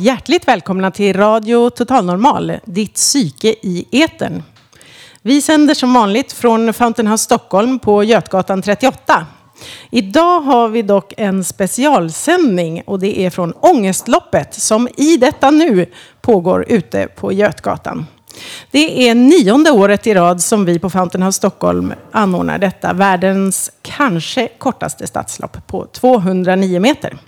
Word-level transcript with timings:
Hjärtligt 0.00 0.48
välkomna 0.48 0.90
till 0.90 1.16
Radio 1.16 1.70
Total 1.70 2.04
Normal, 2.04 2.52
ditt 2.64 2.94
psyke 2.94 3.48
i 3.48 3.86
etern. 3.90 4.42
Vi 5.22 5.42
sänder 5.42 5.74
som 5.74 5.94
vanligt 5.94 6.32
från 6.32 6.72
Fountain 6.72 7.08
House 7.08 7.24
Stockholm 7.24 7.78
på 7.78 8.04
Götgatan 8.04 8.62
38. 8.62 9.26
Idag 9.90 10.40
har 10.40 10.68
vi 10.68 10.82
dock 10.82 11.14
en 11.16 11.44
specialsändning 11.44 12.82
och 12.86 12.98
det 12.98 13.20
är 13.20 13.30
från 13.30 13.52
Ångestloppet 13.52 14.54
som 14.54 14.88
i 14.96 15.16
detta 15.16 15.50
nu 15.50 15.86
pågår 16.20 16.64
ute 16.68 17.06
på 17.06 17.32
Götgatan. 17.32 18.06
Det 18.70 19.08
är 19.08 19.14
nionde 19.14 19.70
året 19.70 20.06
i 20.06 20.14
rad 20.14 20.42
som 20.42 20.64
vi 20.64 20.78
på 20.78 20.90
Fountain 20.90 21.22
House 21.22 21.36
Stockholm 21.36 21.92
anordnar 22.12 22.58
detta 22.58 22.92
världens 22.92 23.70
kanske 23.82 24.48
kortaste 24.58 25.06
stadslopp 25.06 25.66
på 25.66 25.86
209 25.86 26.80
meter. 26.80 27.18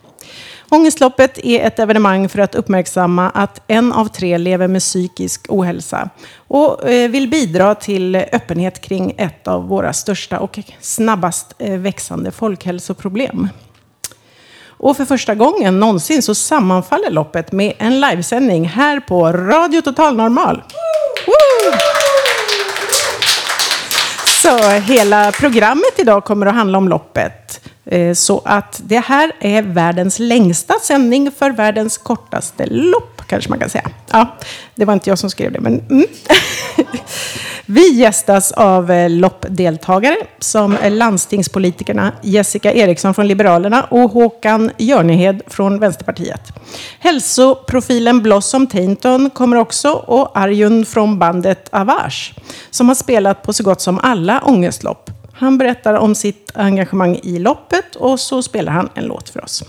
Ångestloppet 0.72 1.38
är 1.38 1.66
ett 1.66 1.78
evenemang 1.78 2.28
för 2.28 2.38
att 2.38 2.54
uppmärksamma 2.54 3.30
att 3.30 3.62
en 3.66 3.92
av 3.92 4.06
tre 4.08 4.38
lever 4.38 4.68
med 4.68 4.80
psykisk 4.80 5.46
ohälsa 5.48 6.10
och 6.36 6.90
eh, 6.90 7.10
vill 7.10 7.28
bidra 7.28 7.74
till 7.74 8.16
öppenhet 8.16 8.80
kring 8.80 9.14
ett 9.18 9.48
av 9.48 9.68
våra 9.68 9.92
största 9.92 10.38
och 10.38 10.58
snabbast 10.80 11.54
eh, 11.58 11.78
växande 11.78 12.30
folkhälsoproblem. 12.30 13.48
Och 14.66 14.96
för 14.96 15.04
första 15.04 15.34
gången 15.34 15.80
någonsin 15.80 16.22
så 16.22 16.34
sammanfaller 16.34 17.10
loppet 17.10 17.52
med 17.52 17.72
en 17.78 18.00
livesändning 18.00 18.68
här 18.68 19.00
på 19.00 19.32
Radio 19.32 19.80
Total 19.80 20.16
Normal. 20.16 20.62
Woo! 21.26 22.01
Så 24.42 24.68
hela 24.68 25.32
programmet 25.32 25.98
idag 25.98 26.24
kommer 26.24 26.46
att 26.46 26.54
handla 26.54 26.78
om 26.78 26.88
loppet. 26.88 27.68
Eh, 27.84 28.14
så 28.14 28.42
att 28.44 28.80
det 28.84 28.98
här 28.98 29.32
är 29.40 29.62
världens 29.62 30.18
längsta 30.18 30.74
sändning 30.82 31.30
för 31.38 31.50
världens 31.50 31.98
kortaste 31.98 32.66
lopp, 32.66 33.22
kanske 33.26 33.50
man 33.50 33.58
kan 33.58 33.70
säga. 33.70 33.90
Ja, 34.10 34.36
det 34.74 34.84
var 34.84 34.94
inte 34.94 35.10
jag 35.10 35.18
som 35.18 35.30
skrev 35.30 35.52
det, 35.52 35.60
men... 35.60 35.80
Mm. 35.90 36.06
Vi 37.66 37.92
gästas 37.92 38.52
av 38.52 38.90
eh, 38.90 39.10
loppdeltagare 39.10 40.16
som 40.38 40.76
är 40.82 40.90
landstingspolitikerna 40.90 42.12
Jessica 42.22 42.72
Eriksson 42.72 43.14
från 43.14 43.28
Liberalerna 43.28 43.82
och 43.84 44.10
Håkan 44.10 44.70
Jörnehed 44.78 45.42
från 45.46 45.78
Vänsterpartiet. 45.78 46.40
Hälsoprofilen 46.98 48.22
Blossom 48.22 48.66
Tainton 48.66 49.30
kommer 49.30 49.56
också 49.56 49.92
och 49.92 50.38
Arjun 50.38 50.86
från 50.86 51.18
bandet 51.18 51.68
Avage 51.72 52.34
som 52.70 52.88
har 52.88 52.94
spelat 52.94 53.42
på 53.42 53.52
så 53.52 53.64
gott 53.64 53.80
som 53.80 53.98
alla 53.98 54.40
ångestlopp. 54.40 55.10
Han 55.32 55.58
berättar 55.58 55.94
om 55.94 56.14
sitt 56.14 56.50
engagemang 56.54 57.20
i 57.22 57.38
loppet 57.38 57.96
och 57.96 58.20
så 58.20 58.42
spelar 58.42 58.72
han 58.72 58.88
en 58.94 59.04
låt 59.04 59.28
för 59.28 59.44
oss. 59.44 59.64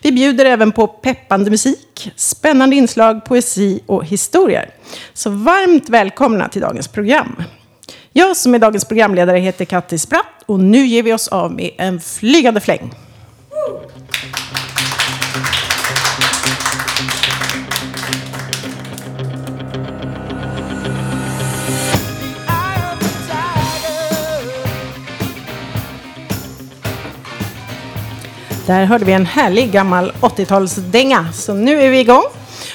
Vi 0.00 0.12
bjuder 0.12 0.44
även 0.44 0.72
på 0.72 0.86
peppande 0.86 1.50
musik, 1.50 2.10
spännande 2.16 2.76
inslag, 2.76 3.24
poesi 3.24 3.80
och 3.86 4.04
historier. 4.04 4.70
Så 5.14 5.30
varmt 5.30 5.88
välkomna 5.88 6.48
till 6.48 6.62
dagens 6.62 6.88
program. 6.88 7.42
Jag 8.12 8.36
som 8.36 8.54
är 8.54 8.58
dagens 8.58 8.84
programledare 8.84 9.38
heter 9.38 9.64
Kattis 9.64 10.08
Bratt 10.08 10.42
och 10.46 10.60
nu 10.60 10.86
ger 10.86 11.02
vi 11.02 11.12
oss 11.12 11.28
av 11.28 11.52
med 11.52 11.70
en 11.78 12.00
flygande 12.00 12.60
fläng. 12.60 12.94
Där 28.66 28.84
hörde 28.84 29.04
vi 29.04 29.12
en 29.12 29.26
härlig 29.26 29.72
gammal 29.72 30.12
80-talsdänga. 30.20 31.32
Så 31.32 31.54
nu 31.54 31.82
är 31.82 31.90
vi 31.90 32.00
igång. 32.00 32.22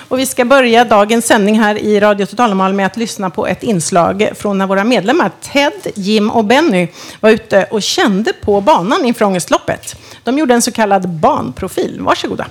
Och 0.08 0.20
vi 0.20 0.26
ska 0.26 0.46
börja 0.46 0.86
dagens 0.86 1.28
sändning 1.28 1.60
här 1.60 1.76
i 1.76 2.00
Radio 2.00 2.26
Totalnormal 2.26 2.74
med 2.74 2.86
att 2.86 2.98
lyssna 2.98 3.30
på 3.30 3.48
ett 3.48 3.64
inslag 3.64 4.30
från 4.36 4.58
när 4.58 4.68
våra 4.68 4.84
medlemmar 4.84 5.32
Ted, 5.42 5.94
Jim 5.96 6.32
och 6.32 6.46
Benny 6.46 6.88
var 7.20 7.30
ute 7.30 7.68
och 7.72 7.82
kände 7.82 8.34
på 8.34 8.62
banan 8.62 9.06
inför 9.06 9.26
Ångestloppet. 9.26 9.96
De 10.24 10.38
gjorde 10.38 10.54
en 10.54 10.62
så 10.62 10.72
kallad 10.72 11.10
banprofil. 11.10 11.98
Varsågoda. 12.02 12.46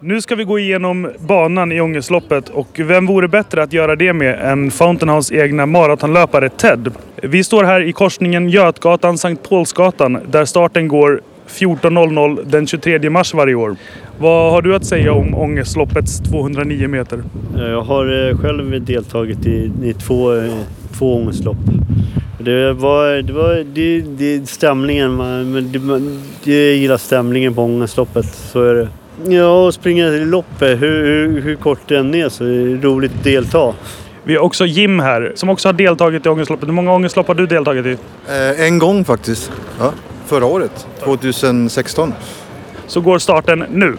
Nu 0.00 0.20
ska 0.20 0.34
vi 0.34 0.44
gå 0.44 0.58
igenom 0.58 1.12
banan 1.18 1.72
i 1.72 1.80
Ångestloppet 1.80 2.48
och 2.48 2.68
vem 2.74 3.06
vore 3.06 3.28
bättre 3.28 3.62
att 3.62 3.72
göra 3.72 3.96
det 3.96 4.12
med 4.12 4.52
än 4.52 4.70
Fountain 4.70 5.08
House 5.08 5.34
egna 5.34 5.66
maratonlöpare 5.66 6.48
Ted. 6.48 6.92
Vi 7.22 7.44
står 7.44 7.64
här 7.64 7.80
i 7.80 7.92
korsningen 7.92 8.48
Götgatan 8.48 9.18
Sankt 9.18 9.48
Paulsgatan 9.48 10.18
där 10.26 10.44
starten 10.44 10.88
går 10.88 11.20
14.00 11.48 12.44
den 12.44 12.66
23 12.66 13.10
mars 13.10 13.34
varje 13.34 13.54
år. 13.54 13.76
Vad 14.18 14.52
har 14.52 14.62
du 14.62 14.74
att 14.74 14.84
säga 14.84 15.12
om 15.12 15.34
Ångestloppets 15.34 16.20
209 16.20 16.88
meter? 16.88 17.22
Jag 17.56 17.82
har 17.82 18.28
eh, 18.28 18.38
själv 18.38 18.84
deltagit 18.84 19.46
i, 19.46 19.72
i 19.82 19.94
två, 19.94 20.34
eh, 20.36 20.52
två 20.98 21.16
ångestlopp. 21.16 21.56
Det 22.38 22.72
var, 22.72 23.22
det 23.22 23.32
var 23.32 23.64
det, 23.74 24.00
det, 24.00 24.48
stämningen, 24.48 25.14
man, 25.14 25.52
men 25.52 25.72
det, 25.72 25.78
man, 25.78 26.22
jag 26.44 26.56
gillar 26.56 26.96
stämningen 26.96 27.54
på 27.54 27.62
ångestloppet. 27.62 28.34
Så 28.34 28.62
är 28.62 28.74
det. 28.74 28.88
Ja, 29.34 29.66
och 29.66 29.74
springa 29.74 30.06
i 30.06 30.24
loppet, 30.24 30.82
hur, 30.82 31.04
hur, 31.04 31.40
hur 31.40 31.56
kort 31.56 31.80
det 31.86 31.96
än 31.96 32.14
är 32.14 32.28
så 32.28 32.44
är 32.44 32.48
det 32.48 32.88
roligt 32.88 33.12
att 33.18 33.24
delta. 33.24 33.74
Vi 34.24 34.34
har 34.34 34.42
också 34.42 34.66
Jim 34.66 35.00
här 35.00 35.32
som 35.34 35.48
också 35.48 35.68
har 35.68 35.72
deltagit 35.72 36.26
i 36.26 36.28
Ångestloppet. 36.28 36.68
Hur 36.68 36.72
många 36.72 36.92
ångestlopp 36.92 37.28
har 37.28 37.34
du 37.34 37.46
deltagit 37.46 37.86
i? 37.86 37.96
Eh, 38.28 38.66
en 38.66 38.78
gång 38.78 39.04
faktiskt. 39.04 39.52
Ja, 39.78 39.92
förra 40.26 40.46
året, 40.46 40.86
2016. 41.04 42.14
Så 42.86 43.00
går 43.00 43.18
starten 43.18 43.64
nu. 43.70 43.96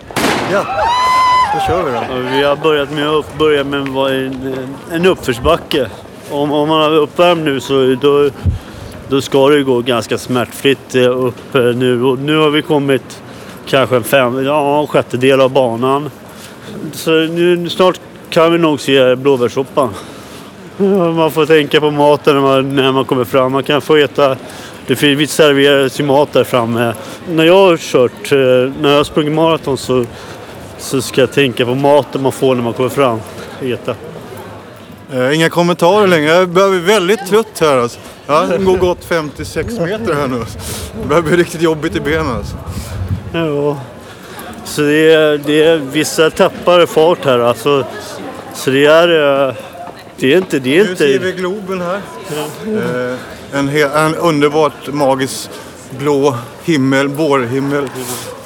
Ja, 0.52 0.66
då 1.54 1.60
kör 1.68 1.84
vi 1.84 1.92
då. 1.92 2.30
Vi 2.38 2.44
har 2.44 2.56
börjat 2.56 2.92
med 2.92 3.10
att 3.10 3.38
börja 3.38 3.64
med 3.64 3.80
en, 3.80 4.56
en 4.92 5.06
uppförsbacke. 5.06 5.88
Om, 6.32 6.52
om 6.52 6.68
man 6.68 6.82
har 6.82 6.92
uppvärmt 6.92 7.46
nu 7.46 7.60
så 7.60 7.96
då, 8.02 8.30
då 9.08 9.22
ska 9.22 9.50
det 9.50 9.64
gå 9.64 9.82
ganska 9.82 10.18
smärtfritt 10.18 10.96
eh, 10.96 11.26
upp 11.26 11.56
eh, 11.56 11.62
nu. 11.62 12.04
Och 12.04 12.20
nu 12.20 12.38
har 12.38 12.50
vi 12.50 12.62
kommit 12.62 13.22
kanske 13.66 13.96
en 13.96 14.04
fem, 14.04 14.46
ja, 14.46 14.88
sjättedel 14.88 15.42
av 15.42 15.52
banan. 15.52 16.10
Så 16.94 17.12
nu, 17.12 17.70
snart 17.70 18.00
kan 18.30 18.52
vi 18.52 18.58
nog 18.58 18.80
se 18.82 19.16
blåbärssoppa. 19.16 19.90
Ja, 20.78 21.12
Man 21.12 21.32
får 21.32 21.46
tänka 21.46 21.80
på 21.80 21.92
maten 21.92 22.36
när 22.36 22.42
man, 22.42 22.76
när 22.76 22.92
man 22.92 23.06
kommer 23.06 23.24
fram. 23.24 23.52
Man 23.52 23.64
kan 23.64 23.82
få 23.82 23.96
äta 23.96 24.38
det 24.88 24.96
serveras 25.30 26.00
ju 26.00 26.04
mat 26.04 26.34
där 26.34 26.44
framme. 26.44 26.94
När 27.30 27.44
jag 27.44 27.54
har 27.54 27.78
kört, 27.78 28.32
eh, 28.32 28.38
när 28.82 28.90
jag 28.90 28.98
har 28.98 29.04
sprungit 29.04 29.34
maraton 29.34 29.78
så, 29.78 30.06
så 30.78 31.02
ska 31.02 31.22
jag 31.22 31.32
tänka 31.32 31.66
på 31.66 31.76
maten 31.76 32.22
man 32.22 32.32
får 32.32 32.56
när 32.56 32.64
man 32.64 32.74
kommer 32.74 32.90
fram. 32.90 33.20
Äta. 33.62 33.96
Eh, 35.14 35.36
inga 35.36 35.50
kommentarer 35.50 36.08
längre. 36.08 36.32
Jag 36.32 36.50
börjar 36.50 36.70
bli 36.70 36.80
väldigt 36.80 37.28
trött 37.30 37.60
här 37.60 37.78
alltså. 37.78 38.00
Ja, 38.28 38.46
det 38.50 38.58
går 38.58 38.78
gått 38.78 39.06
56 39.06 39.80
meter 39.80 40.14
här 40.14 40.28
nu. 40.28 40.44
Det 41.02 41.08
börjar 41.08 41.22
bli 41.22 41.38
riktigt 41.38 41.62
jobbigt 41.62 41.96
i 41.96 42.00
benen 42.00 42.36
alltså. 42.36 42.56
Ja. 43.34 43.78
Så 44.66 44.82
det 44.82 45.14
är, 45.14 45.38
det 45.38 45.64
är 45.64 45.78
vissa 45.78 46.30
tappar 46.30 46.86
fart 46.86 47.26
här 47.26 47.40
alltså. 47.40 47.86
Så 48.54 48.70
det 48.70 48.86
är, 48.86 49.48
eh, 49.48 49.56
det 50.18 50.34
är 50.34 50.38
inte, 50.38 50.60
det 50.60 50.78
är 50.78 50.84
Nu 50.84 50.96
ser 50.96 51.06
vi 51.08 51.14
inte. 51.16 51.32
Globen 51.32 51.82
här. 51.82 52.02
Eh, 52.68 53.60
en, 53.60 53.70
en 53.70 54.16
underbart 54.16 54.94
magisk 54.94 55.50
blå 55.90 56.38
himmel, 56.64 57.08
vårhimmel 57.08 57.90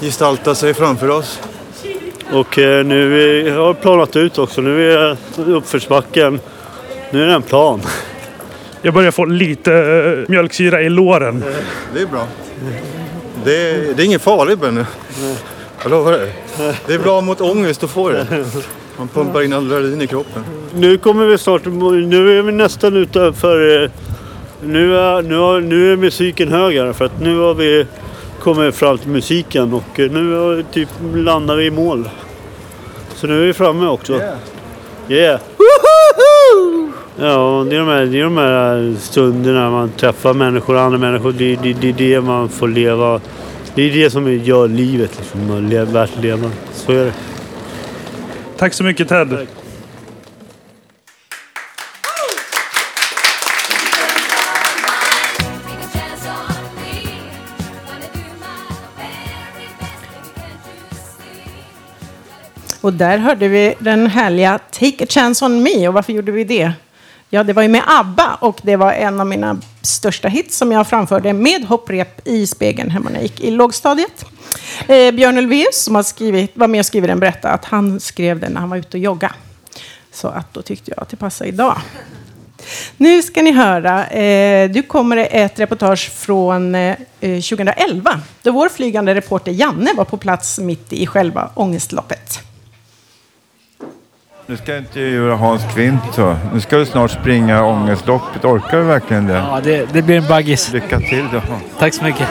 gestaltar 0.02 0.54
sig 0.54 0.74
framför 0.74 1.10
oss. 1.10 1.40
Och 2.32 2.60
eh, 2.60 2.86
nu 2.86 3.22
är, 3.22 3.48
jag 3.48 3.66
har 3.66 3.74
planat 3.74 4.16
ut 4.16 4.38
också. 4.38 4.62
Nu 4.62 4.92
är 4.94 5.18
uppförsbacken. 5.38 6.40
Nu 7.12 7.24
är 7.24 7.28
den 7.28 7.42
plan. 7.42 7.82
Jag 8.82 8.94
börjar 8.94 9.12
få 9.12 9.26
lite 9.26 9.74
eh, 9.74 10.30
mjölksyra 10.30 10.82
i 10.82 10.90
låren. 10.90 11.44
Det 11.94 12.02
är 12.02 12.06
bra. 12.06 12.28
Det 13.44 13.70
är, 13.70 13.94
det 13.94 14.04
är 14.04 14.06
inget 14.06 14.22
farligt 14.22 14.60
Benny. 14.60 14.84
Jag 15.82 15.90
lovar 15.92 16.12
dig. 16.12 16.34
Det 16.86 16.94
är 16.94 17.00
bra 17.00 17.22
mot 17.22 17.42
ångest 17.42 17.84
att 17.84 17.90
få 17.90 18.10
det. 18.10 18.46
Man 19.00 19.08
pumpar 19.08 19.42
in 19.42 19.54
adrenalin 19.54 20.02
i 20.02 20.08
kroppen. 20.08 20.44
Nu 20.76 20.98
kommer 20.98 21.26
vi 21.26 21.38
snart, 21.38 21.66
nu 21.66 22.40
är 22.40 22.42
vi 22.42 22.52
nästan 22.52 22.96
utanför, 22.98 23.84
eh, 23.84 23.90
Nu 24.64 24.98
är, 24.98 25.22
nu, 25.22 25.38
har, 25.38 25.62
nu 25.62 25.92
är 25.92 25.96
musiken 25.96 26.52
högre 26.52 26.94
för 26.94 27.06
att 27.06 27.22
nu 27.22 27.40
har 27.40 27.54
vi 27.54 27.86
kommit 28.40 28.76
fram 28.76 28.98
till 28.98 29.10
musiken 29.10 29.74
och 29.74 30.00
eh, 30.00 30.12
nu 30.12 30.34
har, 30.34 30.64
typ 30.74 30.90
landar 31.16 31.56
vi 31.56 31.66
i 31.66 31.72
mål. 31.72 32.10
Så 33.16 33.28
nu 33.28 33.42
är 33.42 33.46
vi 33.46 33.54
framme 33.54 33.88
också. 33.88 34.22
Yeah! 35.10 35.40
Ja, 37.20 37.66
det 37.70 37.76
är, 37.76 37.80
de 37.80 37.88
här, 37.88 38.06
det 38.06 38.20
är 38.20 38.24
de 38.24 38.38
här 38.38 38.96
stunderna 39.00 39.72
man 39.72 39.90
träffar 39.90 40.34
människor, 40.34 40.78
andra 40.78 40.98
människor. 40.98 41.32
Det 41.32 41.54
är 41.54 41.60
det, 41.64 41.74
det, 41.74 41.90
är 41.90 41.94
det 41.94 42.22
man 42.22 42.50
får 42.50 42.68
leva. 42.68 43.22
Det 43.76 43.82
är 43.82 43.94
det 43.94 44.10
som 44.10 44.34
gör 44.34 44.68
livet 44.68 45.12
liksom, 45.18 45.70
värt 45.94 46.18
att 46.18 46.24
leva. 46.24 46.52
Så 46.74 46.92
är 46.92 47.06
det. 47.06 47.14
Tack 48.60 48.74
så 48.74 48.84
mycket 48.84 49.10
Ted. 49.10 49.48
Och 62.82 62.94
där 62.94 63.18
hörde 63.18 63.48
vi 63.48 63.76
den 63.80 64.08
härliga 64.08 64.60
Take 64.72 65.04
a 65.04 65.08
chance 65.10 65.46
on 65.46 65.64
me. 65.64 65.88
Och 65.88 65.94
varför 65.94 66.14
gjorde 66.14 66.32
vi 66.32 66.44
det? 66.44 66.72
Ja, 67.30 67.44
det 67.44 67.54
var 67.54 67.62
ju 67.62 67.70
med 67.70 67.84
ABBA 67.88 68.38
och 68.42 68.60
det 68.64 68.76
var 68.76 68.94
en 68.94 69.20
av 69.20 69.28
mina 69.28 69.58
största 69.82 70.28
hits 70.28 70.58
som 70.58 70.72
jag 70.72 70.88
framförde 70.88 71.34
med 71.34 71.66
hopprep 71.66 72.28
i 72.28 72.48
spegeln 72.48 72.90
hemma 72.90 73.10
när 73.10 73.16
jag 73.16 73.24
gick 73.24 73.40
i 73.40 73.52
lågstadiet. 73.52 74.26
Eh, 74.88 75.12
Björn 75.12 75.38
Ulvaeus 75.38 75.84
som 75.84 75.96
har 75.96 76.04
skrivit, 76.04 76.52
var 76.54 76.68
med 76.68 76.80
och 76.80 76.86
skrivit 76.86 77.10
den 77.10 77.20
berättade 77.20 77.54
att 77.54 77.66
han 77.66 78.00
skrev 78.00 78.40
den 78.40 78.52
när 78.52 78.60
han 78.60 78.70
var 78.70 78.78
ute 78.78 78.98
och 78.98 79.04
jogga. 79.04 79.34
Så 80.12 80.28
att 80.28 80.54
då 80.54 80.62
tyckte 80.62 80.92
jag 80.92 81.02
att 81.02 81.10
det 81.10 81.18
passade 81.18 81.50
idag. 81.50 81.78
Nu 82.98 83.22
ska 83.22 83.42
ni 83.42 83.52
höra, 83.52 84.08
eh, 84.08 84.70
nu 84.70 84.82
kommer 84.82 85.28
ett 85.32 85.60
reportage 85.60 86.12
från 86.12 86.76
eh, 86.76 86.96
2011 87.20 88.22
då 88.42 88.52
vår 88.52 88.70
flygande 88.70 89.16
reporter 89.16 89.52
Janne 89.52 89.94
var 89.98 90.06
på 90.06 90.18
plats 90.18 90.60
mitt 90.60 90.94
i 90.94 91.08
själva 91.08 91.50
ångestloppet. 91.54 92.40
Nu 94.50 94.58
ska 94.58 94.72
jag 94.72 94.82
intervjua 94.82 95.36
Hans 95.36 95.62
Kvint. 95.74 96.02
Så. 96.16 96.38
Nu 96.54 96.62
ska 96.62 96.78
du 96.78 96.86
snart 96.86 97.12
springa 97.12 97.66
ångestloppet. 97.66 98.46
Orkar 98.46 98.78
du 98.78 98.84
verkligen 98.84 99.28
det? 99.28 99.34
Ja, 99.34 99.62
det, 99.64 99.94
det 99.94 100.02
blir 100.02 100.18
en 100.18 100.28
baggis. 100.28 100.74
Lycka 100.74 101.00
till 101.00 101.26
då. 101.32 101.42
Tack 101.80 101.94
så 101.94 102.04
mycket. 102.04 102.28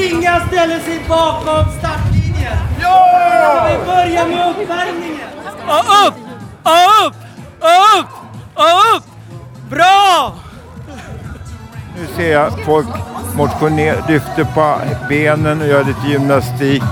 Springa 0.00 0.40
ställer 0.46 0.78
sig 0.78 1.00
bakom 1.08 1.64
startlinjen. 1.78 2.56
Ja! 2.80 3.68
Vi 3.70 3.86
börjar 3.86 4.26
med 4.26 4.50
uppvärmningen. 4.50 5.28
Och 5.66 6.06
upp! 6.06 6.14
Och 6.62 7.06
upp! 7.06 7.14
Och 7.60 8.00
upp! 8.00 8.08
Och 8.54 8.96
upp! 8.96 9.04
Bra! 9.70 10.34
Nu 11.96 12.06
ser 12.16 12.32
jag 12.32 12.64
folk 12.64 12.86
motionera, 13.34 14.06
lyfter 14.08 14.44
på 14.44 14.76
benen 15.08 15.60
och 15.60 15.66
gör 15.66 15.84
lite 15.84 16.08
gymnastik. 16.08 16.82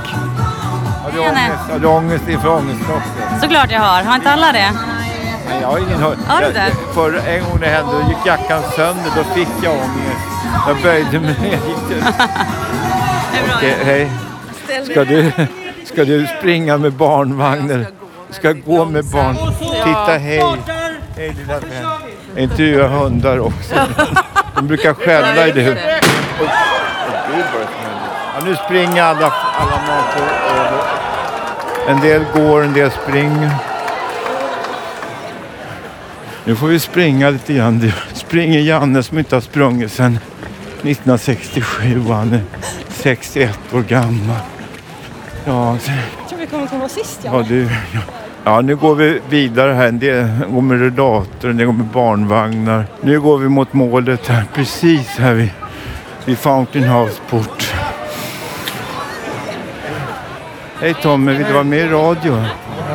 Har 1.05 1.11
du 1.13 1.19
ångest, 1.19 1.71
har 1.73 1.79
du 1.79 1.87
ångest 1.87 2.29
inför 2.29 2.49
ångestloppet? 2.49 3.41
Såklart 3.41 3.71
jag 3.71 3.81
har. 3.81 4.03
Har 4.03 4.15
inte 4.15 4.31
alla 4.31 4.53
det? 4.53 4.73
Nej, 5.49 5.61
jag 5.61 5.69
har 5.69 5.79
ingen 5.79 6.05
inte? 6.49 6.73
Förra 6.95 7.23
en 7.23 7.45
gång 7.45 7.59
det 7.61 7.69
hände, 7.69 7.93
då 7.93 8.09
gick 8.09 8.27
jackan 8.27 8.63
sönder. 8.77 9.11
Då 9.17 9.25
fick 9.25 9.49
jag 9.63 9.73
ångest. 9.73 10.39
Jag 10.67 10.83
böjde 10.83 11.21
mig 11.21 11.37
ner. 11.41 11.59
Okej, 13.57 13.77
hej. 13.85 14.11
Ska 14.91 15.05
du, 15.05 15.33
ska 15.85 16.05
du 16.05 16.27
springa 16.39 16.79
med 16.79 16.93
barnvagn? 16.93 17.71
eller 17.71 17.87
Ska 18.31 18.53
gå 18.53 18.85
med 18.85 19.05
barn? 19.05 19.37
Titta, 19.59 20.19
hej. 20.19 20.43
Hej 21.17 21.35
lilla 21.39 21.59
vän. 21.61 21.87
Jag 22.35 22.43
intervjuar 22.43 22.89
hundar 22.89 23.39
också. 23.39 23.75
De 24.55 24.67
brukar 24.67 24.95
skälla 24.95 25.49
i 25.49 25.53
det. 25.53 26.01
Ja, 28.35 28.45
nu 28.45 28.57
springer 28.57 29.03
alla, 29.03 29.33
alla 29.59 30.05
över. 30.51 30.81
En 31.89 32.01
del 32.01 32.25
går, 32.35 32.63
en 32.65 32.73
del 32.73 32.91
springer. 32.91 33.51
Nu 36.45 36.57
får 36.57 36.67
vi 36.67 36.81
springa 36.81 37.31
lite 37.31 37.55
grann. 37.55 37.79
Det 37.79 37.93
springer 38.15 38.61
Janne 38.61 39.03
som 39.03 39.19
inte 39.19 39.37
har 39.37 39.41
sprungit 39.41 39.93
sedan 39.93 40.19
1967. 40.83 42.03
Han 42.09 42.33
är 42.33 42.41
61 43.03 43.59
år 43.75 43.81
gammal. 43.83 44.37
Ja, 45.45 45.77
så- 45.81 45.91
Jag 46.21 46.29
tror 46.29 46.39
vi 46.39 46.47
kommer 46.47 46.67
komma 46.67 46.89
sist, 46.89 47.21
ja, 47.25 47.45
du, 47.49 47.63
ja. 47.65 48.01
ja, 48.45 48.61
nu 48.61 48.77
går 48.77 48.95
vi 48.95 49.21
vidare 49.29 49.73
här. 49.73 49.91
Del 49.93 50.29
går 50.53 50.61
med 50.63 50.79
rullator, 50.81 51.51
en 51.51 51.57
del 51.57 51.67
går 51.67 51.73
med 51.73 51.87
barnvagnar. 51.87 52.85
Nu 53.01 53.21
går 53.21 53.39
vi 53.39 53.49
mot 53.49 53.73
målet 53.73 54.27
här, 54.29 54.45
precis 54.55 55.09
här 55.19 55.35
vid, 55.35 55.51
vid 56.25 56.39
Fountain 56.39 56.85
House 56.85 57.21
port. 57.31 57.75
Hej 60.81 60.95
Tommy, 61.03 61.33
vill 61.33 61.47
du 61.47 61.53
vara 61.53 61.65
med 61.65 61.79
i 61.79 61.89
radio? 61.89 62.45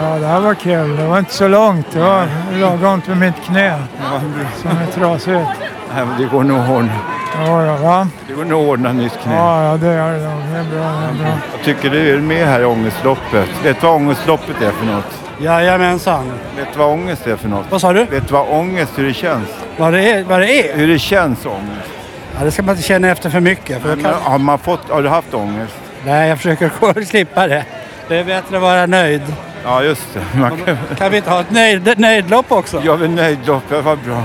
Ja, 0.02 0.20
det 0.20 0.28
här 0.28 0.40
var 0.40 0.54
kul. 0.54 0.98
Det 0.98 1.06
var 1.08 1.20
inte 1.20 1.34
så 1.34 1.48
långt. 1.48 1.88
Det 1.94 2.00
var 2.00 2.28
lagom 2.60 3.02
till 3.02 3.16
mitt 3.16 3.36
knä 3.46 3.80
som 4.62 4.72
är 4.72 4.86
trasigt. 4.94 5.50
Nej, 5.96 6.06
men 6.06 6.22
det 6.22 6.26
går 6.28 6.44
nog 6.44 6.60
att 6.60 6.70
ordna. 6.70 6.92
Ja, 7.36 7.66
ja, 7.66 7.78
va? 7.78 8.08
Det 8.28 8.34
går 8.34 8.46
nog 8.46 8.62
att 8.62 8.68
ordna 8.70 8.94
nytt 8.94 9.20
knä. 9.24 9.36
Ja, 9.36 9.64
ja, 9.64 9.78
det 9.78 9.94
gör 9.94 10.12
det. 10.12 10.20
Det 10.20 10.26
är 10.60 10.64
bra. 10.64 11.02
Det 11.02 11.24
är 11.24 11.24
bra. 11.24 11.38
Jag 11.56 11.66
tycker 11.66 11.90
du 11.90 12.14
är 12.14 12.20
med 12.20 12.48
här 12.48 12.62
i 12.62 12.66
ångestloppet. 12.66 13.50
Vet 13.64 13.82
du 13.82 13.88
vad 13.88 13.96
ångestloppet 13.96 14.62
är 14.62 14.72
för 14.72 14.86
något? 14.86 15.20
Jajamensan. 15.42 16.32
Vet 16.58 16.68
du 16.74 16.80
vad 16.80 16.88
ångest 16.90 17.28
är 17.28 17.36
för 17.36 17.50
något? 17.50 17.66
Vad 17.70 17.82
sa 17.82 17.94
du? 17.94 18.06
Vet 18.06 18.28
du 18.28 18.34
vad 18.34 18.48
ångest, 18.50 18.92
hur 18.96 19.08
det 19.08 19.14
känns? 19.14 19.50
Vad 19.78 19.94
det 19.94 20.12
är? 20.12 20.24
Vad 20.24 20.40
det 20.40 20.70
är? 20.70 20.78
Hur 20.78 20.88
det 20.88 21.00
känns 21.00 21.46
ångest? 21.46 21.90
Ja, 22.38 22.46
det 22.46 22.52
ska 22.52 22.64
man 22.64 22.76
inte 22.76 22.88
känna 22.88 23.10
efter 23.10 23.30
för 23.30 23.40
mycket. 23.40 23.82
För 23.82 23.96
Men, 23.96 24.14
har, 24.22 24.38
man 24.38 24.60
fått, 24.60 24.90
har 24.90 25.04
du 25.04 25.10
haft 25.10 25.34
ångest? 25.34 25.74
Nej, 26.06 26.30
jag 26.30 26.38
försöker 26.38 27.06
slippa 27.06 27.48
det. 27.48 27.66
Det 28.08 28.16
är 28.16 28.24
bättre 28.24 28.56
att 28.56 28.62
vara 28.62 28.86
nöjd. 28.86 29.22
Ja, 29.64 29.84
just 29.84 30.14
det. 30.14 30.40
Man 30.40 30.58
kan... 30.58 30.78
Kan 30.98 31.12
vi 31.12 31.18
inte 31.18 31.30
ha 31.30 31.40
ett 31.42 31.52
nöjd, 31.52 32.00
nöjdlopp 32.00 32.52
också? 32.52 32.82
Jag 32.86 32.98
vill 32.98 33.10
nöjdlopp, 33.10 33.64
ja, 33.70 33.82
vad 33.82 33.98
bra. 33.98 34.24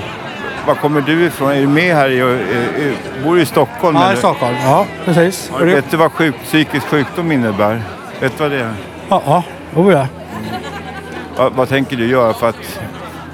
Var 0.69 0.75
kommer 0.75 1.00
du 1.00 1.26
ifrån? 1.26 1.50
Är 1.50 1.61
du 1.61 1.69
med 1.69 1.94
här? 1.94 2.11
I, 2.11 2.17
i, 2.17 2.94
bor 3.25 3.37
du 3.37 3.43
i 3.43 3.47
Stockholm? 3.47 3.97
Ja, 3.97 4.12
i? 4.12 4.17
Stockholm. 4.17 4.56
Ja, 4.62 4.87
precis. 5.05 5.50
Ja, 5.53 5.65
vet 5.65 5.91
du 5.91 5.97
vad 5.97 6.12
sjuk, 6.12 6.35
psykisk 6.44 6.87
sjukdom 6.87 7.32
innebär? 7.32 7.82
Vet 8.20 8.38
du 8.38 8.43
vad 8.43 8.53
det 8.53 8.61
är? 8.61 8.73
Ja, 9.09 9.23
ja. 9.26 9.43
Oh, 9.75 9.93
ja. 9.93 10.06
Vad, 11.37 11.53
vad 11.53 11.69
tänker 11.69 11.97
du 11.97 12.06
göra 12.06 12.35
för 12.35 12.49
att 12.49 12.81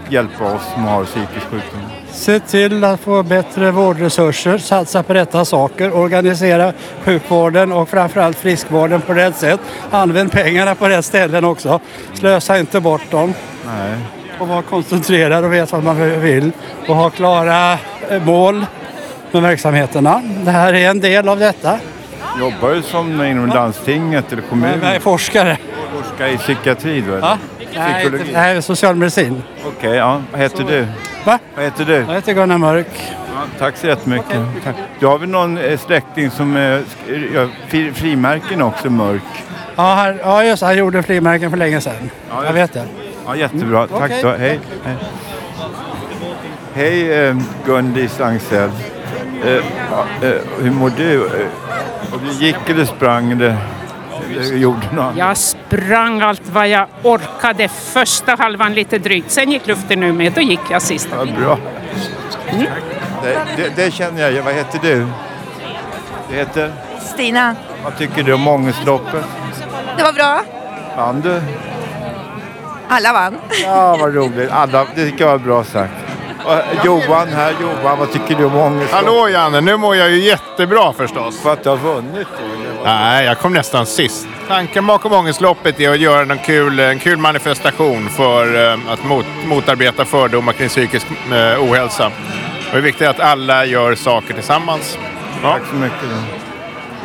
hjälpa 0.08 0.44
oss 0.44 0.62
som 0.74 0.84
har 0.84 1.04
psykisk 1.04 1.46
sjukdom? 1.50 1.80
Se 2.10 2.40
till 2.40 2.84
att 2.84 3.00
få 3.00 3.22
bättre 3.22 3.70
vårdresurser, 3.70 4.58
satsa 4.58 5.02
på 5.02 5.14
rätta 5.14 5.44
saker, 5.44 5.96
organisera 5.96 6.72
sjukvården 7.04 7.72
och 7.72 7.88
framförallt 7.88 8.38
friskvården 8.38 9.00
på 9.00 9.14
rätt 9.14 9.36
sätt. 9.36 9.60
Använd 9.90 10.32
pengarna 10.32 10.74
på 10.74 10.88
rätt 10.88 11.04
ställen 11.04 11.44
också. 11.44 11.80
Slösa 12.14 12.58
inte 12.58 12.80
bort 12.80 13.10
dem. 13.10 13.34
Nej. 13.66 13.98
Och 14.38 14.48
vara 14.48 14.62
koncentrerad 14.62 15.44
och 15.44 15.52
veta 15.52 15.76
vad 15.76 15.84
man 15.84 16.20
vill. 16.20 16.52
Och 16.88 16.96
ha 16.96 17.10
klara 17.10 17.72
eh, 18.10 18.22
mål 18.22 18.66
med 19.32 19.42
verksamheterna. 19.42 20.22
Det 20.44 20.50
här 20.50 20.74
är 20.74 20.90
en 20.90 21.00
del 21.00 21.28
av 21.28 21.38
detta. 21.38 21.78
Jobbar 22.38 22.70
du 22.70 22.82
som 22.82 23.22
inom 23.24 23.46
landstinget 23.46 24.32
eller 24.32 24.42
kommunen? 24.42 24.80
Jag 24.82 24.94
är 24.94 25.00
forskare. 25.00 25.58
Forskar 25.96 26.28
i 26.28 26.38
psykiatri 26.38 26.98
eller? 26.98 27.18
Ja? 27.18 27.38
Psykologi? 27.58 28.30
nej, 28.32 28.62
socialmedicin. 28.62 29.42
Okej, 29.66 29.90
ja. 29.96 30.22
Vad 30.32 30.40
heter 30.40 30.64
du? 30.64 30.86
Va? 31.24 31.38
Vad 31.54 31.64
heter 31.64 31.84
du? 31.84 31.92
Jag 31.94 32.14
heter 32.14 32.32
Gunnar 32.32 32.58
Mörk. 32.58 32.86
Ja, 33.34 33.40
tack 33.58 33.76
så 33.76 33.86
jättemycket. 33.86 34.40
Tack. 34.64 34.76
Du 35.00 35.06
har 35.06 35.18
väl 35.18 35.28
någon 35.28 35.58
eh, 35.58 35.78
släkting 35.78 36.30
som 36.30 36.56
eh, 36.56 36.62
gör 37.34 37.48
fri, 37.68 37.92
frimärken 37.92 38.62
också, 38.62 38.90
Mörk? 38.90 39.22
Ja, 39.76 39.94
han, 39.94 40.18
ja 40.22 40.44
just 40.44 40.62
han 40.62 40.76
gjorde 40.76 41.02
frimärken 41.02 41.50
för 41.50 41.56
länge 41.56 41.80
sedan. 41.80 42.10
Ja, 42.30 42.44
jag 42.44 42.52
vet 42.52 42.72
det. 42.72 42.84
Ja, 43.26 43.36
jättebra. 43.36 43.86
Tack 43.86 44.02
Okej. 44.02 44.20
så 44.22 44.28
Hej. 44.28 44.60
Hej, 44.84 44.96
Hej 46.74 47.26
eh, 47.28 47.36
Gundis 47.66 48.20
Angsell. 48.20 48.70
Eh, 49.44 49.54
eh, 50.28 50.34
hur 50.60 50.70
mår 50.70 50.92
du? 50.96 51.26
Eh, 51.26 51.46
och 52.14 52.20
du 52.20 52.44
gick 52.46 52.70
eller 52.70 52.84
sprang 52.84 53.40
gjorde 54.52 54.86
något? 54.92 55.16
Jag 55.16 55.36
sprang 55.36 56.20
allt 56.20 56.48
vad 56.52 56.68
jag 56.68 56.86
orkade 57.02 57.68
första 57.68 58.34
halvan 58.34 58.74
lite 58.74 58.98
drygt. 58.98 59.30
Sen 59.30 59.50
gick 59.52 59.66
luften 59.66 60.02
ur 60.02 60.12
med. 60.12 60.32
Då 60.32 60.40
gick 60.40 60.60
jag 60.70 60.82
sista 60.82 61.16
Ja, 61.16 61.32
bra. 61.40 61.58
Det, 63.22 63.38
det, 63.56 63.72
det 63.76 63.90
känner 63.90 64.30
jag. 64.30 64.42
Vad 64.42 64.54
heter 64.54 64.78
du? 64.82 65.06
Du 66.30 66.36
heter? 66.36 66.72
Stina, 67.00 67.56
Vad 67.84 67.98
tycker 67.98 68.22
du 68.22 68.32
om 68.32 68.48
ångestloppet? 68.48 69.24
det 69.96 70.02
var 70.02 70.12
bra. 70.12 70.42
Vann 70.96 71.20
du? 71.20 71.40
Alla 72.88 73.12
vann. 73.12 73.38
Ja, 73.64 73.96
vad 74.00 74.14
roligt. 74.14 74.50
Alla, 74.50 74.86
det 74.94 75.10
tycker 75.10 75.24
jag 75.24 75.30
var 75.30 75.38
bra 75.38 75.64
sagt. 75.64 75.92
Och 76.44 76.84
Johan 76.84 77.28
här. 77.28 77.54
Johan, 77.60 77.98
vad 77.98 78.12
tycker 78.12 78.34
du 78.34 78.44
om 78.44 78.56
ångestloppet? 78.56 78.94
Hallå 78.94 79.28
Janne, 79.28 79.60
nu 79.60 79.76
mår 79.76 79.96
jag 79.96 80.10
ju 80.10 80.20
jättebra 80.20 80.92
förstås. 80.92 81.40
För 81.42 81.52
att 81.52 81.62
du 81.62 81.68
har 81.68 81.76
vunnit 81.76 82.28
då? 82.38 82.84
Nej, 82.84 83.26
jag 83.26 83.38
kom 83.38 83.52
nästan 83.52 83.86
sist. 83.86 84.26
Tanken 84.48 84.86
bakom 84.86 85.12
ångestloppet 85.12 85.80
är 85.80 85.90
att 85.90 85.98
göra 85.98 86.24
någon 86.24 86.38
kul, 86.38 86.80
en 86.80 86.98
kul 86.98 87.18
manifestation 87.18 88.08
för 88.08 88.72
eh, 88.72 88.78
att 88.92 89.04
mot, 89.04 89.26
motarbeta 89.46 90.04
fördomar 90.04 90.52
kring 90.52 90.68
psykisk 90.68 91.06
eh, 91.32 91.64
ohälsa. 91.64 92.10
det 92.72 92.78
är 92.78 92.82
viktigt 92.82 93.08
att 93.08 93.20
alla 93.20 93.64
gör 93.64 93.94
saker 93.94 94.34
tillsammans. 94.34 94.98
Tack 95.42 95.62
så 95.70 95.74
mycket. 95.76 96.08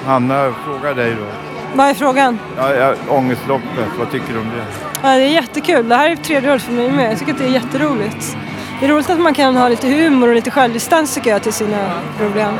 Hanna, 0.05 0.53
fråga 0.65 0.93
dig 0.93 1.15
då. 1.15 1.48
Vad 1.73 1.89
är 1.89 1.93
frågan? 1.93 2.39
Ja, 2.57 2.73
ja, 2.75 2.93
ångestloppet, 3.09 3.87
vad 3.99 4.11
tycker 4.11 4.33
du 4.33 4.39
om 4.39 4.45
det? 4.49 4.63
Ja, 5.09 5.15
det 5.15 5.23
är 5.23 5.29
jättekul. 5.29 5.89
Det 5.89 5.95
här 5.95 6.09
är 6.09 6.15
tredje 6.15 6.51
året 6.51 6.61
för 6.61 6.73
mig 6.73 6.91
med. 6.91 7.11
Jag 7.11 7.19
tycker 7.19 7.31
att 7.33 7.37
det 7.39 7.45
är 7.45 7.49
jätteroligt. 7.49 8.37
Det 8.79 8.85
är 8.85 8.89
roligt 8.89 9.09
att 9.09 9.19
man 9.19 9.33
kan 9.33 9.55
ha 9.57 9.67
lite 9.69 9.87
humor 9.87 10.29
och 10.29 10.35
lite 10.35 10.51
självdistans 10.51 11.15
tycker 11.15 11.29
jag 11.29 11.41
till 11.43 11.53
sina 11.53 11.77
problem. 12.17 12.53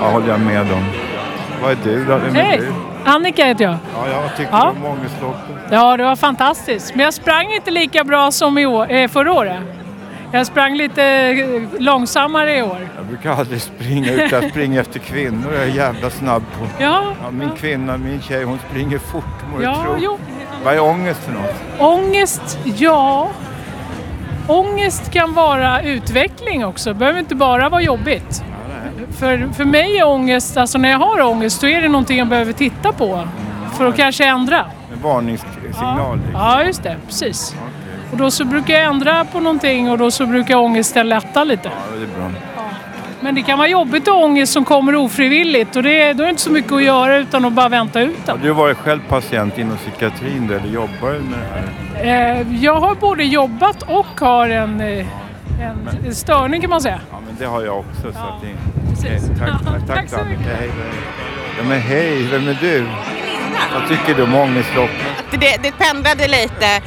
Ja, 0.00 0.08
håller 0.10 0.28
jag 0.28 0.40
med 0.40 0.60
om. 0.72 0.84
Vad 1.62 1.70
är 1.70 1.76
du 1.84 2.04
då? 2.04 2.18
Hej! 2.34 2.60
Annika 3.04 3.44
heter 3.44 3.64
jag. 3.64 3.76
Ja, 3.94 4.08
jag 4.22 4.36
tycker 4.36 4.52
Ja. 4.52 4.68
om 4.70 4.84
ångestloppet. 4.84 5.56
Ja, 5.70 5.96
det 5.96 6.04
var 6.04 6.16
fantastiskt. 6.16 6.94
Men 6.94 7.04
jag 7.04 7.14
sprang 7.14 7.52
inte 7.52 7.70
lika 7.70 8.04
bra 8.04 8.30
som 8.30 8.58
i 8.58 8.66
år, 8.66 8.92
eh, 8.92 9.08
förra 9.08 9.32
året. 9.32 9.58
Jag 10.32 10.46
sprang 10.46 10.76
lite 10.76 11.02
eh, 11.04 11.80
långsammare 11.80 12.56
i 12.58 12.62
år. 12.62 12.88
Jag 12.96 13.06
brukar 13.06 13.30
aldrig 13.30 13.60
springa 13.62 14.12
utan 14.12 14.40
jag 14.42 14.50
springer 14.50 14.80
efter 14.86 14.98
kvinnor. 14.98 15.52
Jag 15.54 15.62
är 15.62 15.66
jävla 15.66 16.10
snabb 16.10 16.42
på. 16.58 16.66
Ja, 16.82 17.04
min 17.30 17.50
kvinna, 17.50 17.96
min 17.96 18.22
tjej, 18.22 18.44
hon 18.44 18.58
springer 18.70 18.98
fort 18.98 19.24
må 19.52 19.62
Ja, 19.62 19.82
tro. 19.84 19.96
jo. 19.98 20.18
Vad 20.64 20.74
är 20.74 20.80
ångest 20.80 21.20
för 21.24 21.32
något? 21.32 21.54
Ångest, 21.78 22.58
ja. 22.64 23.28
Ångest 24.46 25.10
kan 25.12 25.34
vara 25.34 25.82
utveckling 25.82 26.64
också. 26.66 26.90
Det 26.90 26.94
behöver 26.98 27.18
inte 27.18 27.34
bara 27.34 27.68
vara 27.68 27.82
jobbigt. 27.82 28.44
För, 29.18 29.48
för 29.56 29.64
mig 29.64 29.98
är 29.98 30.06
ångest, 30.06 30.56
alltså 30.56 30.78
när 30.78 30.90
jag 30.90 30.98
har 30.98 31.20
ångest, 31.22 31.60
då 31.60 31.68
är 31.68 31.80
det 31.82 31.88
någonting 31.88 32.18
jag 32.18 32.26
behöver 32.28 32.52
titta 32.52 32.92
på. 32.92 33.28
För 33.76 33.86
att 33.86 33.96
kanske 33.96 34.24
ändra. 34.24 34.58
En 34.92 35.02
varningssignal? 35.02 36.16
liksom. 36.16 36.32
Ja, 36.34 36.62
just 36.64 36.82
det. 36.82 36.96
Precis. 37.06 37.54
Och 38.10 38.16
då 38.16 38.30
så 38.30 38.44
brukar 38.44 38.74
jag 38.74 38.84
ändra 38.84 39.24
på 39.24 39.40
någonting 39.40 39.90
och 39.90 39.98
då 39.98 40.10
så 40.10 40.26
brukar 40.26 40.56
ångesten 40.56 41.08
lätta 41.08 41.44
lite. 41.44 41.68
Ja, 41.68 41.96
det 41.96 42.02
är 42.02 42.18
bra. 42.18 42.30
Men 43.22 43.34
det 43.34 43.42
kan 43.42 43.58
vara 43.58 43.68
jobbigt 43.68 44.08
att 44.08 44.14
ångest 44.14 44.52
som 44.52 44.64
kommer 44.64 44.94
ofrivilligt 44.96 45.76
och 45.76 45.82
det, 45.82 46.12
då 46.12 46.22
är 46.22 46.26
det 46.26 46.30
inte 46.30 46.42
så 46.42 46.50
mycket 46.52 46.72
att 46.72 46.82
göra 46.82 47.16
utan 47.16 47.44
att 47.44 47.52
bara 47.52 47.68
vänta 47.68 48.00
ut 48.00 48.16
Har 48.26 48.34
den. 48.36 48.42
du 48.46 48.52
varit 48.52 48.76
själv 48.76 49.00
patient 49.08 49.58
inom 49.58 49.76
psykiatrin 49.76 50.50
eller 50.50 50.74
jobbar 50.74 51.12
du 51.12 51.18
med 51.20 51.38
det 51.38 52.04
här? 52.04 52.40
Eh, 52.40 52.54
jag 52.64 52.80
har 52.80 52.94
både 52.94 53.24
jobbat 53.24 53.82
och 53.82 54.20
har 54.20 54.48
en, 54.48 54.80
eh, 54.80 55.06
en, 55.60 55.88
en 56.06 56.14
störning 56.14 56.60
kan 56.60 56.70
man 56.70 56.80
säga. 56.80 57.00
Ja, 57.10 57.18
men 57.26 57.36
det 57.38 57.44
har 57.46 57.62
jag 57.62 57.78
också. 57.78 58.02
Så 58.02 58.08
att 58.08 58.42
det... 58.42 58.48
Okej, 58.98 59.20
tack, 59.38 59.48
tack, 59.64 59.86
tack, 59.86 59.96
Tack 59.96 60.08
så 60.08 60.16
Annika. 60.16 60.40
Hej, 60.40 60.56
hej. 60.58 60.70
Ja, 61.58 61.64
men 61.68 61.80
hej, 61.80 62.28
vem 62.32 62.48
är 62.48 62.58
du? 62.60 62.86
Vad 63.74 63.88
tycker 63.88 64.14
du 64.14 64.22
om 64.22 64.34
ångestloppet? 64.34 64.96
Det, 65.30 65.56
det 65.62 65.72
pendlade 65.72 66.28
lite. 66.28 66.82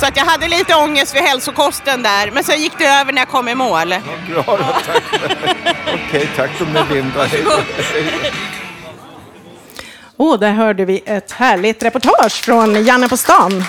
Så 0.00 0.06
att 0.06 0.16
jag 0.16 0.24
hade 0.24 0.48
lite 0.48 0.74
ångest 0.74 1.12
för 1.12 1.20
hälsokosten 1.20 2.02
där. 2.02 2.30
Men 2.30 2.44
sen 2.44 2.60
gick 2.60 2.72
det 2.78 2.86
över 2.86 3.12
när 3.12 3.20
jag 3.20 3.28
kom 3.28 3.48
i 3.48 3.54
mål. 3.54 3.88
Bra 4.30 4.44
då, 4.46 4.56
tack. 4.56 5.02
Okej, 6.08 6.28
tack 6.36 6.50
då 6.58 6.64
Melinda. 6.64 7.24
Hej. 7.24 7.44
Och 10.16 10.38
där 10.38 10.52
hörde 10.52 10.84
vi 10.84 11.02
ett 11.06 11.32
härligt 11.32 11.82
reportage 11.82 12.44
från 12.44 12.84
Janne 12.84 13.08
på 13.08 13.16
stan. 13.16 13.64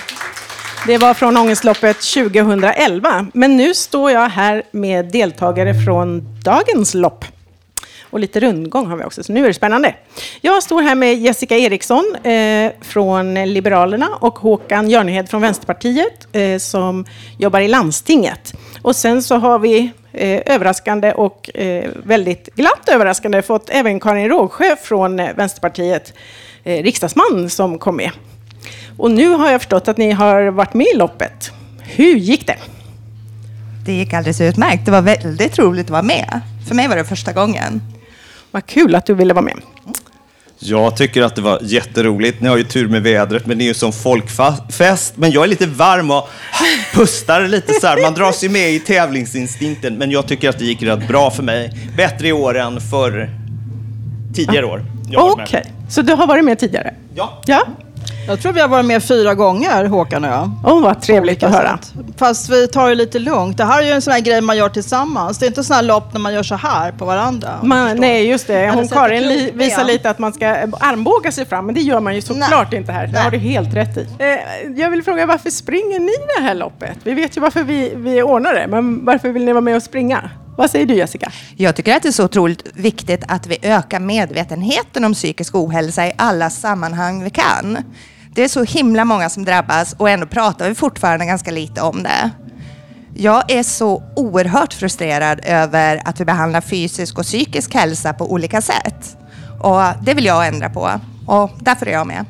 Det 0.87 0.97
var 0.97 1.13
från 1.13 1.37
Ångestloppet 1.37 2.01
2011. 2.01 3.27
Men 3.33 3.57
nu 3.57 3.73
står 3.73 4.11
jag 4.11 4.29
här 4.29 4.63
med 4.71 5.11
deltagare 5.11 5.73
från 5.85 6.39
dagens 6.43 6.93
lopp. 6.93 7.25
Och 8.13 8.19
lite 8.19 8.39
rundgång 8.39 8.87
har 8.87 8.97
vi 8.97 9.03
också, 9.03 9.23
så 9.23 9.33
nu 9.33 9.43
är 9.43 9.47
det 9.47 9.53
spännande. 9.53 9.95
Jag 10.41 10.63
står 10.63 10.81
här 10.81 10.95
med 10.95 11.17
Jessica 11.17 11.57
Eriksson 11.57 12.15
eh, 12.23 12.71
från 12.81 13.33
Liberalerna 13.33 14.09
och 14.19 14.39
Håkan 14.39 14.89
Jörnehed 14.89 15.29
från 15.29 15.41
Vänsterpartiet 15.41 16.27
eh, 16.31 16.57
som 16.57 17.05
jobbar 17.37 17.59
i 17.59 17.67
landstinget. 17.67 18.53
Och 18.81 18.95
sen 18.95 19.23
så 19.23 19.35
har 19.35 19.59
vi 19.59 19.91
eh, 20.11 20.41
överraskande 20.45 21.13
och 21.13 21.55
eh, 21.55 21.89
väldigt 22.03 22.55
glatt 22.55 22.89
överraskande 22.89 23.41
fått 23.41 23.69
även 23.69 23.99
Karin 23.99 24.29
Rågsjö 24.29 24.75
från 24.75 25.19
eh, 25.19 25.35
Vänsterpartiet, 25.35 26.13
eh, 26.63 26.83
riksdagsman, 26.83 27.49
som 27.49 27.79
kom 27.79 27.95
med. 27.95 28.11
Och 28.97 29.11
nu 29.11 29.29
har 29.29 29.51
jag 29.51 29.61
förstått 29.61 29.87
att 29.87 29.97
ni 29.97 30.11
har 30.11 30.43
varit 30.45 30.73
med 30.73 30.87
i 30.93 30.97
loppet. 30.97 31.51
Hur 31.79 32.15
gick 32.15 32.47
det? 32.47 32.57
Det 33.85 33.93
gick 33.93 34.13
alldeles 34.13 34.41
utmärkt. 34.41 34.85
Det 34.85 34.91
var 34.91 35.01
väldigt 35.01 35.59
roligt 35.59 35.85
att 35.85 35.91
vara 35.91 36.01
med. 36.01 36.41
För 36.67 36.75
mig 36.75 36.87
var 36.87 36.95
det 36.95 37.03
första 37.03 37.33
gången. 37.33 37.81
Vad 38.53 38.65
kul 38.65 38.95
att 38.95 39.05
du 39.05 39.13
ville 39.13 39.33
vara 39.33 39.45
med. 39.45 39.55
Jag 40.59 40.97
tycker 40.97 41.21
att 41.21 41.35
det 41.35 41.41
var 41.41 41.59
jätteroligt. 41.61 42.41
Ni 42.41 42.49
har 42.49 42.57
ju 42.57 42.63
tur 42.63 42.87
med 42.87 43.03
vädret, 43.03 43.45
men 43.45 43.57
det 43.57 43.63
är 43.63 43.65
ju 43.65 43.73
som 43.73 43.93
folkfest. 43.93 45.13
Men 45.17 45.31
jag 45.31 45.43
är 45.43 45.47
lite 45.47 45.65
varm 45.65 46.11
och 46.11 46.29
pustar 46.93 47.47
lite 47.47 47.73
så 47.73 47.87
här. 47.87 48.01
Man 48.01 48.13
dras 48.13 48.43
ju 48.43 48.49
med 48.49 48.71
i 48.71 48.79
tävlingsinstinkten, 48.79 49.97
men 49.97 50.11
jag 50.11 50.27
tycker 50.27 50.49
att 50.49 50.59
det 50.59 50.65
gick 50.65 50.83
rätt 50.83 51.07
bra 51.07 51.31
för 51.31 51.43
mig. 51.43 51.89
Bättre 51.97 52.27
i 52.27 52.31
år 52.31 52.57
än 52.57 52.81
för 52.81 53.29
tidigare 54.33 54.65
år. 54.65 54.85
Okej, 55.15 55.73
så 55.89 56.01
du 56.01 56.13
har 56.13 56.27
varit 56.27 56.45
med 56.45 56.59
tidigare? 56.59 56.93
Ja. 57.15 57.41
ja? 57.45 57.65
Jag 58.27 58.41
tror 58.41 58.53
vi 58.53 58.61
har 58.61 58.67
varit 58.67 58.85
med 58.85 59.03
fyra 59.03 59.33
gånger, 59.33 59.85
Håkan 59.85 60.23
och 60.23 60.29
jag. 60.29 60.51
Åh, 60.65 60.81
vad 60.81 61.01
trevligt 61.01 61.43
att 61.43 61.51
höra. 61.51 61.79
Fast 62.17 62.49
vi 62.49 62.67
tar 62.67 62.89
det 62.89 62.95
lite 62.95 63.19
lugnt. 63.19 63.57
Det 63.57 63.63
här 63.65 63.81
är 63.81 63.85
ju 63.85 63.91
en 63.91 64.01
sån 64.01 64.13
här 64.13 64.19
grej 64.19 64.41
man 64.41 64.57
gör 64.57 64.69
tillsammans. 64.69 65.37
Det 65.37 65.45
är 65.45 65.47
inte 65.47 65.63
sån 65.63 65.75
här 65.75 65.83
lopp 65.83 66.13
när 66.13 66.19
man 66.19 66.33
gör 66.33 66.43
så 66.43 66.55
här 66.55 66.91
på 66.91 67.05
varandra. 67.05 67.59
Man, 67.63 67.97
nej, 67.97 68.27
just 68.27 68.47
det. 68.47 68.71
Hon 68.73 68.87
Karin 68.87 69.23
li, 69.23 69.51
visar 69.53 69.83
lite 69.83 70.09
att 70.09 70.19
man 70.19 70.33
ska 70.33 70.47
armbåga 70.79 71.31
sig 71.31 71.45
fram, 71.45 71.65
men 71.65 71.75
det 71.75 71.81
gör 71.81 71.99
man 71.99 72.15
ju 72.15 72.21
såklart 72.21 72.73
inte 72.73 72.91
här. 72.91 73.07
Det 73.07 73.19
har 73.19 73.31
du 73.31 73.37
helt 73.37 73.73
rätt 73.75 73.97
i. 73.97 74.07
Eh, 74.19 74.71
jag 74.81 74.89
vill 74.89 75.03
fråga, 75.03 75.25
varför 75.25 75.49
springer 75.49 75.99
ni 75.99 76.13
det 76.37 76.43
här 76.43 76.55
loppet? 76.55 76.97
Vi 77.03 77.13
vet 77.13 77.37
ju 77.37 77.41
varför 77.41 77.63
vi, 77.63 77.93
vi 77.95 78.21
ordnar 78.21 78.53
det, 78.53 78.67
men 78.67 79.05
varför 79.05 79.29
vill 79.29 79.45
ni 79.45 79.53
vara 79.53 79.61
med 79.61 79.75
och 79.75 79.83
springa? 79.83 80.29
Vad 80.57 80.69
säger 80.69 80.85
du 80.85 80.93
Jessica? 80.95 81.31
Jag 81.57 81.75
tycker 81.75 81.95
att 81.95 82.03
det 82.03 82.09
är 82.09 82.11
så 82.11 82.25
otroligt 82.25 82.67
viktigt 82.73 83.23
att 83.27 83.47
vi 83.47 83.57
ökar 83.61 83.99
medvetenheten 83.99 85.03
om 85.03 85.13
psykisk 85.13 85.55
ohälsa 85.55 86.07
i 86.07 86.13
alla 86.17 86.49
sammanhang 86.49 87.23
vi 87.23 87.29
kan. 87.29 87.77
Det 88.35 88.43
är 88.43 88.47
så 88.47 88.63
himla 88.63 89.05
många 89.05 89.29
som 89.29 89.45
drabbas 89.45 89.93
och 89.93 90.09
ändå 90.09 90.25
pratar 90.25 90.69
vi 90.69 90.75
fortfarande 90.75 91.25
ganska 91.25 91.51
lite 91.51 91.81
om 91.81 92.03
det. 92.03 92.29
Jag 93.15 93.51
är 93.51 93.63
så 93.63 94.03
oerhört 94.15 94.73
frustrerad 94.73 95.39
över 95.43 96.01
att 96.05 96.19
vi 96.19 96.25
behandlar 96.25 96.61
fysisk 96.61 97.17
och 97.17 97.23
psykisk 97.23 97.73
hälsa 97.73 98.13
på 98.13 98.31
olika 98.31 98.61
sätt. 98.61 99.17
Och 99.59 99.81
det 100.01 100.13
vill 100.13 100.25
jag 100.25 100.47
ändra 100.47 100.69
på 100.69 100.99
och 101.27 101.51
därför 101.59 101.85
är 101.85 101.91
jag 101.91 102.07
med. 102.07 102.25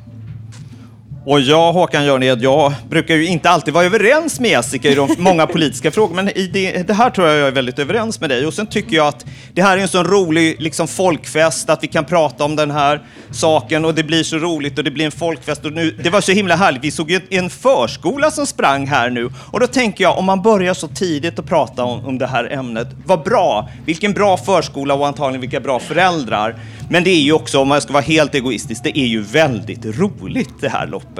Och 1.25 1.41
jag, 1.41 1.73
Håkan 1.73 2.05
Jörned, 2.05 2.41
jag 2.41 2.73
brukar 2.89 3.15
ju 3.15 3.25
inte 3.25 3.49
alltid 3.49 3.73
vara 3.73 3.85
överens 3.85 4.39
med 4.39 4.51
Jessica 4.51 4.89
i 4.89 4.95
de 4.95 5.09
många 5.17 5.47
politiska 5.47 5.91
frågor, 5.91 6.15
men 6.15 6.29
i 6.29 6.47
det, 6.47 6.87
det 6.87 6.93
här 6.93 7.09
tror 7.09 7.27
jag 7.27 7.37
jag 7.37 7.47
är 7.47 7.51
väldigt 7.51 7.79
överens 7.79 8.21
med 8.21 8.29
dig. 8.29 8.45
Och 8.45 8.53
sen 8.53 8.67
tycker 8.67 8.95
jag 8.95 9.07
att 9.07 9.25
det 9.53 9.61
här 9.61 9.77
är 9.77 9.81
en 9.81 9.87
sån 9.87 10.05
rolig 10.05 10.61
liksom, 10.61 10.87
folkfest, 10.87 11.69
att 11.69 11.83
vi 11.83 11.87
kan 11.87 12.05
prata 12.05 12.43
om 12.43 12.55
den 12.55 12.71
här 12.71 13.01
saken 13.31 13.85
och 13.85 13.95
det 13.95 14.03
blir 14.03 14.23
så 14.23 14.37
roligt 14.37 14.77
och 14.77 14.83
det 14.83 14.91
blir 14.91 15.05
en 15.05 15.11
folkfest. 15.11 15.65
Och 15.65 15.73
nu, 15.73 15.91
det 16.03 16.09
var 16.09 16.21
så 16.21 16.31
himla 16.31 16.55
härligt. 16.55 16.83
Vi 16.83 16.91
såg 16.91 17.11
ju 17.11 17.21
en 17.29 17.49
förskola 17.49 18.31
som 18.31 18.45
sprang 18.45 18.87
här 18.87 19.09
nu 19.09 19.29
och 19.51 19.59
då 19.59 19.67
tänker 19.67 20.03
jag, 20.03 20.17
om 20.17 20.25
man 20.25 20.41
börjar 20.41 20.73
så 20.73 20.87
tidigt 20.87 21.39
att 21.39 21.45
prata 21.45 21.83
om, 21.83 22.05
om 22.05 22.17
det 22.17 22.27
här 22.27 22.53
ämnet, 22.53 22.87
vad 23.05 23.23
bra! 23.23 23.69
Vilken 23.85 24.13
bra 24.13 24.37
förskola 24.37 24.93
och 24.93 25.07
antagligen 25.07 25.41
vilka 25.41 25.59
bra 25.59 25.79
föräldrar. 25.79 26.55
Men 26.89 27.03
det 27.03 27.09
är 27.09 27.21
ju 27.21 27.33
också, 27.33 27.59
om 27.59 27.67
man 27.67 27.81
ska 27.81 27.93
vara 27.93 28.03
helt 28.03 28.35
egoistisk, 28.35 28.83
det 28.83 28.99
är 28.99 29.05
ju 29.05 29.21
väldigt 29.21 29.85
roligt 29.85 30.53
det 30.61 30.69
här 30.69 30.87
loppet. 30.87 31.12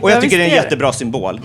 Och 0.00 0.10
jag 0.10 0.16
Ja, 0.16 0.20
tycker 0.20 0.38
det 0.38 0.44
är 0.44 0.48
en 0.48 0.54
jättebra 0.54 0.92
symbol. 0.92 1.40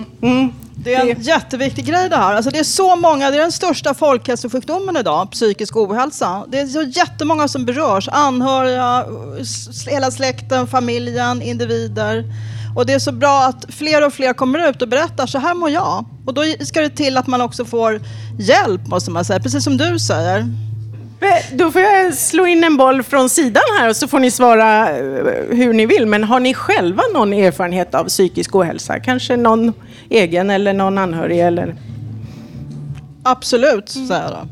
Det 0.84 0.94
är 0.94 1.00
en 1.10 1.22
jätteviktig 1.22 1.84
grej 1.86 2.08
det 2.08 2.16
här. 2.16 2.34
Alltså 2.34 2.50
det 2.50 2.58
är 2.58 2.64
så 2.64 2.96
många, 2.96 3.30
det 3.30 3.36
är 3.36 3.40
den 3.40 3.52
största 3.52 3.94
folkhälsosjukdomen 3.94 4.96
idag, 4.96 5.30
psykisk 5.30 5.76
ohälsa. 5.76 6.44
Det 6.48 6.60
är 6.60 6.66
så 6.66 6.82
jättemånga 6.82 7.48
som 7.48 7.64
berörs. 7.64 8.08
Anhöriga, 8.12 9.04
hela 9.86 10.10
släkten, 10.10 10.66
familjen, 10.66 11.42
individer. 11.42 12.24
Och 12.76 12.86
det 12.86 12.92
är 12.92 12.98
så 12.98 13.12
bra 13.12 13.44
att 13.44 13.64
fler 13.68 14.06
och 14.06 14.12
fler 14.12 14.32
kommer 14.32 14.70
ut 14.70 14.82
och 14.82 14.88
berättar, 14.88 15.26
så 15.26 15.38
här 15.38 15.54
mår 15.54 15.70
jag. 15.70 16.04
Och 16.26 16.34
då 16.34 16.42
ska 16.60 16.80
det 16.80 16.90
till 16.90 17.16
att 17.16 17.26
man 17.26 17.40
också 17.40 17.64
får 17.64 18.00
hjälp, 18.38 18.86
måste 18.86 19.10
man 19.10 19.24
säga. 19.24 19.40
Precis 19.40 19.64
som 19.64 19.76
du 19.76 19.98
säger. 19.98 20.46
Då 21.52 21.70
får 21.70 21.80
jag 21.82 22.14
slå 22.14 22.46
in 22.46 22.64
en 22.64 22.76
boll 22.76 23.02
från 23.02 23.28
sidan 23.28 23.62
här 23.78 23.88
och 23.88 23.96
så 23.96 24.08
får 24.08 24.18
ni 24.18 24.30
svara 24.30 24.98
eh, 24.98 25.04
hur 25.50 25.72
ni 25.72 25.86
vill. 25.86 26.06
Men 26.06 26.24
har 26.24 26.40
ni 26.40 26.54
själva 26.54 27.02
någon 27.14 27.32
erfarenhet 27.32 27.94
av 27.94 28.04
psykisk 28.04 28.54
ohälsa? 28.54 29.00
Kanske 29.00 29.36
någon 29.36 29.72
egen 30.10 30.50
eller 30.50 30.72
någon 30.72 30.98
anhörig? 30.98 31.40
Eller? 31.40 31.76
Absolut, 33.22 33.88
säger 33.88 34.22
jag 34.22 34.30
då. 34.30 34.48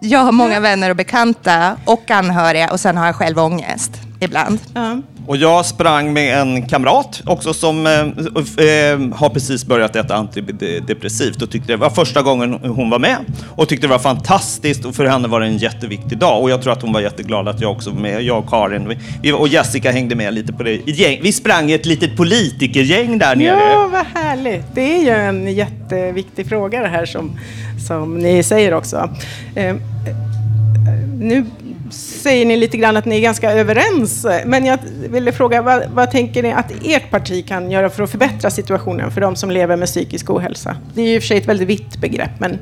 Jag 0.00 0.18
har 0.18 0.32
många 0.32 0.60
vänner 0.60 0.90
och 0.90 0.96
bekanta 0.96 1.76
och 1.84 2.10
anhöriga 2.10 2.70
och 2.70 2.80
sen 2.80 2.96
har 2.96 3.06
jag 3.06 3.16
själv 3.16 3.38
ångest 3.38 3.92
ibland. 4.20 4.58
Ja. 4.74 5.00
Och 5.26 5.36
jag 5.36 5.66
sprang 5.66 6.12
med 6.12 6.38
en 6.38 6.66
kamrat 6.66 7.22
också 7.26 7.54
som 7.54 7.86
eh, 7.86 7.92
eh, 7.92 9.00
har 9.14 9.28
precis 9.28 9.64
börjat 9.64 9.96
äta 9.96 10.14
antidepressivt 10.14 11.42
och 11.42 11.50
tyckte 11.50 11.72
det 11.72 11.76
var 11.76 11.90
första 11.90 12.22
gången 12.22 12.52
hon 12.52 12.90
var 12.90 12.98
med 12.98 13.16
och 13.48 13.68
tyckte 13.68 13.86
det 13.86 13.90
var 13.90 13.98
fantastiskt 13.98 14.84
och 14.84 14.94
för 14.94 15.04
henne 15.04 15.28
var 15.28 15.40
det 15.40 15.46
en 15.46 15.56
jätteviktig 15.56 16.18
dag 16.18 16.42
och 16.42 16.50
jag 16.50 16.62
tror 16.62 16.72
att 16.72 16.82
hon 16.82 16.92
var 16.92 17.00
jätteglad 17.00 17.48
att 17.48 17.60
jag 17.60 17.72
också 17.72 17.90
var 17.90 18.00
med, 18.00 18.22
jag 18.22 18.38
och 18.38 18.50
Karin 18.50 18.98
vi, 19.22 19.32
och 19.32 19.48
Jessica 19.48 19.90
hängde 19.90 20.14
med 20.14 20.34
lite 20.34 20.52
på 20.52 20.62
det 20.62 20.74
gäng. 20.86 21.20
Vi 21.22 21.32
sprang 21.32 21.70
i 21.70 21.74
ett 21.74 21.86
litet 21.86 22.16
politikergäng 22.16 23.18
där 23.18 23.36
nere. 23.36 23.72
Ja, 23.72 23.88
vad 23.92 24.22
härligt. 24.22 24.64
Det 24.74 24.96
är 24.96 25.02
ju 25.02 25.10
en 25.10 25.54
jätteviktig 25.54 26.48
fråga 26.48 26.80
det 26.80 26.88
här 26.88 27.06
som, 27.06 27.38
som 27.88 28.18
ni 28.18 28.42
säger 28.42 28.74
också. 28.74 29.10
Eh, 29.54 29.76
nu 31.18 31.44
säger 31.92 32.46
ni 32.46 32.56
lite 32.56 32.76
grann 32.76 32.96
att 32.96 33.04
ni 33.04 33.16
är 33.16 33.20
ganska 33.20 33.52
överens. 33.52 34.26
Men 34.44 34.64
jag 34.64 34.78
ville 35.08 35.32
fråga, 35.32 35.62
vad, 35.62 35.82
vad, 35.90 36.10
tänker 36.10 36.42
ni 36.42 36.52
att 36.52 36.72
ert 36.84 37.10
parti 37.10 37.46
kan 37.46 37.70
göra 37.70 37.90
för 37.90 38.02
att 38.02 38.10
förbättra 38.10 38.50
situationen 38.50 39.10
för 39.10 39.20
de 39.20 39.36
som 39.36 39.50
lever 39.50 39.76
med 39.76 39.88
psykisk 39.88 40.30
ohälsa? 40.30 40.76
Det 40.94 41.02
är 41.02 41.06
ju 41.06 41.14
i 41.14 41.18
och 41.18 41.22
för 41.22 41.26
sig 41.26 41.38
ett 41.38 41.48
väldigt 41.48 41.68
vitt 41.68 41.96
begrepp, 41.96 42.40
men 42.40 42.58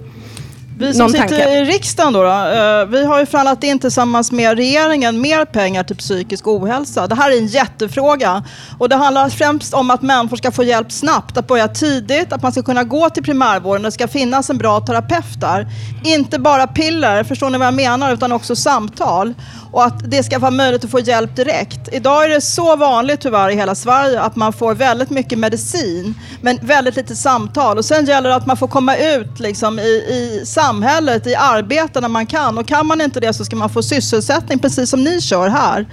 vi 0.80 0.94
som 0.94 1.08
sitter 1.08 1.28
tanke? 1.28 1.58
i 1.58 1.64
riksdagen 1.64 2.12
då, 2.12 2.22
då 2.22 2.28
eh, 2.28 2.86
vi 2.86 3.04
har 3.04 3.20
ju 3.20 3.26
förhandlat 3.26 3.64
in 3.64 3.78
tillsammans 3.78 4.32
med 4.32 4.56
regeringen 4.56 5.20
mer 5.20 5.44
pengar 5.44 5.84
till 5.84 5.96
psykisk 5.96 6.46
ohälsa. 6.46 7.06
Det 7.06 7.14
här 7.14 7.30
är 7.30 7.38
en 7.38 7.46
jättefråga 7.46 8.42
och 8.78 8.88
det 8.88 8.96
handlar 8.96 9.28
främst 9.28 9.74
om 9.74 9.90
att 9.90 10.02
människor 10.02 10.36
ska 10.36 10.50
få 10.50 10.64
hjälp 10.64 10.92
snabbt, 10.92 11.36
att 11.36 11.46
börja 11.46 11.68
tidigt, 11.68 12.32
att 12.32 12.42
man 12.42 12.52
ska 12.52 12.62
kunna 12.62 12.84
gå 12.84 13.10
till 13.10 13.22
primärvården, 13.22 13.82
det 13.82 13.92
ska 13.92 14.08
finnas 14.08 14.50
en 14.50 14.58
bra 14.58 14.80
terapeut 14.80 15.40
där. 15.40 15.66
Inte 16.04 16.38
bara 16.38 16.66
piller, 16.66 17.24
förstår 17.24 17.50
ni 17.50 17.58
vad 17.58 17.66
jag 17.66 17.74
menar, 17.74 18.12
utan 18.12 18.32
också 18.32 18.56
samtal 18.56 19.34
och 19.72 19.84
att 19.84 20.10
det 20.10 20.22
ska 20.22 20.38
vara 20.38 20.50
möjligt 20.50 20.84
att 20.84 20.90
få 20.90 21.00
hjälp 21.00 21.36
direkt. 21.36 21.88
Idag 21.92 22.24
är 22.24 22.28
det 22.28 22.40
så 22.40 22.76
vanligt 22.76 23.20
tyvärr 23.20 23.50
i 23.50 23.54
hela 23.54 23.74
Sverige 23.74 24.20
att 24.20 24.36
man 24.36 24.52
får 24.52 24.74
väldigt 24.74 25.10
mycket 25.10 25.38
medicin 25.38 26.14
men 26.40 26.58
väldigt 26.62 26.96
lite 26.96 27.16
samtal. 27.16 27.78
Och 27.78 27.84
sen 27.84 28.04
gäller 28.04 28.28
det 28.28 28.34
att 28.34 28.46
man 28.46 28.56
får 28.56 28.68
komma 28.68 28.96
ut 28.96 29.40
liksom, 29.40 29.78
i, 29.78 29.82
i 29.82 30.42
samhället, 30.70 31.26
i 31.26 31.34
arbete 31.34 32.00
när 32.00 32.08
man 32.08 32.26
kan. 32.26 32.58
Och 32.58 32.66
kan 32.66 32.86
man 32.86 33.00
inte 33.00 33.20
det 33.20 33.32
så 33.32 33.44
ska 33.44 33.56
man 33.56 33.70
få 33.70 33.82
sysselsättning 33.82 34.58
precis 34.58 34.90
som 34.90 35.04
ni 35.04 35.20
kör 35.20 35.48
här. 35.48 35.86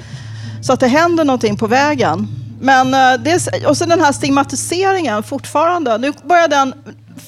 Så 0.61 0.73
att 0.73 0.79
det 0.79 0.87
händer 0.87 1.25
någonting 1.25 1.57
på 1.57 1.67
vägen. 1.67 2.27
Men, 2.61 2.93
eh, 2.93 3.19
det, 3.19 3.65
och 3.67 3.77
sen 3.77 3.89
den 3.89 4.01
här 4.01 4.11
stigmatiseringen 4.11 5.23
fortfarande. 5.23 5.97
Nu 5.97 6.13
börjar 6.23 6.47
den 6.47 6.73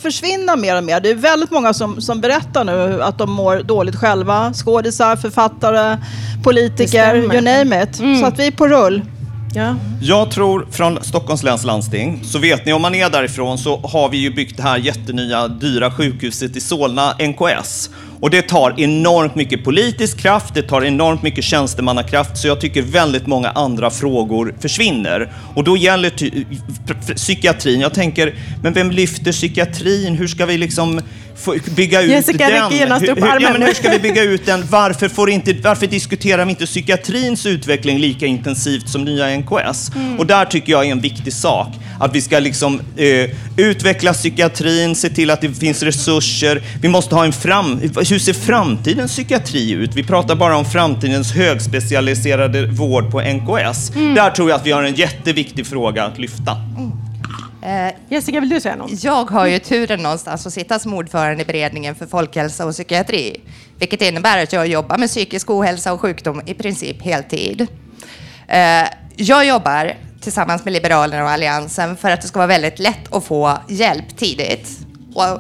försvinna 0.01 0.55
mer 0.55 0.77
och 0.77 0.83
mer. 0.83 0.99
Det 0.99 1.09
är 1.09 1.15
väldigt 1.15 1.51
många 1.51 1.73
som, 1.73 2.01
som 2.01 2.21
berättar 2.21 2.63
nu 2.63 3.03
att 3.03 3.17
de 3.17 3.31
mår 3.31 3.63
dåligt 3.63 3.95
själva. 3.95 4.53
Skådisar, 4.53 5.15
författare, 5.15 5.97
politiker, 6.43 7.15
you 7.15 7.41
name 7.41 7.83
it. 7.83 7.99
Mm. 7.99 8.19
Så 8.19 8.25
att 8.25 8.39
vi 8.39 8.47
är 8.47 8.51
på 8.51 8.67
rull. 8.67 9.01
Ja. 9.53 9.75
Jag 10.01 10.31
tror 10.31 10.67
från 10.71 11.03
Stockholms 11.03 11.43
läns 11.43 11.63
landsting, 11.63 12.19
så 12.23 12.39
vet 12.39 12.65
ni 12.65 12.73
om 12.73 12.81
man 12.81 12.95
är 12.95 13.09
därifrån 13.09 13.57
så 13.57 13.77
har 13.77 14.09
vi 14.09 14.17
ju 14.17 14.31
byggt 14.33 14.57
det 14.57 14.63
här 14.63 14.77
jättenya 14.77 15.47
dyra 15.47 15.91
sjukhuset 15.91 16.55
i 16.55 16.59
Solna, 16.59 17.15
NKS. 17.19 17.89
Och 18.21 18.29
det 18.29 18.41
tar 18.41 18.79
enormt 18.79 19.35
mycket 19.35 19.63
politisk 19.63 20.19
kraft, 20.19 20.53
det 20.53 20.61
tar 20.61 20.81
enormt 20.81 21.23
mycket 21.23 21.43
tjänstemannakraft, 21.43 22.37
så 22.37 22.47
jag 22.47 22.61
tycker 22.61 22.81
väldigt 22.81 23.27
många 23.27 23.49
andra 23.49 23.89
frågor 23.89 24.55
försvinner. 24.59 25.33
Och 25.55 25.63
då 25.63 25.77
gäller 25.77 26.11
psykiatrin, 27.15 27.79
jag 27.79 27.93
tänker, 27.93 28.35
men 28.63 28.73
vem 28.73 28.91
lyfter 28.91 29.31
psykiatrin? 29.31 30.15
Hur 30.15 30.27
ska 30.27 30.45
vi 30.45 30.57
liksom 30.57 31.01
bygga 31.75 32.01
ut 32.01 32.10
Jessica 32.10 32.50
den? 32.50 32.72
genast 32.72 33.08
upp 33.08 33.24
armen. 33.24 33.41
ja, 33.41 33.51
men 33.53 33.62
hur 33.62 33.74
ska 33.74 33.89
vi 33.89 34.00
bygga 34.00 34.24
ut 34.24 34.46
den? 34.46 34.65
Varför, 34.69 35.10
får 35.10 35.29
inte, 35.29 35.53
varför 35.53 35.88
diskuterar 35.88 36.46
vi 36.46 36.50
inte 36.51 36.65
psykiatrins 36.65 37.46
utveckling 37.46 38.00
lika 38.00 38.25
intensivt 38.25 38.89
som 38.89 39.05
nya 39.05 39.38
NKS? 39.38 39.91
Mm. 39.96 40.19
Och 40.19 40.25
där 40.25 40.46
tycker 40.46 40.72
jag 40.72 40.86
är 40.86 40.91
en 40.91 41.01
viktig 41.01 41.34
sak. 41.34 41.67
Att 42.00 42.15
vi 42.15 42.22
ska 42.22 42.39
liksom, 42.39 42.81
eh, 42.98 43.29
utveckla 43.58 44.13
psykiatrin, 44.13 44.96
se 44.96 45.10
till 45.10 45.29
att 45.29 45.41
det 45.41 45.53
finns 45.53 45.84
resurser. 45.84 46.62
Vi 46.81 46.88
måste 46.88 47.15
ha 47.15 47.25
en 47.25 47.34
fram... 47.34 47.79
Hur 48.10 48.19
ser 48.19 48.34
framtidens 48.34 49.12
psykiatri 49.12 49.72
ut? 49.72 49.96
Vi 49.96 50.03
pratar 50.03 50.36
bara 50.36 50.58
om 50.58 50.65
framtidens 50.65 51.31
högspecialiserade 51.31 52.65
vård 52.65 53.12
på 53.12 53.22
NKS. 53.22 53.91
Mm. 53.96 54.15
Där 54.15 54.29
tror 54.29 54.50
jag 54.50 54.60
att 54.60 54.65
vi 54.65 54.72
har 54.72 54.84
en 54.84 54.96
jätteviktig 54.96 55.67
fråga 55.67 56.03
att 56.03 56.19
lyfta. 56.19 56.51
Mm. 56.77 57.08
Eh, 57.61 57.93
Jessica, 58.09 58.39
vill 58.39 58.49
du 58.49 58.61
säga 58.61 58.75
något? 58.75 59.03
Jag 59.03 59.31
har 59.31 59.45
ju 59.45 59.59
turen 59.59 60.03
någonstans 60.03 60.47
att 60.47 60.53
sitta 60.53 60.79
som 60.79 60.93
ordförande 60.93 61.41
i 61.41 61.45
beredningen 61.45 61.95
för 61.95 62.05
folkhälsa 62.05 62.65
och 62.65 62.71
psykiatri, 62.71 63.41
vilket 63.79 64.01
innebär 64.01 64.43
att 64.43 64.53
jag 64.53 64.67
jobbar 64.67 64.97
med 64.97 65.09
psykisk 65.09 65.49
ohälsa 65.49 65.93
och 65.93 66.01
sjukdom 66.01 66.41
i 66.45 66.53
princip 66.53 67.01
heltid. 67.01 67.67
Eh, 68.47 68.88
jag 69.15 69.45
jobbar 69.45 69.93
tillsammans 70.21 70.65
med 70.65 70.73
Liberalerna 70.73 71.23
och 71.23 71.29
Alliansen 71.29 71.97
för 71.97 72.10
att 72.10 72.21
det 72.21 72.27
ska 72.27 72.39
vara 72.39 72.47
väldigt 72.47 72.79
lätt 72.79 73.13
att 73.13 73.23
få 73.23 73.57
hjälp 73.67 74.17
tidigt. 74.17 74.69
Och 75.15 75.39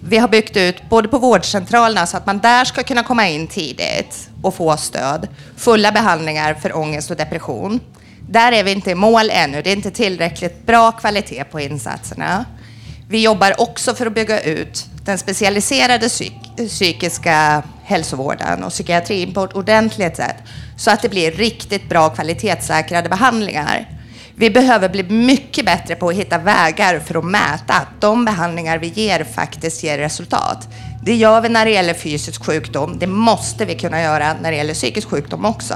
vi 0.00 0.18
har 0.18 0.28
byggt 0.28 0.56
ut 0.56 0.88
både 0.88 1.08
på 1.08 1.18
vårdcentralerna 1.18 2.06
så 2.06 2.16
att 2.16 2.26
man 2.26 2.38
där 2.38 2.64
ska 2.64 2.82
kunna 2.82 3.02
komma 3.02 3.28
in 3.28 3.46
tidigt 3.46 4.30
och 4.42 4.54
få 4.54 4.76
stöd. 4.76 5.28
Fulla 5.56 5.92
behandlingar 5.92 6.54
för 6.54 6.76
ångest 6.76 7.10
och 7.10 7.16
depression. 7.16 7.80
Där 8.28 8.52
är 8.52 8.64
vi 8.64 8.72
inte 8.72 8.90
i 8.90 8.94
mål 8.94 9.30
ännu. 9.30 9.62
Det 9.62 9.70
är 9.70 9.76
inte 9.76 9.90
tillräckligt 9.90 10.66
bra 10.66 10.92
kvalitet 10.92 11.44
på 11.44 11.60
insatserna. 11.60 12.44
Vi 13.08 13.22
jobbar 13.22 13.60
också 13.60 13.94
för 13.94 14.06
att 14.06 14.14
bygga 14.14 14.40
ut 14.40 14.86
den 15.04 15.18
specialiserade 15.18 16.08
psyk 16.08 16.32
psykiska 16.56 17.62
hälsovården 17.84 18.64
och 18.64 18.70
psykiatrin 18.70 19.34
på 19.34 19.44
ett 19.44 19.52
ordentligt 19.52 20.16
sätt 20.16 20.36
så 20.76 20.90
att 20.90 21.02
det 21.02 21.08
blir 21.08 21.32
riktigt 21.32 21.88
bra 21.88 22.08
kvalitetssäkrade 22.08 23.08
behandlingar. 23.08 23.88
Vi 24.34 24.50
behöver 24.50 24.88
bli 24.88 25.02
mycket 25.02 25.64
bättre 25.64 25.94
på 25.94 26.08
att 26.08 26.14
hitta 26.14 26.38
vägar 26.38 26.98
för 26.98 27.18
att 27.18 27.24
mäta 27.24 27.74
att 27.74 28.00
de 28.00 28.24
behandlingar 28.24 28.78
vi 28.78 28.86
ger 28.86 29.24
faktiskt 29.24 29.82
ger 29.84 29.98
resultat. 29.98 30.68
Det 31.04 31.14
gör 31.14 31.40
vi 31.40 31.48
när 31.48 31.64
det 31.64 31.70
gäller 31.70 31.94
fysisk 31.94 32.44
sjukdom. 32.44 32.98
Det 32.98 33.06
måste 33.06 33.64
vi 33.64 33.74
kunna 33.74 34.02
göra 34.02 34.34
när 34.42 34.50
det 34.50 34.56
gäller 34.56 34.74
psykisk 34.74 35.08
sjukdom 35.08 35.44
också. 35.44 35.74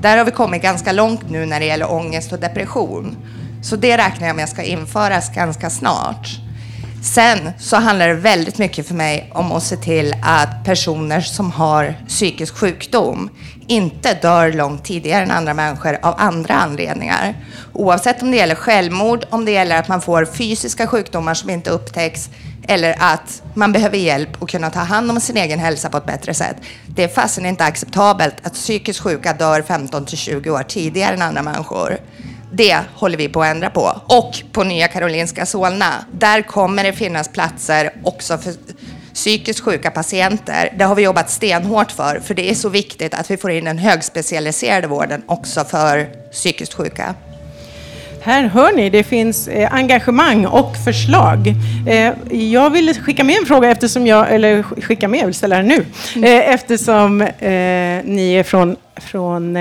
Där 0.00 0.16
har 0.18 0.24
vi 0.24 0.30
kommit 0.30 0.62
ganska 0.62 0.92
långt 0.92 1.30
nu 1.30 1.46
när 1.46 1.60
det 1.60 1.66
gäller 1.66 1.92
ångest 1.92 2.32
och 2.32 2.38
depression. 2.38 3.16
Så 3.62 3.76
det 3.76 3.98
räknar 3.98 4.26
jag 4.26 4.36
med 4.36 4.48
ska 4.48 4.62
införas 4.62 5.34
ganska 5.34 5.70
snart. 5.70 6.28
Sen 7.02 7.50
så 7.58 7.76
handlar 7.76 8.08
det 8.08 8.14
väldigt 8.14 8.58
mycket 8.58 8.88
för 8.88 8.94
mig 8.94 9.30
om 9.34 9.52
att 9.52 9.62
se 9.62 9.76
till 9.76 10.14
att 10.22 10.64
personer 10.64 11.20
som 11.20 11.50
har 11.50 11.94
psykisk 12.08 12.56
sjukdom 12.56 13.30
inte 13.66 14.14
dör 14.14 14.52
långt 14.52 14.84
tidigare 14.84 15.22
än 15.22 15.30
andra 15.30 15.54
människor 15.54 15.98
av 16.02 16.14
andra 16.18 16.54
anledningar. 16.54 17.34
Oavsett 17.72 18.22
om 18.22 18.30
det 18.30 18.36
gäller 18.36 18.54
självmord, 18.54 19.24
om 19.30 19.44
det 19.44 19.50
gäller 19.50 19.78
att 19.78 19.88
man 19.88 20.00
får 20.00 20.24
fysiska 20.24 20.86
sjukdomar 20.86 21.34
som 21.34 21.50
inte 21.50 21.70
upptäcks 21.70 22.30
eller 22.68 22.94
att 22.98 23.42
man 23.54 23.72
behöver 23.72 23.98
hjälp 23.98 24.42
att 24.42 24.50
kunna 24.50 24.70
ta 24.70 24.80
hand 24.80 25.10
om 25.10 25.20
sin 25.20 25.36
egen 25.36 25.58
hälsa 25.58 25.90
på 25.90 25.96
ett 25.96 26.06
bättre 26.06 26.34
sätt. 26.34 26.56
Det 26.86 27.04
är 27.04 27.08
fasen 27.08 27.46
inte 27.46 27.64
acceptabelt 27.64 28.34
att 28.42 28.54
psykiskt 28.54 29.00
sjuka 29.00 29.32
dör 29.32 29.62
15 29.62 30.06
till 30.06 30.18
20 30.18 30.50
år 30.50 30.62
tidigare 30.62 31.14
än 31.14 31.22
andra 31.22 31.42
människor. 31.42 31.98
Det 32.52 32.78
håller 32.94 33.18
vi 33.18 33.28
på 33.28 33.42
att 33.42 33.48
ändra 33.48 33.70
på. 33.70 34.00
Och 34.06 34.42
på 34.52 34.64
Nya 34.64 34.88
Karolinska 34.88 35.46
Solna, 35.46 35.92
där 36.12 36.42
kommer 36.42 36.84
det 36.84 36.92
finnas 36.92 37.28
platser 37.28 37.92
också 38.04 38.38
för 38.38 38.54
psykiskt 39.14 39.60
sjuka 39.60 39.90
patienter. 39.90 40.74
Det 40.78 40.84
har 40.84 40.94
vi 40.94 41.02
jobbat 41.02 41.30
stenhårt 41.30 41.92
för, 41.92 42.20
för 42.24 42.34
det 42.34 42.50
är 42.50 42.54
så 42.54 42.68
viktigt 42.68 43.14
att 43.14 43.30
vi 43.30 43.36
får 43.36 43.50
in 43.50 43.64
den 43.64 43.78
högspecialiserade 43.78 44.86
vården 44.86 45.22
också 45.26 45.64
för 45.64 46.04
psykiskt 46.32 46.74
sjuka. 46.74 47.14
Här 48.26 48.42
hör 48.44 48.72
ni, 48.72 48.90
det 48.90 49.02
finns 49.02 49.48
eh, 49.48 49.74
engagemang 49.74 50.46
och 50.46 50.76
förslag. 50.84 51.54
Eh, 51.86 52.12
jag 52.50 52.70
vill 52.70 52.94
skicka 52.94 53.24
med 53.24 53.36
en 53.36 53.46
fråga 53.46 53.70
eftersom 53.70 54.06
jag, 54.06 54.34
eller 54.34 54.62
skicka 54.62 55.08
med, 55.08 55.20
jag 55.20 55.26
vill 55.26 55.34
ställa 55.34 55.56
den 55.56 55.66
nu, 55.66 55.84
mm. 56.14 56.24
eh, 56.24 56.54
eftersom 56.54 57.18
ni 58.04 58.34
är 58.34 58.42
från, 58.42 58.76
från 58.96 59.58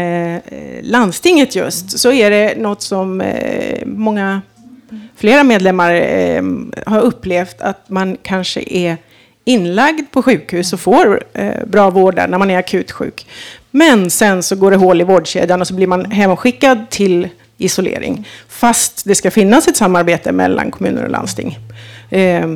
landstinget 0.81 1.55
just, 1.55 1.99
så 1.99 2.11
är 2.11 2.29
det 2.29 2.57
något 2.57 2.81
som 2.81 3.23
många, 3.85 4.41
flera 5.17 5.43
medlemmar 5.43 5.91
har 6.89 7.01
upplevt 7.01 7.61
att 7.61 7.89
man 7.89 8.17
kanske 8.21 8.63
är 8.65 8.97
inlagd 9.43 10.11
på 10.11 10.23
sjukhus 10.23 10.73
och 10.73 10.79
får 10.79 11.23
bra 11.65 11.89
vård 11.89 12.15
där 12.15 12.27
när 12.27 12.37
man 12.37 12.51
är 12.51 12.57
akut 12.57 12.91
sjuk. 12.91 13.27
Men 13.71 14.09
sen 14.09 14.43
så 14.43 14.55
går 14.55 14.71
det 14.71 14.77
hål 14.77 15.01
i 15.01 15.03
vårdkedjan 15.03 15.61
och 15.61 15.67
så 15.67 15.73
blir 15.73 15.87
man 15.87 16.11
hemskickad 16.11 16.89
till 16.89 17.29
isolering. 17.57 18.27
Fast 18.47 19.05
det 19.05 19.15
ska 19.15 19.31
finnas 19.31 19.67
ett 19.67 19.77
samarbete 19.77 20.31
mellan 20.31 20.71
kommuner 20.71 21.03
och 21.03 21.11
landsting. 21.11 21.59
Eh, 22.09 22.47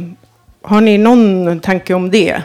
har 0.61 0.81
ni 0.81 0.97
någon 0.97 1.59
tanke 1.59 1.93
om 1.93 2.11
det? 2.11 2.41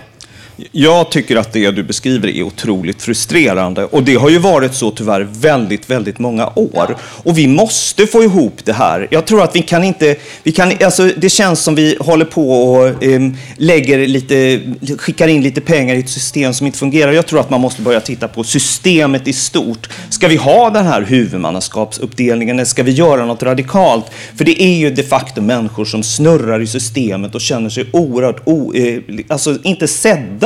Jag 0.73 1.11
tycker 1.11 1.37
att 1.37 1.53
det 1.53 1.71
du 1.71 1.83
beskriver 1.83 2.29
är 2.29 2.43
otroligt 2.43 3.03
frustrerande 3.03 3.85
och 3.85 4.03
det 4.03 4.15
har 4.15 4.31
ju 4.31 4.39
varit 4.39 4.75
så 4.75 4.91
tyvärr 4.91 5.21
väldigt, 5.21 5.91
väldigt 5.91 6.19
många 6.19 6.53
år. 6.55 6.97
Och 7.01 7.39
vi 7.39 7.47
måste 7.47 8.07
få 8.07 8.23
ihop 8.23 8.65
det 8.65 8.73
här. 8.73 9.09
Jag 9.11 9.27
tror 9.27 9.43
att 9.43 9.57
vi 9.57 9.63
kan 9.63 9.85
inte, 9.85 10.17
vi 10.43 10.53
kan, 10.53 10.73
alltså 10.85 11.11
det 11.17 11.31
känns 11.31 11.61
som 11.61 11.75
vi 11.75 11.97
håller 12.01 12.25
på 12.25 12.51
och 12.51 13.05
um, 13.05 13.37
lägger 13.57 14.07
lite, 14.07 14.61
skickar 14.99 15.29
in 15.29 15.43
lite 15.43 15.61
pengar 15.61 15.95
i 15.95 15.99
ett 15.99 16.09
system 16.09 16.55
som 16.55 16.67
inte 16.67 16.79
fungerar. 16.79 17.13
Jag 17.13 17.27
tror 17.27 17.41
att 17.41 17.51
man 17.51 17.61
måste 17.61 17.83
börja 17.83 18.01
titta 18.01 18.29
på 18.29 18.45
systemet 18.45 19.29
i 19.29 19.33
stort. 19.33 19.89
Ska 20.11 20.29
vi 20.29 20.37
ha 20.37 20.71
den 20.71 20.87
här 20.87 21.03
huvudmannaskapsuppdelningen 21.03 22.57
eller 22.57 22.65
ska 22.65 22.83
vi 22.83 22.93
göra 22.93 23.27
något 23.27 23.43
radikalt? 23.43 24.05
För 24.37 24.45
det 24.45 24.63
är 24.63 24.77
ju 24.77 24.91
de 24.91 25.03
facto 25.03 25.41
människor 25.41 25.85
som 25.85 26.03
snurrar 26.03 26.61
i 26.61 26.67
systemet 26.67 27.35
och 27.35 27.41
känner 27.41 27.71
sig 27.71 27.87
oerhört, 27.93 28.43
o, 28.45 28.75
eh, 28.75 28.99
alltså 29.29 29.59
inte 29.63 29.89
sedda. 29.89 30.44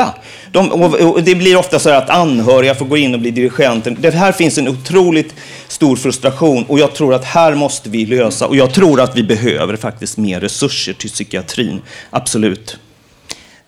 De, 0.52 0.72
och, 0.72 1.22
det 1.22 1.34
blir 1.34 1.56
ofta 1.56 1.78
så 1.78 1.90
här 1.90 1.96
att 1.96 2.10
anhöriga 2.10 2.74
får 2.74 2.86
gå 2.86 2.96
in 2.96 3.14
och 3.14 3.20
bli 3.20 3.30
dirigenten. 3.30 3.96
Det 4.00 4.14
här 4.14 4.32
finns 4.32 4.58
en 4.58 4.68
otroligt 4.68 5.34
stor 5.68 5.96
frustration 5.96 6.64
och 6.64 6.78
jag 6.78 6.94
tror 6.94 7.14
att 7.14 7.24
här 7.24 7.54
måste 7.54 7.90
vi 7.90 8.06
lösa 8.06 8.46
och 8.46 8.56
jag 8.56 8.74
tror 8.74 9.00
att 9.00 9.16
vi 9.16 9.22
behöver 9.22 9.76
faktiskt 9.76 10.18
mer 10.18 10.40
resurser 10.40 10.92
till 10.92 11.10
psykiatrin. 11.10 11.82
Absolut. 12.10 12.78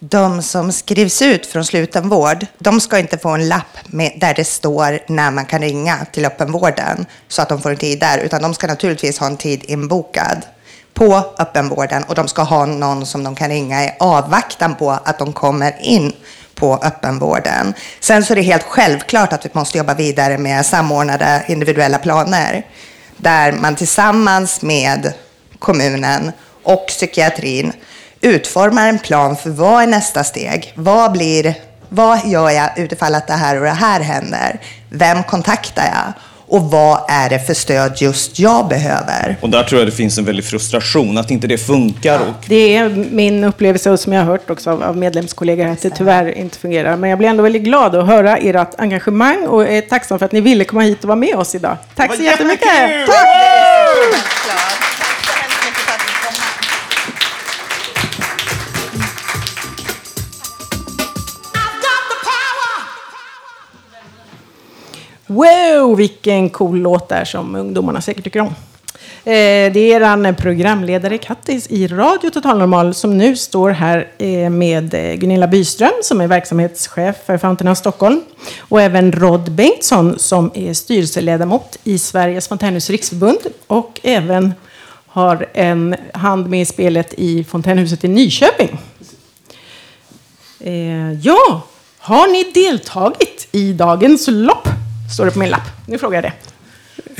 De 0.02 0.42
som 0.42 0.72
skrivs 0.72 1.22
ut 1.22 1.46
från 1.46 1.64
slutenvård, 1.64 2.46
de 2.58 2.80
ska 2.80 2.98
inte 2.98 3.18
få 3.18 3.28
en 3.28 3.48
lapp 3.48 3.78
med, 3.86 4.12
där 4.16 4.34
det 4.34 4.44
står 4.44 4.98
när 5.08 5.30
man 5.30 5.46
kan 5.46 5.60
ringa 5.60 6.06
till 6.12 6.24
öppenvården 6.24 7.06
så 7.28 7.42
att 7.42 7.48
de 7.48 7.62
får 7.62 7.70
en 7.70 7.76
tid 7.76 8.00
där, 8.00 8.18
utan 8.18 8.42
de 8.42 8.54
ska 8.54 8.66
naturligtvis 8.66 9.18
ha 9.18 9.26
en 9.26 9.36
tid 9.36 9.64
inbokad 9.64 10.38
på 10.94 11.24
öppenvården 11.38 12.02
och 12.02 12.14
de 12.14 12.28
ska 12.28 12.42
ha 12.42 12.66
någon 12.66 13.06
som 13.06 13.24
de 13.24 13.34
kan 13.34 13.48
ringa 13.48 13.84
i 13.84 13.92
avvaktan 14.00 14.74
på 14.74 14.90
att 14.90 15.18
de 15.18 15.32
kommer 15.32 15.74
in 15.80 16.12
på 16.54 16.78
öppenvården. 16.82 17.74
Sen 18.00 18.24
så 18.24 18.32
är 18.32 18.36
det 18.36 18.42
helt 18.42 18.62
självklart 18.62 19.32
att 19.32 19.46
vi 19.46 19.50
måste 19.52 19.78
jobba 19.78 19.94
vidare 19.94 20.38
med 20.38 20.66
samordnade 20.66 21.44
individuella 21.48 21.98
planer 21.98 22.66
där 23.16 23.52
man 23.52 23.76
tillsammans 23.76 24.62
med 24.62 25.12
kommunen 25.58 26.32
och 26.62 26.86
psykiatrin 26.86 27.72
utformar 28.20 28.88
en 28.88 28.98
plan 28.98 29.36
för 29.36 29.50
vad 29.50 29.82
är 29.82 29.86
nästa 29.86 30.24
steg? 30.24 30.72
Vad 30.76 31.12
blir 31.12 31.54
vad 31.88 32.26
gör 32.26 32.50
jag 32.50 32.78
utifall 32.78 33.14
att 33.14 33.26
det 33.26 33.32
här 33.32 33.56
och 33.56 33.64
det 33.64 33.70
här 33.70 34.00
händer? 34.00 34.60
Vem 34.90 35.22
kontaktar 35.22 35.84
jag? 35.84 36.12
Och 36.50 36.70
vad 36.70 37.00
är 37.08 37.28
det 37.30 37.38
för 37.38 37.54
stöd 37.54 37.92
just 37.96 38.38
jag 38.38 38.68
behöver? 38.68 39.36
Och 39.40 39.50
där 39.50 39.62
tror 39.62 39.80
jag 39.80 39.88
det 39.88 39.92
finns 39.92 40.18
en 40.18 40.24
väldig 40.24 40.44
frustration 40.44 41.18
att 41.18 41.30
inte 41.30 41.46
det 41.46 41.58
funkar. 41.58 42.20
Och... 42.20 42.44
Det 42.46 42.76
är 42.76 42.88
min 43.10 43.44
upplevelse 43.44 43.90
och 43.90 44.00
som 44.00 44.12
jag 44.12 44.20
har 44.20 44.26
hört 44.26 44.50
också 44.50 44.70
av 44.70 44.96
medlemskollegor 44.96 45.66
att 45.66 45.82
det 45.82 45.90
tyvärr 45.90 46.38
inte 46.38 46.58
fungerar. 46.58 46.96
Men 46.96 47.10
jag 47.10 47.18
blir 47.18 47.28
ändå 47.28 47.42
väldigt 47.42 47.62
glad 47.62 47.94
att 47.94 48.06
höra 48.06 48.36
ert 48.36 48.74
engagemang 48.78 49.46
och 49.46 49.68
är 49.68 49.80
tacksam 49.80 50.18
för 50.18 50.26
att 50.26 50.32
ni 50.32 50.40
ville 50.40 50.64
komma 50.64 50.82
hit 50.82 51.02
och 51.02 51.08
vara 51.08 51.16
med 51.16 51.36
oss 51.36 51.54
idag. 51.54 51.76
Tack 51.94 52.16
så 52.16 52.22
jättemycket! 52.22 53.06
Tack! 53.06 54.69
Wow, 65.30 65.96
vilken 65.96 66.50
cool 66.50 66.80
låt 66.80 67.08
där 67.08 67.24
som 67.24 67.54
ungdomarna 67.54 68.00
säkert 68.00 68.24
tycker 68.24 68.40
om. 68.40 68.46
Eh, 68.46 69.72
det 69.72 69.92
är 69.92 70.00
er 70.00 70.32
programledare 70.32 71.18
Kattis 71.18 71.66
i 71.70 71.86
Radio 71.86 72.30
Total 72.30 72.58
Normal 72.58 72.94
som 72.94 73.18
nu 73.18 73.36
står 73.36 73.70
här 73.70 74.08
eh, 74.18 74.50
med 74.50 74.94
eh, 74.94 75.14
Gunilla 75.14 75.46
Byström 75.46 75.92
som 76.02 76.20
är 76.20 76.26
verksamhetschef 76.26 77.16
för 77.26 77.38
Fountain 77.38 77.72
of 77.72 77.78
Stockholm 77.78 78.20
och 78.58 78.82
även 78.82 79.12
Rod 79.12 79.52
Bengtsson 79.52 80.18
som 80.18 80.50
är 80.54 80.74
styrelseledamot 80.74 81.78
i 81.84 81.98
Sveriges 81.98 82.48
Fontänhus 82.48 82.90
riksförbund 82.90 83.40
och 83.66 84.00
även 84.02 84.54
har 85.06 85.46
en 85.52 85.96
hand 86.14 86.48
med 86.50 86.60
i 86.60 86.64
spelet 86.64 87.14
i 87.14 87.44
Fontänhuset 87.44 88.04
i 88.04 88.08
Nyköping. 88.08 88.78
Eh, 90.60 91.12
ja, 91.12 91.62
har 91.98 92.28
ni 92.32 92.50
deltagit 92.52 93.48
i 93.52 93.72
dagens 93.72 94.28
lopp? 94.28 94.68
Står 95.12 95.24
det 95.24 95.30
på 95.30 95.38
min 95.38 95.50
lapp. 95.50 95.68
Nu 95.86 95.98
frågar 95.98 96.22
jag 96.22 96.24
det. 96.24 96.32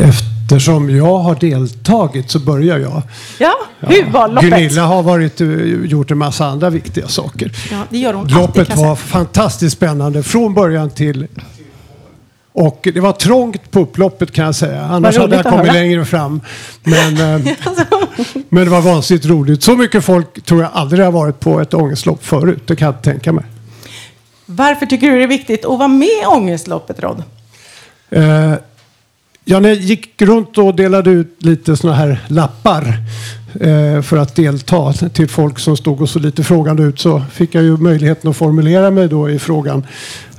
Eftersom 0.04 0.96
jag 0.96 1.18
har 1.18 1.34
deltagit 1.34 2.30
så 2.30 2.38
börjar 2.38 2.78
jag. 2.78 3.02
Ja, 3.38 3.54
hur 3.80 4.10
var 4.10 4.28
loppet? 4.28 4.50
Gunilla 4.50 4.82
har 4.82 5.02
varit, 5.02 5.40
eh, 5.40 5.48
gjort 5.84 6.10
en 6.10 6.18
massa 6.18 6.46
andra 6.46 6.70
viktiga 6.70 7.08
saker. 7.08 7.52
Ja, 7.70 7.78
det 7.90 7.98
gör 7.98 8.14
hon 8.14 8.28
Loppet 8.28 8.58
alltid, 8.70 8.76
var 8.76 8.96
fantastiskt 8.96 9.76
spännande 9.76 10.22
från 10.22 10.54
början 10.54 10.90
till 10.90 11.26
och 12.52 12.88
det 12.94 13.00
var 13.00 13.12
trångt 13.12 13.70
på 13.70 13.80
upploppet 13.80 14.32
kan 14.32 14.44
jag 14.44 14.54
säga. 14.54 14.82
Annars 14.82 15.18
hade 15.18 15.36
jag 15.36 15.44
kommit 15.44 15.72
längre 15.72 16.04
fram. 16.04 16.40
Men, 16.82 17.14
eh, 17.14 17.52
men 18.48 18.64
det 18.64 18.70
var 18.70 18.80
vansinnigt 18.80 19.26
roligt. 19.26 19.62
Så 19.62 19.76
mycket 19.76 20.04
folk 20.04 20.44
tror 20.44 20.62
jag 20.62 20.70
aldrig 20.74 21.04
har 21.04 21.12
varit 21.12 21.40
på 21.40 21.60
ett 21.60 21.74
ångestlopp 21.74 22.24
förut. 22.24 22.62
Det 22.66 22.76
kan 22.76 22.86
jag 22.86 22.94
inte 22.94 23.10
tänka 23.10 23.32
mig. 23.32 23.44
Varför 24.46 24.86
tycker 24.86 25.10
du 25.10 25.16
det 25.16 25.22
är 25.22 25.28
viktigt 25.28 25.64
att 25.64 25.78
vara 25.78 25.88
med 25.88 26.08
i 26.08 26.26
ångestloppet, 26.26 27.00
Rod? 27.00 27.22
Eh, 28.10 28.54
ja, 29.44 29.60
när 29.60 29.68
jag 29.68 29.78
gick 29.78 30.22
runt 30.22 30.58
och 30.58 30.74
delade 30.74 31.10
ut 31.10 31.36
lite 31.38 31.76
sådana 31.76 31.96
här 31.98 32.20
lappar 32.28 32.94
eh, 33.60 34.02
för 34.02 34.16
att 34.16 34.36
delta 34.36 34.92
till 34.92 35.28
folk 35.28 35.58
som 35.58 35.76
stod 35.76 36.00
och 36.02 36.08
så 36.08 36.18
lite 36.18 36.44
frågande 36.44 36.82
ut 36.82 37.00
så 37.00 37.22
fick 37.32 37.54
jag 37.54 37.64
ju 37.64 37.76
möjligheten 37.76 38.30
att 38.30 38.36
formulera 38.36 38.90
mig 38.90 39.08
då 39.08 39.30
i 39.30 39.38
frågan. 39.38 39.86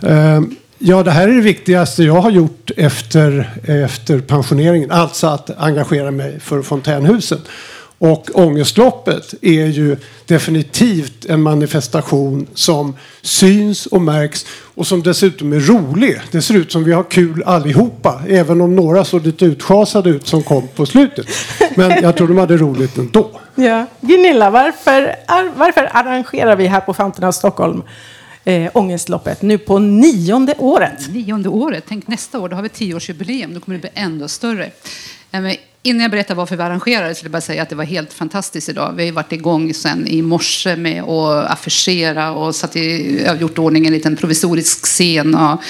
Eh, 0.03 0.41
ja, 0.79 1.03
det 1.03 1.11
här 1.11 1.27
är 1.27 1.33
det 1.33 1.41
viktigaste 1.41 2.03
jag 2.03 2.21
har 2.21 2.31
gjort 2.31 2.71
efter, 2.77 3.49
efter 3.63 4.19
pensioneringen, 4.19 4.91
alltså 4.91 5.27
att 5.27 5.49
engagera 5.57 6.11
mig 6.11 6.39
för 6.39 6.61
fontänhusen. 6.61 7.39
Och 8.01 8.29
ångestloppet 8.33 9.33
är 9.41 9.65
ju 9.65 9.97
definitivt 10.25 11.25
en 11.25 11.41
manifestation 11.41 12.47
som 12.53 12.95
syns 13.21 13.85
och 13.85 14.01
märks 14.01 14.45
och 14.75 14.87
som 14.87 15.03
dessutom 15.03 15.53
är 15.53 15.59
rolig. 15.59 16.21
Det 16.31 16.41
ser 16.41 16.53
ut 16.53 16.71
som 16.71 16.83
vi 16.83 16.93
har 16.93 17.03
kul 17.03 17.43
allihopa, 17.43 18.21
även 18.27 18.61
om 18.61 18.75
några 18.75 19.05
såg 19.05 19.25
lite 19.25 19.45
utschasade 19.45 20.09
ut 20.09 20.27
som 20.27 20.43
kom 20.43 20.67
på 20.67 20.85
slutet. 20.85 21.27
Men 21.75 22.03
jag 22.03 22.17
tror 22.17 22.27
de 22.27 22.37
hade 22.37 22.57
roligt 22.57 22.97
ändå. 22.97 23.29
Ja. 23.55 23.85
Gunilla, 24.01 24.49
varför, 24.49 25.15
varför 25.55 25.89
arrangerar 25.93 26.55
vi 26.55 26.67
här 26.67 26.81
på 26.81 26.93
Fountain 26.93 27.29
of 27.29 27.35
Stockholm 27.35 27.83
eh, 28.43 28.71
Ångestloppet 28.73 29.41
nu 29.41 29.57
på 29.57 29.79
nionde 29.79 30.55
året? 30.57 31.09
Nionde 31.09 31.49
året? 31.49 31.83
Tänk 31.87 32.07
nästa 32.07 32.39
år, 32.39 32.49
då 32.49 32.55
har 32.55 32.63
vi 32.63 32.69
tioårsjubileum. 32.69 33.53
Då 33.53 33.59
kommer 33.59 33.77
det 33.77 33.81
bli 33.81 33.91
ändå 33.93 34.27
större. 34.27 34.71
Innan 35.83 36.01
jag 36.01 36.11
berättar 36.11 36.35
varför 36.35 36.57
vi 36.57 36.63
arrangerar 36.63 37.13
så 37.13 37.17
vill 37.17 37.25
jag 37.25 37.31
bara 37.31 37.41
säga 37.41 37.63
att 37.63 37.69
det 37.69 37.75
var 37.75 37.83
helt 37.83 38.13
fantastiskt 38.13 38.69
idag. 38.69 38.93
Vi 38.95 39.05
har 39.05 39.11
varit 39.11 39.31
igång 39.31 39.73
sedan 39.73 40.07
i 40.07 40.21
morse 40.21 40.75
med 40.75 41.03
att 41.03 41.51
affischera 41.51 42.31
och 42.31 42.55
satt 42.55 42.75
i, 42.75 43.19
jag 43.23 43.29
har 43.29 43.35
gjort 43.35 43.57
ordning 43.57 43.85
en 43.85 43.93
liten 43.93 44.15
provisorisk 44.15 44.85
scen. 44.85 45.35
Och 45.35 45.61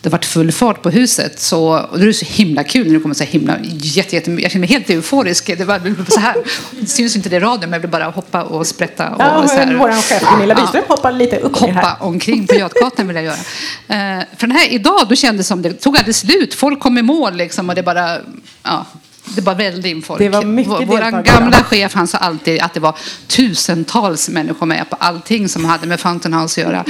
det 0.00 0.08
har 0.08 0.12
varit 0.12 0.24
full 0.24 0.52
fart 0.52 0.82
på 0.82 0.90
huset. 0.90 1.40
Så, 1.40 1.78
och 1.78 1.98
det 1.98 2.08
är 2.08 2.12
så 2.12 2.24
himla 2.24 2.64
kul 2.64 2.86
när 2.86 2.94
det 2.94 3.00
kommer 3.00 3.14
så 3.14 3.24
himla 3.24 3.56
jätte, 3.62 4.16
jätte, 4.16 4.30
Jag 4.30 4.50
känner 4.50 4.66
mig 4.66 4.68
helt 4.68 4.90
euforisk. 4.90 5.46
Det, 5.46 5.64
var, 5.64 6.10
så 6.10 6.20
här. 6.20 6.36
det 6.80 6.86
syns 6.86 7.16
inte 7.16 7.28
det 7.28 7.36
i 7.36 7.40
radion 7.40 7.60
men 7.60 7.72
jag 7.72 7.80
vill 7.80 7.90
bara 7.90 8.04
hoppa 8.04 8.42
och 8.42 8.66
sprätta. 8.66 9.08
Och, 9.08 9.20
ja, 9.22 9.48
så 9.48 9.54
här. 9.54 9.74
Vår 9.74 9.92
chef 9.92 10.22
Gunilla 10.32 10.54
Byström 10.54 10.82
ja, 10.88 10.94
hoppar 10.94 11.12
lite 11.12 11.36
upp 11.36 11.56
Hoppa 11.56 11.72
här. 11.72 11.96
omkring 12.00 12.46
på 12.46 12.54
Götgatan 12.54 13.06
vill 13.06 13.16
jag 13.16 13.24
göra. 13.24 13.36
Uh, 13.36 14.24
för 14.36 14.46
den 14.46 14.56
här 14.56 14.72
idag 14.72 15.06
då 15.08 15.14
kändes 15.14 15.46
det 15.46 15.48
som 15.48 15.62
det 15.62 15.72
tog 15.72 15.96
aldrig 15.96 16.14
slut. 16.14 16.54
Folk 16.54 16.80
kom 16.80 16.98
i 16.98 17.02
mål 17.02 17.36
liksom 17.36 17.68
och 17.68 17.74
det 17.74 17.82
bara... 17.82 18.18
Ja, 18.62 18.86
det 19.24 19.42
bara 19.42 19.54
vällde 19.54 19.88
in 19.88 20.02
folk. 20.02 20.18
Det 20.20 20.28
var 20.28 20.42
mycket 20.42 20.88
Vår 20.88 21.22
gamla 21.22 21.64
chef 21.64 21.94
han 21.94 22.06
sa 22.08 22.18
alltid 22.18 22.62
att 22.62 22.74
det 22.74 22.80
var 22.80 22.96
tusentals 23.26 24.28
människor 24.28 24.66
med 24.66 24.90
på 24.90 24.96
allting 25.00 25.48
som 25.48 25.64
hade 25.64 25.86
med 25.86 26.00
Fountain 26.00 26.34
House 26.34 26.60
att 26.60 26.66
göra. 26.72 26.84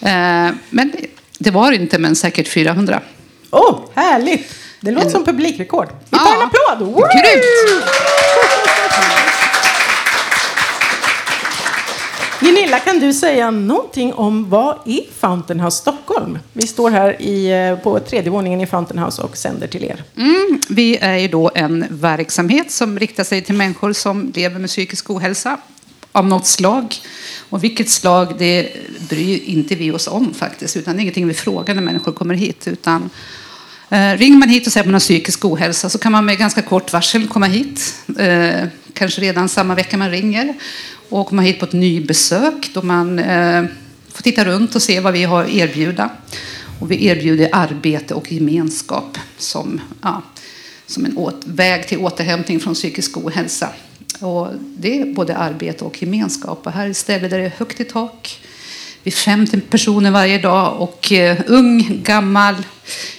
Eh, 0.00 0.54
men 0.70 0.92
det 1.38 1.50
var 1.50 1.72
inte, 1.72 1.98
men 1.98 2.16
säkert 2.16 2.48
400. 2.48 3.00
Åh, 3.50 3.70
oh, 3.70 3.80
härligt! 3.94 4.54
Det 4.80 4.90
låter 4.90 5.10
som 5.10 5.24
publikrekord. 5.24 5.88
Vi 6.10 6.18
tar 6.18 6.24
Ja. 6.26 6.34
en 6.36 6.42
applåd! 6.42 6.88
Woo! 6.88 7.00
Grymt! 7.00 7.84
Gunilla, 12.46 12.78
kan 12.78 13.00
du 13.00 13.12
säga 13.12 13.50
någonting 13.50 14.12
om 14.12 14.50
vad 14.50 14.78
är 14.84 15.00
Fountain 15.20 15.60
House 15.60 15.76
Stockholm? 15.76 16.38
Vi 16.52 16.66
står 16.66 16.90
här 16.90 17.22
i, 17.22 17.68
eh, 17.70 17.78
på 17.78 18.00
tredje 18.00 18.30
våningen 18.30 18.60
i 18.60 18.66
Fountain 18.66 18.98
House 18.98 19.22
och 19.22 19.36
sänder 19.36 19.66
till 19.66 19.84
er. 19.84 20.04
Mm, 20.16 20.60
vi 20.68 20.96
är 20.96 21.16
ju 21.16 21.28
då 21.28 21.50
en 21.54 21.84
verksamhet 21.90 22.70
som 22.70 22.98
riktar 22.98 23.24
sig 23.24 23.42
till 23.42 23.54
människor 23.54 23.92
som 23.92 24.32
lever 24.34 24.58
med 24.58 24.70
psykisk 24.70 25.10
ohälsa 25.10 25.58
av 26.12 26.26
något 26.26 26.46
slag. 26.46 26.94
Och 27.50 27.64
vilket 27.64 27.90
slag, 27.90 28.34
det 28.38 28.72
bryr 29.08 29.40
inte 29.44 29.74
vi 29.74 29.90
oss 29.90 30.06
om 30.06 30.34
faktiskt. 30.34 30.76
Utan 30.76 30.96
det 30.96 31.00
är 31.00 31.02
ingenting 31.02 31.28
vi 31.28 31.34
frågar 31.34 31.74
när 31.74 31.82
människor 31.82 32.12
kommer 32.12 32.34
hit. 32.34 32.68
Utan, 32.68 33.10
eh, 33.90 34.12
ringer 34.12 34.38
man 34.38 34.48
hit 34.48 34.66
och 34.66 34.72
säger 34.72 34.82
att 34.82 34.86
man 34.86 34.94
har 34.94 35.00
psykisk 35.00 35.44
ohälsa 35.44 35.88
så 35.88 35.98
kan 35.98 36.12
man 36.12 36.24
med 36.24 36.38
ganska 36.38 36.62
kort 36.62 36.92
varsel 36.92 37.28
komma 37.28 37.46
hit. 37.46 37.94
Eh, 38.18 38.68
kanske 38.92 39.20
redan 39.20 39.48
samma 39.48 39.74
vecka 39.74 39.96
man 39.96 40.10
ringer. 40.10 40.54
Och 41.08 41.26
komma 41.26 41.42
hit 41.42 41.58
på 41.58 41.64
ett 41.64 41.72
nybesök 41.72 42.70
då 42.74 42.82
man 42.82 43.18
eh, 43.18 43.64
får 44.08 44.22
titta 44.22 44.44
runt 44.44 44.74
och 44.74 44.82
se 44.82 45.00
vad 45.00 45.12
vi 45.12 45.24
har 45.24 45.44
att 45.44 45.50
erbjuda. 45.50 46.10
Och 46.80 46.90
vi 46.90 47.06
erbjuder 47.06 47.48
arbete 47.52 48.14
och 48.14 48.32
gemenskap 48.32 49.18
som, 49.38 49.80
ja, 50.02 50.22
som 50.86 51.04
en 51.04 51.18
åt, 51.18 51.42
väg 51.44 51.88
till 51.88 51.98
återhämtning 51.98 52.60
från 52.60 52.74
psykisk 52.74 53.16
ohälsa. 53.16 53.68
Och 54.20 54.48
det 54.76 55.00
är 55.00 55.14
både 55.14 55.36
arbete 55.36 55.84
och 55.84 56.02
gemenskap. 56.02 56.66
Och 56.66 56.72
här 56.72 56.86
är 56.86 56.90
ett 56.90 56.96
ställe 56.96 57.28
där 57.28 57.38
det 57.38 57.44
är 57.44 57.52
högt 57.58 57.80
i 57.80 57.84
tak. 57.84 58.40
Vi 59.02 59.10
är 59.10 59.16
50 59.16 59.60
personer 59.60 60.10
varje 60.10 60.38
dag 60.38 60.80
och 60.80 61.12
eh, 61.12 61.38
ung, 61.46 62.00
gammal. 62.02 62.54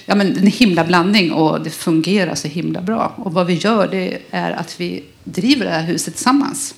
Ja, 0.06 0.14
men 0.14 0.36
en 0.36 0.46
himla 0.46 0.84
blandning 0.84 1.32
och 1.32 1.60
det 1.60 1.70
fungerar 1.70 2.34
så 2.34 2.48
himla 2.48 2.82
bra. 2.82 3.14
Och 3.16 3.32
vad 3.32 3.46
vi 3.46 3.54
gör 3.54 3.88
det 3.88 4.18
är 4.30 4.50
att 4.50 4.80
vi 4.80 5.04
driver 5.24 5.64
det 5.64 5.70
här 5.70 5.82
huset 5.82 6.14
tillsammans. 6.14 6.74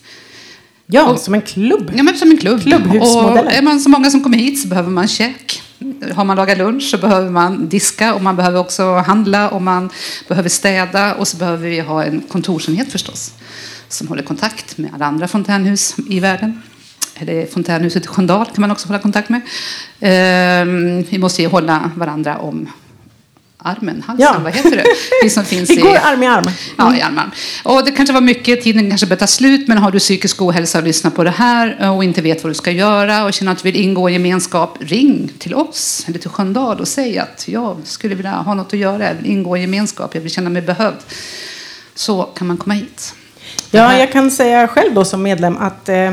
Ja, 0.90 1.10
och, 1.10 1.18
som 1.18 1.34
en 1.34 1.42
klubb. 1.42 1.92
Ja, 1.96 2.02
men 2.02 2.16
som 2.16 2.30
en 2.30 2.38
klubb. 2.38 2.62
Klubbhusmodellen. 2.62 3.46
Och 3.46 3.52
är 3.52 3.62
man 3.62 3.80
så 3.80 3.88
många 3.88 4.10
som 4.10 4.22
kommer 4.22 4.38
hit 4.38 4.62
så 4.62 4.68
behöver 4.68 4.90
man 4.90 5.08
käk. 5.08 5.62
Har 6.14 6.24
man 6.24 6.36
lagat 6.36 6.58
lunch 6.58 6.82
så 6.82 6.98
behöver 6.98 7.30
man 7.30 7.68
diska 7.68 8.14
och 8.14 8.22
man 8.22 8.36
behöver 8.36 8.58
också 8.58 8.94
handla 8.94 9.48
och 9.50 9.62
man 9.62 9.90
behöver 10.28 10.48
städa 10.48 11.14
och 11.14 11.28
så 11.28 11.36
behöver 11.36 11.68
vi 11.68 11.80
ha 11.80 12.04
en 12.04 12.20
kontorsenhet 12.20 12.92
förstås 12.92 13.32
som 13.88 14.08
håller 14.08 14.22
kontakt 14.22 14.78
med 14.78 14.90
alla 14.94 15.06
andra 15.06 15.28
fontänhus 15.28 15.96
i 16.08 16.20
världen. 16.20 16.62
Eller 17.14 17.46
fontänhuset 17.46 18.04
i 18.04 18.06
Sköndal 18.06 18.46
kan 18.46 18.60
man 18.60 18.70
också 18.70 18.88
hålla 18.88 18.98
kontakt 18.98 19.28
med. 19.28 19.40
Ehm, 20.00 21.02
vi 21.02 21.18
måste 21.18 21.42
ju 21.42 21.48
hålla 21.48 21.90
varandra 21.96 22.38
om 22.38 22.68
armen, 23.62 24.02
halsen, 24.06 24.26
Ja. 24.34 24.40
vad 24.42 24.52
heter 24.54 24.76
det? 24.76 24.84
Vi 25.22 25.30
som 25.30 25.44
finns 25.44 25.70
Vi 25.70 25.76
går 25.76 25.90
i, 25.94 25.96
arm 25.96 26.22
i 26.22 26.26
arm. 26.26 26.42
Mm. 26.42 26.52
Ja, 26.78 26.96
i 26.96 27.00
arm 27.02 27.18
arm. 27.18 27.30
Och 27.64 27.84
det 27.84 27.90
kanske 27.90 28.12
var 28.12 28.20
mycket, 28.20 28.62
tiden 28.62 28.88
kanske 28.88 29.06
börjar 29.06 29.18
ta 29.18 29.26
slut, 29.26 29.68
men 29.68 29.78
har 29.78 29.90
du 29.90 29.98
psykisk 29.98 30.42
ohälsa 30.42 30.78
och 30.78 30.84
lyssnar 30.84 31.10
på 31.10 31.24
det 31.24 31.30
här 31.30 31.90
och 31.90 32.04
inte 32.04 32.22
vet 32.22 32.42
vad 32.44 32.50
du 32.50 32.54
ska 32.54 32.70
göra 32.70 33.24
och 33.24 33.32
känner 33.32 33.52
att 33.52 33.58
du 33.58 33.62
vill 33.72 33.76
ingå 33.76 34.08
i 34.10 34.14
en 34.14 34.22
gemenskap, 34.22 34.78
ring 34.80 35.30
till 35.38 35.54
oss 35.54 36.04
eller 36.08 36.18
till 36.18 36.30
Sköndal 36.30 36.80
och 36.80 36.88
säg 36.88 37.18
att 37.18 37.44
jag 37.48 37.76
skulle 37.84 38.14
vilja 38.14 38.32
ha 38.32 38.54
något 38.54 38.72
att 38.74 38.78
göra, 38.80 39.06
jag 39.08 39.14
vill 39.14 39.26
ingå 39.26 39.56
i 39.56 39.58
en 39.58 39.62
gemenskap, 39.62 40.14
jag 40.14 40.22
vill 40.22 40.32
känna 40.32 40.50
mig 40.50 40.62
behövd. 40.62 40.96
Så 41.94 42.22
kan 42.22 42.46
man 42.46 42.56
komma 42.56 42.74
hit. 42.74 43.14
Ja, 43.72 43.98
jag 43.98 44.12
kan 44.12 44.30
säga 44.30 44.68
själv 44.68 44.94
då 44.94 45.04
som 45.04 45.22
medlem 45.22 45.58
att 45.58 45.88
eh, 45.88 46.12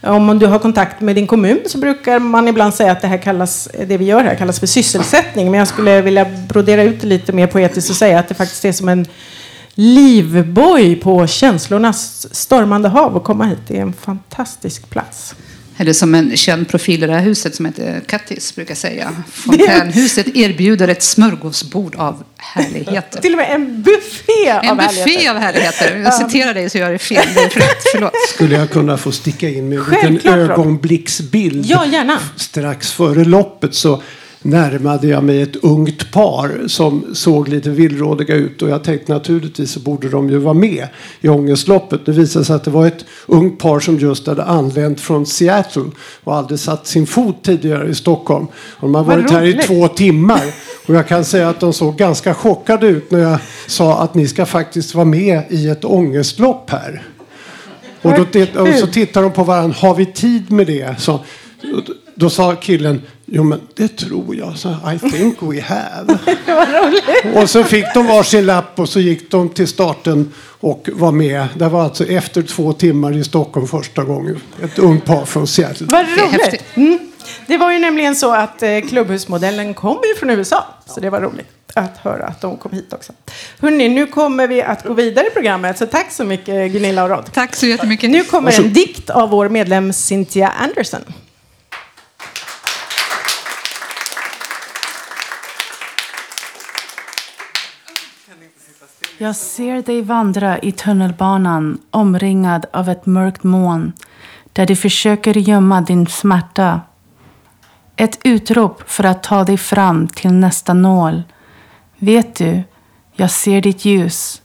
om 0.00 0.38
du 0.38 0.46
har 0.46 0.58
kontakt 0.58 1.00
med 1.00 1.14
din 1.14 1.26
kommun 1.26 1.60
så 1.66 1.78
brukar 1.78 2.18
man 2.18 2.48
ibland 2.48 2.74
säga 2.74 2.92
att 2.92 3.00
det 3.00 3.08
här 3.08 3.18
kallas, 3.18 3.68
det 3.86 3.96
vi 3.96 4.04
gör 4.04 4.24
här 4.24 4.34
kallas 4.34 4.60
för 4.60 4.66
sysselsättning. 4.66 5.50
Men 5.50 5.58
jag 5.58 5.68
skulle 5.68 6.02
vilja 6.02 6.26
brodera 6.48 6.82
ut 6.82 7.00
det 7.00 7.06
lite 7.06 7.32
mer 7.32 7.46
poetiskt 7.46 7.90
och 7.90 7.96
säga 7.96 8.18
att 8.18 8.28
det 8.28 8.34
faktiskt 8.34 8.64
är 8.64 8.72
som 8.72 8.88
en 8.88 9.06
livboj 9.74 10.96
på 10.96 11.26
känslornas 11.26 12.34
stormande 12.34 12.88
hav 12.88 13.16
att 13.16 13.24
komma 13.24 13.44
hit. 13.44 13.58
Det 13.66 13.76
är 13.76 13.82
en 13.82 13.92
fantastisk 13.92 14.90
plats. 14.90 15.34
Eller 15.78 15.92
som 15.92 16.14
en 16.14 16.36
känd 16.36 16.68
profil 16.68 17.04
i 17.04 17.06
det 17.06 17.12
här 17.12 17.20
huset 17.20 17.54
som 17.54 17.64
heter 17.64 18.00
Kattis 18.06 18.54
brukar 18.54 18.74
säga. 18.74 19.22
Fontänhuset 19.32 20.36
erbjuder 20.36 20.88
ett 20.88 21.02
smörgåsbord 21.02 21.94
av 21.96 22.24
härligheter. 22.36 23.20
Till 23.20 23.32
och 23.32 23.36
med 23.38 23.50
en 23.54 23.82
buffé 23.82 24.48
En 24.48 24.68
av 24.68 24.76
buffé 24.76 24.88
härligheter. 25.00 25.30
av 25.30 25.36
härligheter. 25.36 25.96
Jag 26.04 26.14
citerar 26.14 26.54
dig 26.54 26.70
så 26.70 26.78
gör 26.78 26.84
jag 26.86 26.94
det 26.94 26.98
fel. 26.98 27.26
Det 27.34 27.40
är 27.40 27.48
rätt. 27.48 27.82
Förlåt. 27.92 28.12
Skulle 28.34 28.54
jag 28.56 28.70
kunna 28.70 28.96
få 28.96 29.12
sticka 29.12 29.48
in 29.48 29.68
med 29.68 29.78
en 30.02 30.14
liten 30.14 30.40
ögonblicksbild? 30.40 31.66
Ja, 31.66 31.86
gärna. 31.86 32.18
Strax 32.36 32.92
före 32.92 33.24
loppet 33.24 33.74
så 33.74 34.02
närmade 34.42 35.06
jag 35.06 35.24
mig 35.24 35.42
ett 35.42 35.56
ungt 35.56 36.12
par 36.12 36.68
som 36.68 37.04
såg 37.14 37.48
lite 37.48 37.70
villrådiga 37.70 38.34
ut 38.34 38.62
och 38.62 38.68
jag 38.68 38.84
tänkte 38.84 39.12
naturligtvis 39.12 39.70
så 39.70 39.80
borde 39.80 40.08
de 40.08 40.30
ju 40.30 40.38
vara 40.38 40.54
med 40.54 40.88
i 41.20 41.28
ångestloppet. 41.28 42.06
Det 42.06 42.12
visade 42.12 42.44
sig 42.44 42.56
att 42.56 42.64
det 42.64 42.70
var 42.70 42.86
ett 42.86 43.04
ungt 43.26 43.58
par 43.58 43.80
som 43.80 43.98
just 43.98 44.26
hade 44.26 44.44
anlänt 44.44 45.00
från 45.00 45.26
Seattle 45.26 45.90
och 46.24 46.36
aldrig 46.36 46.60
satt 46.60 46.86
sin 46.86 47.06
fot 47.06 47.42
tidigare 47.42 47.88
i 47.88 47.94
Stockholm. 47.94 48.46
Och 48.54 48.82
de 48.82 48.94
har 48.94 49.04
varit 49.04 49.30
här 49.30 49.44
i 49.44 49.52
två 49.52 49.88
timmar 49.88 50.42
och 50.86 50.94
jag 50.94 51.08
kan 51.08 51.24
säga 51.24 51.48
att 51.48 51.60
de 51.60 51.72
såg 51.72 51.96
ganska 51.96 52.34
chockade 52.34 52.86
ut 52.86 53.10
när 53.10 53.18
jag 53.18 53.38
sa 53.66 53.98
att 53.98 54.14
ni 54.14 54.28
ska 54.28 54.46
faktiskt 54.46 54.94
vara 54.94 55.04
med 55.04 55.42
i 55.48 55.68
ett 55.68 55.84
ångestlopp 55.84 56.70
här. 56.70 57.02
Och, 58.02 58.12
då, 58.12 58.62
och 58.62 58.74
så 58.74 58.86
tittar 58.86 59.22
de 59.22 59.32
på 59.32 59.44
varandra. 59.44 59.76
Har 59.78 59.94
vi 59.94 60.06
tid 60.06 60.52
med 60.52 60.66
det? 60.66 61.00
Så, 61.00 61.20
då 62.14 62.30
sa 62.30 62.54
killen. 62.54 63.02
Jo 63.28 63.42
men 63.42 63.60
det 63.74 63.88
tror 63.88 64.36
jag. 64.36 64.58
Så, 64.58 64.68
I 64.68 65.10
think 65.10 65.42
we 65.42 65.60
have. 65.60 66.18
Och 67.40 67.50
så 67.50 67.64
fick 67.64 67.84
de 67.94 68.06
varsin 68.06 68.46
lapp 68.46 68.78
och 68.78 68.88
så 68.88 69.00
gick 69.00 69.30
de 69.30 69.48
till 69.48 69.68
starten 69.68 70.32
och 70.60 70.88
var 70.92 71.12
med. 71.12 71.48
Det 71.54 71.68
var 71.68 71.82
alltså 71.82 72.04
efter 72.04 72.42
två 72.42 72.72
timmar 72.72 73.16
i 73.16 73.24
Stockholm 73.24 73.66
första 73.66 74.04
gången. 74.04 74.40
Ett 74.62 74.78
ungt 74.78 75.04
par 75.04 75.24
från 75.24 75.46
Seattle. 75.46 75.86
Vad 75.90 76.06
roligt. 76.06 76.62
Mm. 76.74 76.98
Det 77.46 77.56
var 77.56 77.72
ju 77.72 77.78
nämligen 77.78 78.16
så 78.16 78.34
att 78.34 78.62
eh, 78.62 78.80
klubbhusmodellen 78.88 79.74
kommer 79.74 80.06
ju 80.06 80.14
från 80.14 80.30
USA. 80.30 80.64
Så 80.86 81.00
det 81.00 81.10
var 81.10 81.20
roligt 81.20 81.46
att 81.74 81.96
höra 81.96 82.26
att 82.26 82.40
de 82.40 82.56
kom 82.56 82.72
hit 82.72 82.92
också. 82.92 83.12
Hörrni, 83.60 83.88
nu 83.88 84.06
kommer 84.06 84.48
vi 84.48 84.62
att 84.62 84.84
gå 84.84 84.94
vidare 84.94 85.26
i 85.26 85.30
programmet. 85.30 85.78
Så 85.78 85.86
tack 85.86 86.12
så 86.12 86.24
mycket 86.24 86.72
Gunilla 86.72 87.04
och 87.04 87.10
Rod. 87.10 87.32
Tack 87.32 87.56
så 87.56 87.66
jättemycket. 87.66 88.10
Nu 88.10 88.24
kommer 88.24 88.60
en 88.60 88.72
dikt 88.72 89.10
av 89.10 89.30
vår 89.30 89.48
medlem 89.48 89.92
Cynthia 89.92 90.48
Anderson. 90.48 91.00
Jag 99.18 99.36
ser 99.36 99.82
dig 99.82 100.02
vandra 100.02 100.58
i 100.58 100.72
tunnelbanan 100.72 101.78
omringad 101.90 102.66
av 102.72 102.88
ett 102.88 103.06
mörkt 103.06 103.42
moln 103.42 103.92
där 104.52 104.66
du 104.66 104.76
försöker 104.76 105.34
gömma 105.34 105.80
din 105.80 106.06
smärta. 106.06 106.80
Ett 107.96 108.18
utrop 108.24 108.90
för 108.90 109.04
att 109.04 109.22
ta 109.22 109.44
dig 109.44 109.56
fram 109.58 110.08
till 110.08 110.32
nästa 110.32 110.74
nål. 110.74 111.22
Vet 111.98 112.34
du, 112.34 112.62
jag 113.12 113.30
ser 113.30 113.60
ditt 113.60 113.84
ljus. 113.84 114.42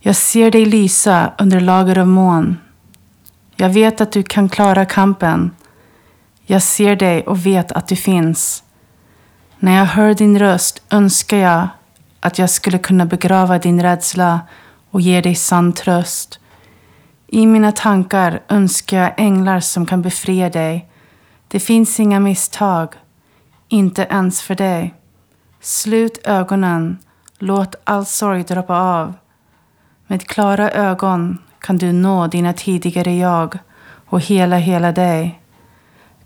Jag 0.00 0.16
ser 0.16 0.50
dig 0.50 0.64
lysa 0.64 1.32
under 1.38 1.60
lager 1.60 1.98
av 1.98 2.06
moln. 2.06 2.56
Jag 3.56 3.70
vet 3.70 4.00
att 4.00 4.12
du 4.12 4.22
kan 4.22 4.48
klara 4.48 4.84
kampen. 4.84 5.50
Jag 6.46 6.62
ser 6.62 6.96
dig 6.96 7.22
och 7.22 7.46
vet 7.46 7.72
att 7.72 7.88
du 7.88 7.96
finns. 7.96 8.62
När 9.58 9.76
jag 9.76 9.86
hör 9.86 10.14
din 10.14 10.38
röst 10.38 10.82
önskar 10.90 11.36
jag 11.36 11.68
att 12.20 12.38
jag 12.38 12.50
skulle 12.50 12.78
kunna 12.78 13.06
begrava 13.06 13.58
din 13.58 13.82
rädsla 13.82 14.40
och 14.90 15.00
ge 15.00 15.20
dig 15.20 15.34
sann 15.34 15.72
tröst. 15.72 16.40
I 17.26 17.46
mina 17.46 17.72
tankar 17.72 18.40
önskar 18.48 18.98
jag 18.98 19.12
änglar 19.16 19.60
som 19.60 19.86
kan 19.86 20.02
befria 20.02 20.50
dig. 20.50 20.88
Det 21.48 21.60
finns 21.60 22.00
inga 22.00 22.20
misstag, 22.20 22.94
inte 23.68 24.02
ens 24.10 24.42
för 24.42 24.54
dig. 24.54 24.94
Slut 25.60 26.18
ögonen, 26.24 26.98
låt 27.38 27.74
all 27.84 28.06
sorg 28.06 28.42
droppa 28.42 28.76
av. 28.76 29.14
Med 30.06 30.26
klara 30.26 30.70
ögon 30.70 31.38
kan 31.58 31.76
du 31.76 31.92
nå 31.92 32.26
dina 32.26 32.52
tidigare 32.52 33.16
jag 33.16 33.58
och 34.08 34.20
hela, 34.20 34.56
hela 34.56 34.92
dig. 34.92 35.42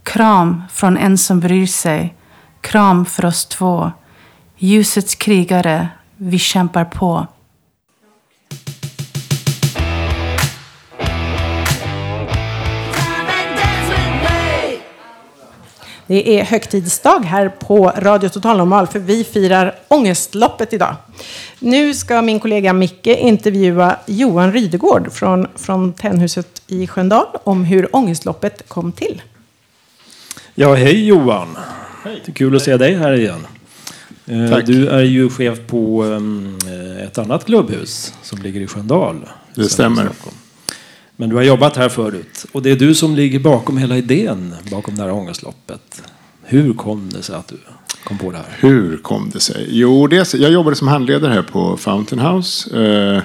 Kram 0.02 0.62
från 0.70 0.96
en 0.96 1.18
som 1.18 1.40
bryr 1.40 1.66
sig. 1.66 2.14
Kram 2.61 3.05
för 3.05 3.24
oss 3.24 3.46
två. 3.46 3.92
Ljusets 4.64 5.14
krigare, 5.14 5.88
vi 6.16 6.38
kämpar 6.38 6.85
på. 6.85 7.27
Det 16.07 16.40
är 16.40 16.44
högtidsdag 16.44 17.20
här 17.20 17.48
på 17.48 17.92
Radio 17.96 18.29
Total 18.29 18.57
Normal 18.57 18.87
för 18.87 18.98
vi 18.98 19.25
firar 19.25 19.75
ångestloppet 19.88 20.72
idag. 20.72 20.96
Nu 21.59 21.94
ska 21.94 22.22
min 22.22 22.40
kollega 22.40 22.72
Micke 22.72 23.07
intervjua 23.07 23.96
Johan 24.07 24.53
Rydegård 24.53 25.12
från 25.12 25.46
Fontänhuset 25.57 26.62
i 26.66 26.87
Sköndal 26.87 27.27
om 27.44 27.64
hur 27.64 27.96
ångestloppet 27.96 28.68
kom 28.68 28.92
till. 28.92 29.22
Ja, 30.55 30.75
hej 30.75 31.07
Johan. 31.07 31.59
Det 32.05 32.29
är 32.29 32.33
kul 32.33 32.57
att 32.57 32.62
se 32.62 32.77
dig 32.77 32.94
här 32.94 33.12
igen. 33.12 33.46
Eh, 34.26 34.50
Tack. 34.50 34.66
Du 34.66 34.88
är 34.88 35.02
ju 35.02 35.28
chef 35.30 35.58
på 35.66 36.04
ehm, 36.04 36.58
ett 37.06 37.18
annat 37.18 37.44
klubbhus 37.44 38.14
som 38.22 38.42
ligger 38.42 38.61
i 38.61 38.66
Sköndal. 38.66 39.28
Det 39.54 39.64
stämmer. 39.64 40.08
Men 41.16 41.28
du 41.28 41.37
har 41.37 41.42
jobbat 41.42 41.76
här 41.76 41.88
förut. 41.88 42.46
Och 42.52 42.62
det 42.62 42.70
är 42.70 42.76
du 42.76 42.94
som 42.94 43.16
ligger 43.16 43.38
bakom 43.38 43.78
hela 43.78 43.96
idén 43.96 44.54
bakom 44.70 44.94
det 44.96 45.02
här 45.02 45.12
ångestloppet. 45.12 46.02
Hur 46.42 46.74
kom 46.74 47.08
det 47.12 47.22
sig 47.22 47.37
att 47.37 47.48
du 47.48 47.58
kom 48.04 48.18
på 48.18 48.30
det 48.30 48.37
här? 48.37 48.46
Hur 48.61 48.96
kom 48.96 49.30
det 49.35 49.40
sig? 49.40 49.66
Jo, 49.70 50.06
det, 50.06 50.35
jag 50.35 50.52
jobbade 50.52 50.76
som 50.76 50.88
handledare 50.88 51.32
här 51.32 51.42
på 51.42 51.76
Fountain 51.76 52.22
House. 52.22 52.85
Eh, 52.85 53.22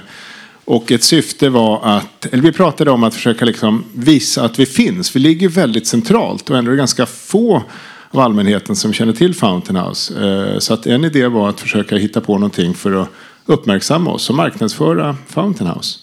och 0.64 0.92
ett 0.92 1.02
syfte 1.02 1.48
var 1.48 1.80
att, 1.96 2.26
eller 2.26 2.42
vi 2.42 2.52
pratade 2.52 2.90
om 2.90 3.04
att 3.04 3.14
försöka 3.14 3.44
liksom 3.44 3.84
visa 3.94 4.44
att 4.44 4.58
vi 4.58 4.66
finns. 4.66 5.16
Vi 5.16 5.20
ligger 5.20 5.48
väldigt 5.48 5.86
centralt 5.86 6.50
och 6.50 6.58
ändå 6.58 6.70
är 6.70 6.72
det 6.72 6.78
ganska 6.78 7.06
få 7.06 7.62
av 8.10 8.20
allmänheten 8.20 8.76
som 8.76 8.92
känner 8.92 9.12
till 9.12 9.34
Fountain 9.34 9.76
House. 9.76 10.28
Eh, 10.28 10.58
så 10.58 10.74
att 10.74 10.86
en 10.86 11.04
idé 11.04 11.26
var 11.26 11.48
att 11.48 11.60
försöka 11.60 11.96
hitta 11.96 12.20
på 12.20 12.34
någonting 12.34 12.74
för 12.74 12.92
att 12.92 13.08
uppmärksamma 13.46 14.10
oss 14.10 14.30
och 14.30 14.36
marknadsföra 14.36 15.16
Fountain 15.26 15.70
House. 15.70 15.98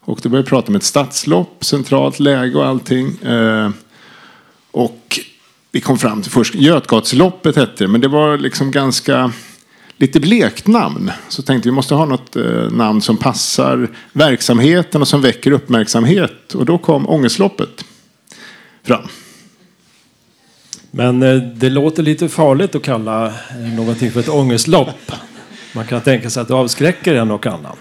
Och 0.00 0.20
då 0.22 0.28
började 0.28 0.46
vi 0.46 0.48
prata 0.48 0.68
om 0.68 0.76
ett 0.76 0.82
stadslopp, 0.82 1.64
centralt 1.64 2.20
läge 2.20 2.58
och 2.58 2.66
allting. 2.66 3.22
Eh, 3.22 3.70
och 4.70 5.20
vi 5.72 5.80
kom 5.80 5.98
fram 5.98 6.22
till 6.22 6.30
först. 6.30 6.54
Götgatsloppet 6.54 7.56
hette 7.56 7.84
det, 7.84 7.88
men 7.88 8.00
det 8.00 8.08
var 8.08 8.38
liksom 8.38 8.70
ganska 8.70 9.32
lite 9.96 10.20
blekt 10.20 10.66
namn. 10.66 11.10
Så 11.28 11.42
tänkte 11.42 11.68
vi 11.68 11.72
måste 11.72 11.94
ha 11.94 12.04
något 12.04 12.36
eh, 12.36 12.70
namn 12.70 13.00
som 13.00 13.16
passar 13.16 13.88
verksamheten 14.12 15.00
och 15.00 15.08
som 15.08 15.20
väcker 15.20 15.50
uppmärksamhet. 15.50 16.54
Och 16.54 16.64
då 16.64 16.78
kom 16.78 17.08
Ångestloppet 17.08 17.84
fram. 18.82 19.08
Men 20.96 21.22
eh, 21.22 21.36
det 21.36 21.70
låter 21.70 22.02
lite 22.02 22.28
farligt 22.28 22.74
att 22.74 22.82
kalla 22.82 23.26
eh, 23.26 23.76
någonting 23.76 24.10
för 24.10 24.20
ett 24.20 24.28
ångestlopp. 24.28 25.12
Man 25.74 25.86
kan 25.86 26.00
tänka 26.00 26.30
sig 26.30 26.40
att 26.40 26.48
det 26.48 26.54
avskräcker 26.54 27.14
en 27.14 27.30
och 27.30 27.46
annan. 27.46 27.76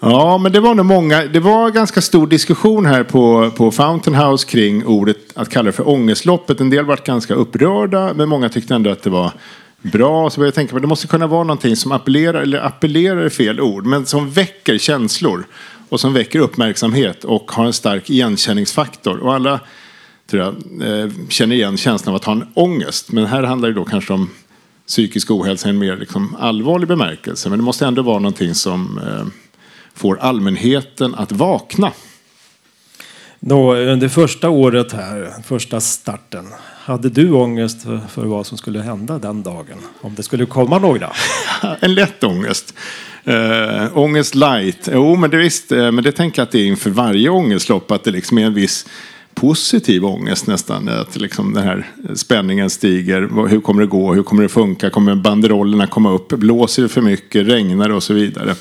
Ja, 0.00 0.38
men 0.38 0.52
det 0.52 0.60
var 0.60 0.74
nog 0.74 0.86
många. 0.86 1.24
Det 1.24 1.40
var 1.40 1.70
ganska 1.70 2.00
stor 2.00 2.26
diskussion 2.26 2.86
här 2.86 3.02
på, 3.02 3.50
på 3.56 3.70
Fountain 3.70 4.16
House 4.16 4.46
kring 4.46 4.86
ordet 4.86 5.16
att 5.34 5.48
kalla 5.48 5.66
det 5.66 5.72
för 5.72 5.88
ångestloppet. 5.88 6.60
En 6.60 6.70
del 6.70 6.84
var 6.84 7.00
ganska 7.04 7.34
upprörda, 7.34 8.14
men 8.14 8.28
många 8.28 8.48
tyckte 8.48 8.74
ändå 8.74 8.90
att 8.90 9.02
det 9.02 9.10
var 9.10 9.32
bra. 9.82 10.30
Så 10.30 10.40
började 10.40 10.48
jag 10.48 10.54
tänka, 10.54 10.74
men 10.74 10.82
det 10.82 10.88
måste 10.88 11.06
kunna 11.06 11.26
vara 11.26 11.44
någonting 11.44 11.76
som 11.76 11.92
appellerar, 11.92 12.42
eller 12.42 12.58
appellerar 12.58 13.16
är 13.16 13.28
fel 13.28 13.60
ord, 13.60 13.86
men 13.86 14.06
som 14.06 14.30
väcker 14.30 14.78
känslor 14.78 15.46
och 15.88 16.00
som 16.00 16.12
väcker 16.14 16.38
uppmärksamhet 16.38 17.24
och 17.24 17.52
har 17.52 17.64
en 17.64 17.72
stark 17.72 18.10
igenkänningsfaktor. 18.10 19.18
Och 19.18 19.34
alla 19.34 19.60
tror 20.26 20.42
jag, 20.42 20.54
eh, 20.88 21.10
känner 21.28 21.56
igen 21.56 21.76
känslan 21.76 22.14
av 22.14 22.16
att 22.16 22.24
ha 22.24 22.32
en 22.32 22.46
ångest. 22.54 23.12
Men 23.12 23.26
här 23.26 23.42
handlar 23.42 23.68
det 23.68 23.74
då 23.74 23.84
kanske 23.84 24.12
om 24.12 24.30
psykisk 24.86 25.30
ohälsa 25.30 25.68
i 25.68 25.70
en 25.70 25.78
mer 25.78 25.96
liksom, 25.96 26.36
allvarlig 26.38 26.88
bemärkelse. 26.88 27.48
Men 27.48 27.58
det 27.58 27.64
måste 27.64 27.86
ändå 27.86 28.02
vara 28.02 28.18
någonting 28.18 28.54
som 28.54 28.98
eh, 28.98 29.26
får 29.94 30.18
allmänheten 30.18 31.14
att 31.14 31.32
vakna. 31.32 31.92
Då, 33.40 33.74
under 33.74 34.08
första 34.08 34.48
året 34.48 34.92
här, 34.92 35.32
första 35.44 35.80
starten, 35.80 36.46
hade 36.84 37.08
du 37.08 37.30
ångest 37.30 37.82
för, 37.82 38.00
för 38.10 38.24
vad 38.24 38.46
som 38.46 38.58
skulle 38.58 38.82
hända 38.82 39.18
den 39.18 39.42
dagen? 39.42 39.78
Om 40.00 40.14
det 40.14 40.22
skulle 40.22 40.46
komma 40.46 40.78
några? 40.78 41.12
en 41.80 41.94
lätt 41.94 42.24
ångest. 42.24 42.74
Uh, 43.28 43.98
ångest 43.98 44.34
light. 44.34 44.88
Jo, 44.92 45.16
men 45.16 45.30
det, 45.30 45.36
visst, 45.36 45.70
men 45.70 46.02
det 46.02 46.12
tänker 46.12 46.40
jag 46.40 46.46
att 46.46 46.52
det 46.52 46.58
är 46.58 46.66
inför 46.66 46.90
varje 46.90 47.28
ångestlopp 47.28 47.90
att 47.90 48.04
det 48.04 48.10
liksom 48.10 48.38
är 48.38 48.44
en 48.46 48.54
viss 48.54 48.86
positiv 49.40 50.04
ångest 50.04 50.46
nästan. 50.46 50.88
Att 50.88 51.16
liksom 51.16 51.54
den 51.54 51.64
här 51.64 51.86
spänningen 52.14 52.70
stiger. 52.70 53.48
Hur 53.48 53.60
kommer 53.60 53.80
det 53.80 53.88
gå? 53.88 54.14
Hur 54.14 54.22
kommer 54.22 54.42
det 54.42 54.48
funka? 54.48 54.90
Kommer 54.90 55.14
banderollerna 55.14 55.86
komma 55.86 56.12
upp? 56.12 56.28
Blåser 56.28 56.82
det 56.82 56.88
för 56.88 57.00
mycket? 57.00 57.46
Regnar 57.46 57.88
det? 57.88 57.94
Och 57.94 58.02
så 58.02 58.14
vidare. 58.14 58.54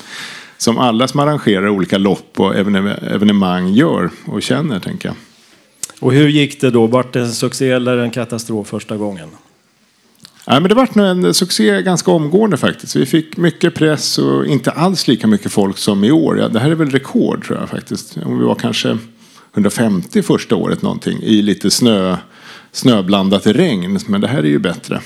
Som 0.57 0.77
alla 0.77 1.07
som 1.07 1.19
arrangerar 1.19 1.69
olika 1.69 1.97
lopp 1.97 2.39
och 2.39 2.55
evenemang 2.55 3.73
gör 3.73 4.09
och 4.25 4.41
känner, 4.41 4.79
tänker 4.79 5.09
jag. 5.09 5.15
Och 5.99 6.13
hur 6.13 6.27
gick 6.27 6.61
det 6.61 6.69
då? 6.69 6.87
Vart 6.87 7.13
det 7.13 7.19
en 7.19 7.31
succé 7.31 7.71
eller 7.71 7.97
en 7.97 8.11
katastrof 8.11 8.67
första 8.67 8.97
gången? 8.97 9.29
Ja, 10.45 10.59
men 10.59 10.69
det 10.69 10.75
var 10.75 10.97
en 10.97 11.33
succé 11.33 11.81
ganska 11.81 12.11
omgående 12.11 12.57
faktiskt. 12.57 12.95
Vi 12.95 13.05
fick 13.05 13.37
mycket 13.37 13.73
press 13.73 14.17
och 14.17 14.45
inte 14.45 14.71
alls 14.71 15.07
lika 15.07 15.27
mycket 15.27 15.51
folk 15.51 15.77
som 15.77 16.03
i 16.03 16.11
år. 16.11 16.39
Ja, 16.39 16.47
det 16.47 16.59
här 16.59 16.69
är 16.69 16.75
väl 16.75 16.89
rekord 16.89 17.45
tror 17.45 17.59
jag 17.59 17.69
faktiskt. 17.69 18.17
Om 18.25 18.39
vi 18.39 18.45
var 18.45 18.55
kanske 18.55 18.97
150 19.55 20.21
första 20.21 20.55
året 20.55 20.81
någonting 20.81 21.19
i 21.21 21.41
lite 21.41 21.71
snö, 21.71 22.17
snöblandat 22.71 23.47
regn. 23.47 23.99
Men 24.07 24.21
det 24.21 24.27
här 24.27 24.39
är 24.39 24.47
ju 24.47 24.59
bättre. 24.59 25.01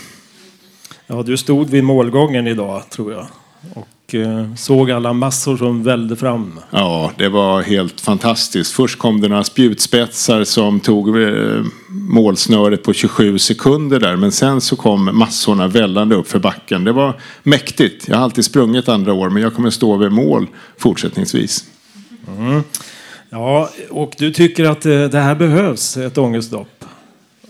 Ja, 1.08 1.24
du 1.24 1.38
stod 1.38 1.70
vid 1.70 1.84
målgången 1.84 2.48
idag 2.48 2.90
tror 2.90 3.12
jag. 3.12 3.28
Och 3.76 4.16
eh, 4.16 4.56
såg 4.56 4.92
alla 4.92 5.14
massor 5.14 5.58
som 5.58 5.84
välde 5.84 6.16
fram. 6.16 6.60
Ja, 6.72 7.12
det 7.18 7.30
var 7.30 7.62
helt 7.62 8.02
fantastiskt. 8.02 8.72
Först 8.72 9.00
kom 9.00 9.22
det 9.22 9.28
några 9.28 9.44
spjutspetsar 9.44 10.44
som 10.44 10.80
tog 10.80 11.22
eh, 11.22 11.64
målsnöret 11.90 12.84
på 12.84 12.94
27 12.94 13.40
sekunder 13.40 14.00
där. 14.00 14.16
Men 14.16 14.32
sen 14.32 14.62
så 14.62 14.76
kom 14.76 15.10
massorna 15.14 15.68
vällande 15.68 16.16
upp 16.16 16.28
för 16.28 16.40
backen. 16.40 16.84
Det 16.84 16.92
var 16.92 17.20
mäktigt. 17.44 18.08
Jag 18.08 18.16
har 18.16 18.24
alltid 18.24 18.46
sprungit 18.46 18.90
andra 18.90 19.14
år 19.14 19.30
men 19.30 19.44
jag 19.44 19.56
kommer 19.56 19.70
stå 19.70 19.98
vid 19.98 20.12
mål 20.12 20.48
fortsättningsvis. 20.78 21.66
Mm. 22.38 22.64
Ja, 23.30 23.70
och 23.90 24.16
du 24.18 24.32
tycker 24.32 24.66
att 24.66 24.86
eh, 24.86 25.04
det 25.04 25.20
här 25.20 25.36
behövs, 25.36 25.98
ett 25.98 26.18
ångestlopp? 26.18 26.86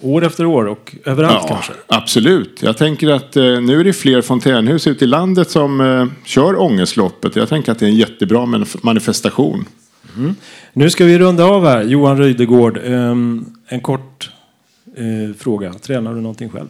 År 0.02 0.26
efter 0.26 0.46
år 0.46 0.66
och 0.66 0.96
överallt 1.06 1.46
ja, 1.48 1.48
kanske? 1.48 1.74
Absolut. 1.88 2.62
Jag 2.62 2.78
tänker 2.78 3.10
att 3.10 3.36
eh, 3.36 3.44
nu 3.44 3.80
är 3.80 3.84
det 3.84 3.94
fler 3.94 4.22
fontänhus 4.22 4.88
ute 4.88 5.06
i 5.06 5.08
landet 5.08 5.50
som 5.50 5.82
eh, 5.82 6.06
kör 6.26 6.62
ångestloppet. 6.62 7.36
Jag 7.36 7.50
tänker 7.50 7.72
att 7.72 7.80
det 7.80 7.86
är 7.86 7.90
en 7.90 7.96
jättebra 7.96 8.46
manifestation. 8.82 9.66
Mm. 10.18 10.36
Nu 10.74 10.90
ska 10.90 11.06
vi 11.06 11.20
runda 11.20 11.46
av 11.46 11.66
här. 11.66 11.84
Johan 11.84 12.18
Rydegård, 12.18 12.78
eh, 12.78 13.16
en 13.68 13.82
kort 13.82 14.30
fråga. 15.38 15.74
Tränar 15.74 16.14
du 16.14 16.22
någonting 16.22 16.50
själv? 16.50 16.68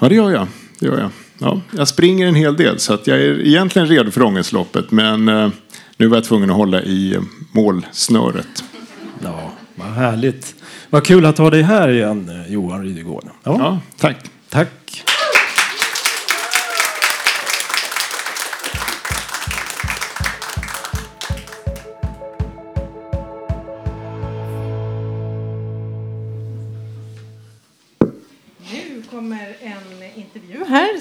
Ja, 0.00 0.08
det 0.08 0.14
gör 0.14 0.30
jag. 0.30 0.46
Det 0.78 0.86
gör 0.86 0.98
jag. 0.98 1.10
Ja, 1.38 1.60
jag 1.76 1.88
springer 1.88 2.26
en 2.26 2.34
hel 2.34 2.56
del 2.56 2.78
så 2.78 2.94
att 2.94 3.06
jag 3.06 3.18
är 3.18 3.46
egentligen 3.46 3.88
redo 3.88 4.10
för 4.10 4.22
ångestloppet. 4.22 4.90
Men 4.90 5.52
nu 5.98 6.06
var 6.06 6.16
jag 6.16 6.24
tvungen 6.24 6.50
att 6.50 6.56
hålla 6.56 6.82
i 6.82 7.18
målsnöret. 7.52 8.64
Ja, 9.22 9.52
vad 9.74 9.88
härligt. 9.88 10.54
Vad 10.90 11.04
kul 11.04 11.26
att 11.26 11.38
ha 11.38 11.50
dig 11.50 11.62
här 11.62 11.88
igen, 11.88 12.28
eh, 12.28 12.52
Johan 12.52 12.82
Rydegård. 12.82 13.24
Ja. 13.24 13.56
ja, 13.58 13.78
tack. 13.98 14.16
Tack. 14.48 15.04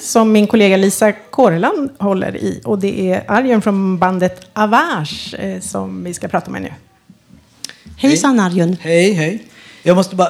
Som 0.01 0.31
min 0.31 0.47
kollega 0.47 0.77
Lisa 0.77 1.11
Kåreland 1.11 1.89
håller 1.99 2.35
i. 2.37 2.61
Och 2.65 2.79
det 2.79 3.11
är 3.11 3.23
Arjen 3.27 3.61
från 3.61 3.97
bandet 3.97 4.41
Avage 4.53 5.35
eh, 5.39 5.59
som 5.59 6.03
vi 6.03 6.13
ska 6.13 6.27
prata 6.27 6.51
med 6.51 6.61
nu. 6.61 6.73
Hejsan 7.97 8.39
Arjen. 8.39 8.77
Hej, 8.81 9.11
hej. 9.13 9.43
Jag 9.83 9.95
måste 9.95 10.15
bara... 10.15 10.29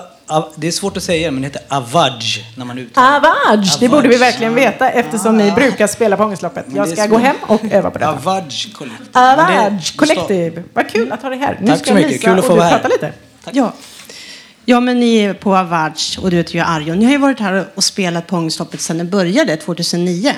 Det 0.56 0.67
är 0.67 0.71
svårt 0.71 0.97
att 0.97 1.03
säga, 1.03 1.32
men 1.32 1.41
det 1.41 1.47
heter 1.47 1.62
Avage 1.67 2.45
när 2.58 2.65
man 2.65 2.77
uttalar 2.77 3.15
Avage! 3.17 3.77
Det 3.80 3.89
borde 3.89 4.08
vi 4.08 4.17
verkligen 4.17 4.56
veta 4.56 4.89
eftersom 4.89 5.38
ni 5.38 5.51
brukar 5.51 5.88
spela 5.88 6.17
på 6.17 6.23
Ångestloppet. 6.23 6.65
Jag 6.75 6.89
ska 6.89 7.06
gå 7.06 7.17
hem 7.17 7.36
och 7.41 7.62
öva 7.71 7.91
på 7.91 7.99
det. 7.99 8.08
Avage 8.08 8.73
Collective. 8.73 9.10
Avage 9.19 9.97
Collective. 9.97 10.63
Vad 10.73 10.89
kul 10.89 11.12
att 11.12 11.21
ha 11.21 11.30
dig 11.30 11.39
här. 11.39 11.58
Nu 11.62 11.67
Tack 11.67 11.80
ska 11.80 11.88
så 11.88 11.93
mycket. 11.93 12.12
Lisa 12.12 12.27
Kul 12.30 12.39
att 12.39 12.45
få 12.45 12.51
och 12.51 12.56
du 12.56 12.60
vara 12.60 12.69
här. 12.69 12.80
prata 12.80 12.88
lite. 12.88 13.12
Ja. 13.51 13.73
Ja, 14.69 14.80
men 14.80 14.99
ni 14.99 15.17
är 15.17 15.34
på 15.34 15.58
Avage 15.58 16.19
och 16.21 16.32
du 16.32 16.38
heter 16.38 16.56
ju 16.56 16.60
Arjon. 16.60 16.99
Ni 16.99 17.06
har 17.06 17.12
ju 17.12 17.17
varit 17.17 17.39
här 17.39 17.65
och 17.75 17.84
spelat 17.84 18.27
på 18.27 18.36
Ångestloppet 18.36 18.82
sedan 18.82 18.97
det 18.97 19.03
började 19.03 19.58
2009. 19.58 20.34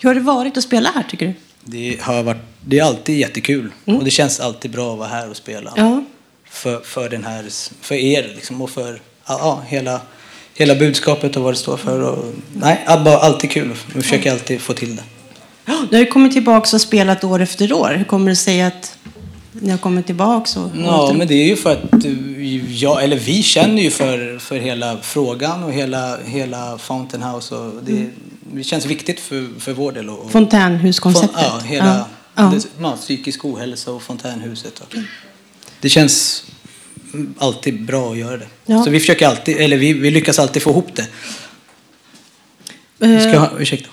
Hur 0.00 0.08
har 0.08 0.14
det 0.14 0.20
varit 0.20 0.56
att 0.56 0.64
spela 0.64 0.90
här 0.94 1.02
tycker 1.02 1.26
du? 1.26 1.34
Det, 1.64 2.00
har 2.00 2.22
varit, 2.22 2.40
det 2.64 2.78
är 2.78 2.84
alltid 2.84 3.18
jättekul 3.18 3.72
och 3.84 4.04
det 4.04 4.10
känns 4.10 4.40
alltid 4.40 4.70
bra 4.70 4.92
att 4.92 4.98
vara 4.98 5.08
här 5.08 5.30
och 5.30 5.36
spela. 5.36 5.72
Ja. 5.76 6.04
För, 6.44 6.80
för, 6.80 7.08
den 7.08 7.24
här, 7.24 7.46
för 7.80 7.94
er 7.94 8.32
liksom, 8.34 8.62
och 8.62 8.70
för 8.70 9.00
ja, 9.26 9.38
ja, 9.38 9.62
hela, 9.66 10.00
hela 10.54 10.74
budskapet 10.74 11.36
och 11.36 11.42
vad 11.42 11.52
det 11.52 11.58
står 11.58 11.76
för. 11.76 12.02
Och, 12.02 12.34
nej, 12.52 12.84
bara 12.86 13.18
alltid 13.18 13.50
kul. 13.50 13.74
Vi 13.94 14.02
försöker 14.02 14.32
alltid 14.32 14.60
få 14.60 14.72
till 14.72 14.96
det. 14.96 15.02
Ja, 15.64 15.86
Du 15.90 15.96
har 15.96 16.00
ju 16.00 16.10
kommit 16.10 16.32
tillbaka 16.32 16.76
och 16.76 16.80
spelat 16.80 17.24
år 17.24 17.40
efter 17.40 17.72
år. 17.72 17.94
Hur 17.96 18.04
kommer 18.04 18.30
det 18.30 18.36
sig 18.36 18.62
att 18.62 18.98
ni 19.52 19.70
har 19.70 19.78
kommit 19.78 20.06
tillbaka? 20.06 20.60
Och 20.60 20.70
Ja, 20.76 21.12
men 21.16 21.28
det 21.28 21.34
är 21.34 21.46
ju 21.46 21.56
för 21.56 21.72
att 21.72 22.04
jag, 22.68 23.04
eller 23.04 23.16
vi 23.16 23.42
känner 23.42 23.82
ju 23.82 23.90
för, 23.90 24.38
för 24.38 24.58
hela 24.58 24.96
frågan 25.02 25.62
och 25.64 25.72
hela, 25.72 26.18
hela 26.24 26.78
Fountain 26.78 27.22
House. 27.22 27.54
Och 27.54 27.72
det, 27.84 27.92
Mm. 27.92 28.10
det 28.52 28.64
känns 28.64 28.86
viktigt 28.86 29.20
för, 29.20 29.60
för 29.60 29.72
vår 29.72 29.92
del. 29.92 30.08
Och, 30.10 30.30
Fontänhuskonceptet. 30.32 31.36
Fon- 31.36 31.42
Ja, 31.44 31.58
hela 31.64 32.06
Ja. 32.34 32.42
Det, 32.54 32.66
ja, 32.80 32.96
psykisk 32.96 33.44
ohälsa 33.44 33.92
och 33.92 34.02
fontänhuset. 34.02 34.80
Och, 34.80 34.94
det 35.80 35.88
känns 35.88 36.44
alltid 37.38 37.84
bra 37.84 38.10
att 38.12 38.18
göra 38.18 38.36
det. 38.36 38.46
Ja. 38.66 38.84
Så 38.84 38.90
vi 38.90 39.00
försöker 39.00 39.26
alltid, 39.28 39.56
eller 39.56 39.76
vi, 39.76 39.92
vi 39.92 40.10
lyckas 40.10 40.38
alltid 40.38 40.62
få 40.62 40.70
ihop 40.70 40.88
det. 40.94 41.06
Vi 42.98 43.20
ska 43.20 43.30
Eh, 43.30 43.40
ha, 43.40 43.50
ursäkta. 43.58 43.88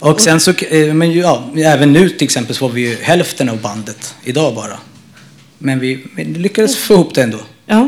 Och 0.00 0.20
sen 0.20 0.40
så, 0.40 0.50
eh, 0.50 0.94
men 0.94 1.12
ja, 1.12 1.50
även 1.56 1.92
nu 1.92 2.08
till 2.08 2.24
exempel 2.24 2.56
så 2.56 2.68
var 2.68 2.74
vi 2.74 2.80
ju 2.80 2.96
hälften 3.02 3.48
av 3.48 3.60
bandet 3.60 4.14
idag 4.24 4.54
bara. 4.54 4.78
Men 5.58 5.78
vi, 5.78 6.06
vi 6.16 6.24
lyckades 6.24 6.76
få 6.76 6.94
ihop 6.94 7.14
det 7.14 7.22
ändå, 7.22 7.38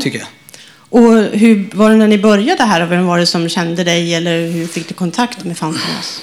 tycker 0.01 0.19
jag. 0.19 0.27
Och 0.73 1.13
hur 1.23 1.69
var 1.73 1.89
det 1.89 1.95
när 1.95 2.07
ni 2.07 2.17
började 2.17 2.63
här? 2.63 2.85
Vem 2.85 3.05
var 3.05 3.19
det 3.19 3.25
som 3.25 3.49
kände 3.49 3.83
dig? 3.83 4.15
Eller 4.15 4.47
hur 4.47 4.67
fick 4.67 4.87
du 4.87 4.93
kontakt 4.93 5.45
med 5.45 5.57
House? 5.59 6.21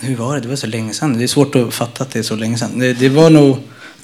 Hur 0.00 0.16
var 0.16 0.34
det? 0.34 0.40
Det 0.40 0.48
var 0.48 0.56
så 0.56 0.66
länge 0.66 0.92
sedan. 0.92 1.18
Det 1.18 1.24
är 1.24 1.28
svårt 1.28 1.54
att 1.54 1.74
fatta 1.74 2.02
att 2.02 2.10
det 2.10 2.18
är 2.18 2.22
så 2.22 2.36
länge 2.36 2.58
sedan. 2.58 2.78
Det, 2.78 2.92
det 2.92 3.08
var 3.08 3.30
nog 3.30 3.58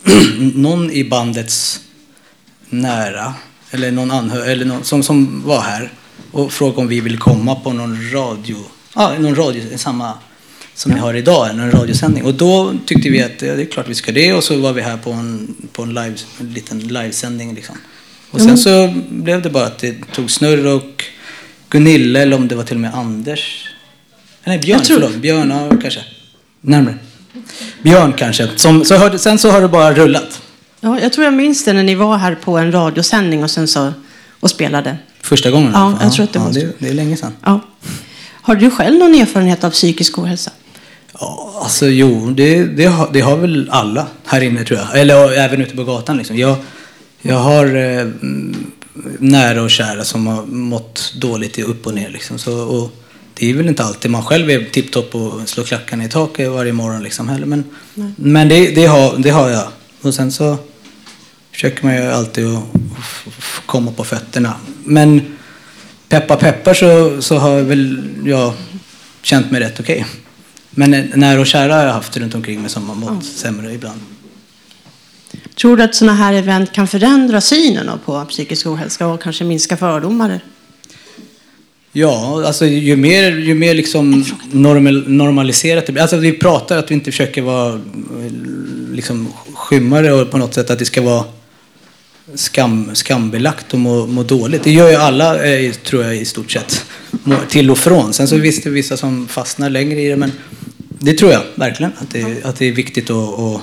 någon 0.55 0.91
i 0.91 1.05
bandets 1.05 1.81
nära, 2.69 3.35
eller 3.71 3.91
någon 3.91 4.11
anhörig, 4.11 4.53
eller 4.53 4.65
någon, 4.65 4.85
som, 4.85 5.03
som 5.03 5.43
var 5.47 5.61
här 5.61 5.93
och 6.33 6.53
frågade 6.53 6.81
om 6.81 6.89
vi 6.89 7.01
ville 7.01 7.17
komma 7.17 7.55
på 7.55 7.73
någon 7.73 8.11
radio, 8.13 8.57
ja, 8.95 9.19
någon 9.19 9.35
radio, 9.35 9.79
samma 9.79 10.13
som 10.77 10.93
ni 10.93 10.99
har 10.99 11.15
idag, 11.15 11.57
någon 11.57 11.71
radiosändning. 11.71 12.25
Och 12.25 12.35
då 12.35 12.75
tyckte 12.87 13.09
vi 13.09 13.23
att 13.23 13.43
ja, 13.43 13.55
det 13.55 13.63
är 13.63 13.67
klart 13.67 13.89
vi 13.89 13.95
ska 13.95 14.13
det 14.13 14.33
och 14.33 14.45
så 14.45 14.59
var 14.59 14.73
vi 14.73 14.83
här 14.83 14.97
på 14.97 15.13
en, 15.13 15.55
på 15.73 15.83
en, 15.83 15.89
live, 15.89 16.15
en 16.41 16.53
liten 16.53 16.79
livesändning. 16.79 17.55
Liksom. 17.55 17.75
Och 18.31 18.41
sen 18.41 18.59
så 18.59 18.95
blev 19.09 19.43
det 19.43 19.51
bara 19.51 19.67
att 19.67 19.79
det 19.79 20.13
tog 20.13 20.31
snurr 20.31 20.67
och 20.67 21.05
Gunilla 21.71 22.21
eller 22.21 22.37
om 22.37 22.49
det 22.49 22.55
var 22.55 22.65
till 22.65 22.77
och 22.77 22.81
med 22.81 22.95
Anders. 22.95 23.69
Nej, 24.45 24.59
Björn, 24.59 24.79
Jag 24.79 24.87
tror- 24.87 25.01
förlåt. 25.01 25.17
Björn, 25.17 25.51
ja, 25.51 25.77
kanske. 25.83 26.01
Närmare. 26.61 26.99
Björn 27.83 28.13
kanske. 28.13 28.49
Som, 28.57 28.85
så 28.85 28.97
hörde, 28.97 29.19
sen 29.19 29.39
så 29.39 29.51
har 29.51 29.61
det 29.61 29.69
bara 29.69 29.95
rullat. 29.95 30.43
Ja, 30.81 31.01
jag 31.01 31.13
tror 31.13 31.25
jag 31.25 31.35
minns 31.35 31.65
det 31.65 31.73
när 31.73 31.83
ni 31.83 31.95
var 31.95 32.17
här 32.17 32.35
på 32.35 32.59
en 32.59 32.73
radiosändning 32.73 33.45
och 33.45 33.51
sen 33.51 33.69
så 33.69 33.93
och 34.41 34.51
spelade. 34.51 34.97
Första 35.21 35.51
gången. 35.51 35.71
Ja, 35.75 35.99
jag 36.03 36.13
tror 36.13 36.25
att 36.25 36.33
det 36.33 36.39
var 36.39 36.47
ja, 36.47 36.53
så. 36.53 36.59
det, 36.61 36.73
det 36.79 36.89
är 36.89 36.95
länge 36.95 37.17
sedan. 37.17 37.33
Ja. 37.45 37.61
Har 38.43 38.55
du 38.55 38.71
själv 38.71 38.99
någon 38.99 39.15
erfarenhet 39.15 39.65
av 39.65 39.71
psykisk 39.71 40.19
ohälsa? 40.19 40.51
Alltså 41.19 41.87
jo, 41.87 42.31
det, 42.31 42.65
det, 42.65 42.85
har, 42.85 43.09
det 43.13 43.21
har 43.21 43.37
väl 43.37 43.69
alla 43.71 44.07
här 44.25 44.41
inne 44.41 44.65
tror 44.65 44.79
jag. 44.79 45.01
Eller 45.01 45.33
även 45.33 45.63
ute 45.63 45.77
på 45.77 45.85
gatan 45.85 46.17
liksom. 46.17 46.37
Jag, 46.37 46.57
jag 47.23 47.37
har 47.37 47.67
eh, 47.67 48.01
mm, 48.01 48.73
nära 49.19 49.63
och 49.63 49.71
kära 49.71 50.05
som 50.05 50.27
har 50.27 50.47
mått 50.47 51.15
dåligt 51.17 51.59
i 51.59 51.63
upp 51.63 51.87
och 51.87 51.95
ner 51.95 52.11
liksom. 52.11 52.39
Så, 52.39 52.59
och 52.59 52.93
det 53.35 53.51
är 53.51 53.55
väl 53.55 53.69
inte 53.69 53.85
alltid 53.85 54.11
man 54.11 54.25
själv 54.25 54.51
är 54.51 54.65
tipptopp 54.65 55.15
och 55.15 55.49
slår 55.49 55.65
klackarna 55.65 56.05
i 56.05 56.09
taket 56.09 56.51
varje 56.51 56.73
morgon 56.73 57.03
liksom 57.03 57.29
heller. 57.29 57.47
Men, 57.47 57.65
Nej. 57.95 58.13
men 58.17 58.49
det, 58.49 58.75
det, 58.75 58.87
har, 58.87 59.19
det 59.19 59.31
har 59.31 59.49
jag. 59.49 59.69
Och 60.03 60.15
sen 60.15 60.33
så 60.33 60.57
försöker 61.53 61.85
man 61.85 61.97
ju 61.97 62.03
alltid 62.03 62.47
att 62.47 62.65
komma 63.67 63.93
på 63.93 64.05
fötterna. 64.05 64.55
Men 64.85 65.37
peppar 66.09 66.37
peppar 66.37 66.75
så, 66.75 67.23
så 67.23 67.37
har 67.37 67.63
väl 67.63 68.09
jag 68.25 68.53
känt 69.23 69.51
mig 69.51 69.61
rätt 69.61 69.81
okej. 69.81 70.07
Men 70.79 70.95
eh, 70.95 71.05
nära 71.15 71.41
och 71.41 71.47
kära 71.47 71.75
har 71.75 71.85
jag 71.85 71.93
haft 71.93 72.17
runt 72.17 72.35
omkring 72.35 72.61
mig 72.61 72.71
som 72.71 72.89
har 72.89 72.95
mått 72.95 73.25
sämre 73.25 73.73
ibland. 73.73 74.01
Tror 75.55 75.77
du 75.77 75.83
att 75.83 75.95
sådana 75.95 76.15
här 76.15 76.35
event 76.35 76.73
kan 76.73 76.89
förändra 76.89 77.41
synen 77.41 77.91
på 78.05 78.25
psykisk 78.25 78.67
ohälsa 78.67 79.07
och 79.07 79.23
kanske 79.23 79.45
minska 79.45 79.77
fördomar? 79.77 80.41
Ja, 81.93 82.43
alltså 82.47 82.67
ju 82.67 82.97
mer, 82.97 83.33
ju 83.33 83.55
mer 83.55 83.75
liksom 83.75 84.25
normal, 84.51 85.05
normaliserat 85.09 85.87
det 85.87 85.93
blir. 85.93 86.03
Alltså 86.03 86.17
vi 86.17 86.33
pratar 86.33 86.79
att 86.79 86.91
vi 86.91 86.95
inte 86.95 87.11
försöker 87.13 87.43
vara 87.43 87.75
eh, 87.75 87.81
liksom 88.93 89.33
skymmare 89.55 90.13
och 90.13 90.31
på 90.31 90.39
något 90.39 90.55
sätt 90.55 90.71
att 90.71 90.79
det 90.79 90.85
ska 90.85 91.03
vara 91.03 91.25
skam, 92.35 92.91
skambelagt 92.95 93.73
och 93.75 93.79
må, 93.81 94.07
må 94.07 94.23
dåligt. 94.23 94.63
Det 94.63 94.73
gör 94.73 94.89
ju 94.91 94.97
alla, 94.97 95.45
eh, 95.47 95.73
tror 95.73 96.05
jag, 96.05 96.17
i 96.17 96.25
stort 96.25 96.51
sett. 96.51 96.85
Till 97.49 97.71
och 97.71 97.79
från. 97.79 98.13
Sen 98.13 98.29
så 98.29 98.37
visst 98.37 98.63
det 98.65 98.69
är 98.69 98.73
vissa 98.73 98.97
som 98.97 99.29
fastnar 99.29 99.71
längre 99.71 100.01
i 100.01 100.09
det, 100.09 100.17
men 100.17 100.33
det 100.99 101.13
tror 101.15 101.33
jag 101.33 101.43
verkligen. 101.55 101.93
Att 101.99 102.11
det, 102.11 102.45
att 102.45 102.57
det 102.57 102.67
är 102.67 102.73
viktigt 102.73 103.11
att, 103.11 103.39
att 103.41 103.61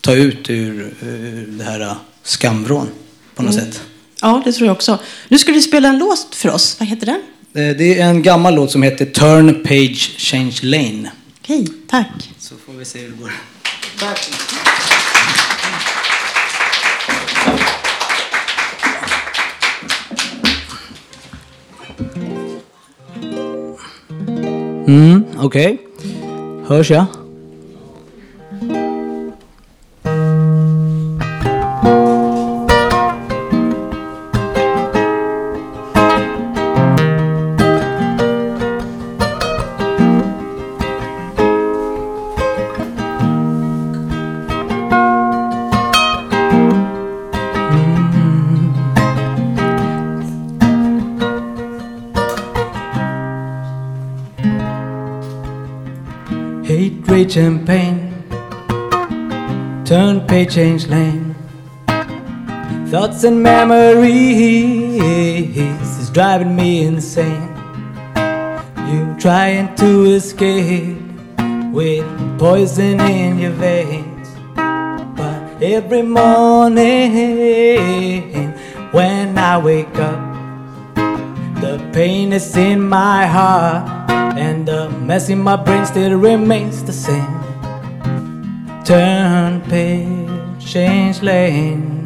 ta 0.00 0.14
ut 0.14 0.50
ur, 0.50 0.94
ur 1.02 1.46
det 1.48 1.64
här 1.64 1.80
eh, 1.80 1.92
skamvrån 2.22 2.88
på 3.34 3.42
något 3.42 3.54
Mm. 3.54 3.64
sätt. 3.72 3.80
Ja, 4.22 4.42
det 4.44 4.52
tror 4.52 4.66
jag 4.66 4.74
också. 4.76 4.98
Nu 5.28 5.38
ska 5.38 5.52
du 5.52 5.60
spela 5.60 5.88
en 5.88 5.98
låt 5.98 6.34
för 6.34 6.48
oss. 6.50 6.76
Vad 6.78 6.88
heter 6.88 7.06
den? 7.06 7.20
Eh, 7.70 7.76
Det 7.76 7.98
är 8.00 8.04
en 8.06 8.22
gammal 8.22 8.54
låt 8.54 8.70
som 8.70 8.82
heter 8.82 9.06
Turn 9.06 9.64
Page 9.64 10.14
Change 10.18 10.58
Lane. 10.62 11.10
Okej, 11.42 11.66
tack. 11.90 12.30
Så 12.38 12.54
får 12.66 12.72
vi 12.72 12.84
se 12.84 12.98
hur 12.98 13.08
det 13.08 13.16
går. 13.20 13.32
Mm, 24.88 25.24
okej. 25.38 25.78
Hörs 26.66 26.90
jag? 26.90 27.00
Hate, 27.00 27.17
change 60.48 60.86
lane. 60.86 61.34
Thoughts 62.90 63.24
and 63.24 63.42
memories 63.42 65.02
is 65.98 66.10
driving 66.10 66.56
me 66.56 66.84
insane. 66.86 67.54
You 68.88 69.14
trying 69.18 69.74
to 69.76 70.04
escape 70.06 70.96
with 71.70 72.06
poison 72.38 73.00
in 73.00 73.38
your 73.38 73.52
veins. 73.52 74.28
But 74.54 75.62
every 75.62 76.02
morning 76.02 77.12
when 78.92 79.36
I 79.36 79.58
wake 79.58 79.98
up, 79.98 80.18
the 81.60 81.78
pain 81.92 82.32
is 82.32 82.56
in 82.56 82.88
my 82.88 83.26
heart, 83.26 83.86
and 84.38 84.66
the 84.66 84.88
mess 84.88 85.28
in 85.28 85.40
my 85.40 85.56
brain 85.56 85.84
still 85.84 86.18
remains 86.18 86.82
the 86.84 86.92
same. 86.92 87.36
Turn 88.84 89.60
page, 89.62 90.27
change 90.68 91.22
lane. 91.22 92.04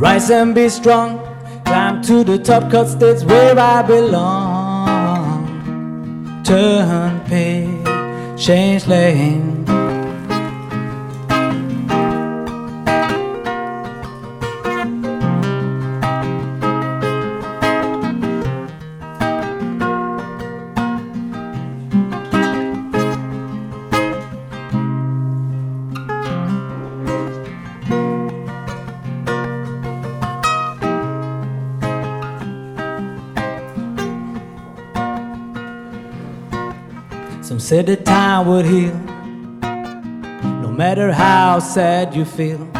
Rise 0.00 0.30
and 0.30 0.54
be 0.54 0.70
strong, 0.70 1.18
climb 1.66 2.00
to 2.02 2.24
the 2.24 2.38
top, 2.38 2.70
cause 2.70 2.96
that's 2.96 3.24
where 3.24 3.58
I 3.58 3.82
belong. 3.82 5.44
Turn 6.44 7.20
page, 7.26 8.42
change 8.42 8.86
said 37.74 37.86
that 37.86 38.04
time 38.04 38.46
would 38.46 38.64
heal, 38.64 38.94
no 40.62 40.70
matter 40.70 41.12
how 41.12 41.58
sad 41.58 42.14
you 42.14 42.24
feel. 42.24 42.70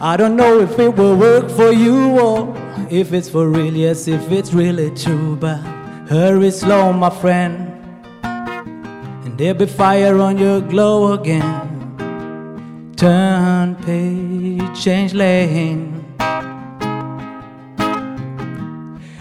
I 0.00 0.16
don't 0.16 0.36
know 0.36 0.58
if 0.60 0.78
it 0.78 0.96
will 0.96 1.18
work 1.18 1.50
for 1.50 1.70
you 1.70 2.18
or 2.18 2.56
if 2.88 3.12
it's 3.12 3.28
for 3.28 3.46
real, 3.46 3.76
yes, 3.76 4.08
if 4.08 4.32
it's 4.32 4.54
really 4.54 4.90
true. 4.92 5.36
But 5.36 5.58
hurry 6.08 6.50
slow, 6.50 6.94
my 6.94 7.10
friend, 7.10 7.54
and 8.22 9.36
there'll 9.36 9.58
be 9.58 9.66
fire 9.66 10.18
on 10.18 10.38
your 10.38 10.62
glow 10.62 11.12
again. 11.12 11.52
Turn 12.96 13.74
page, 13.84 14.82
change 14.82 15.12
lane. 15.12 16.02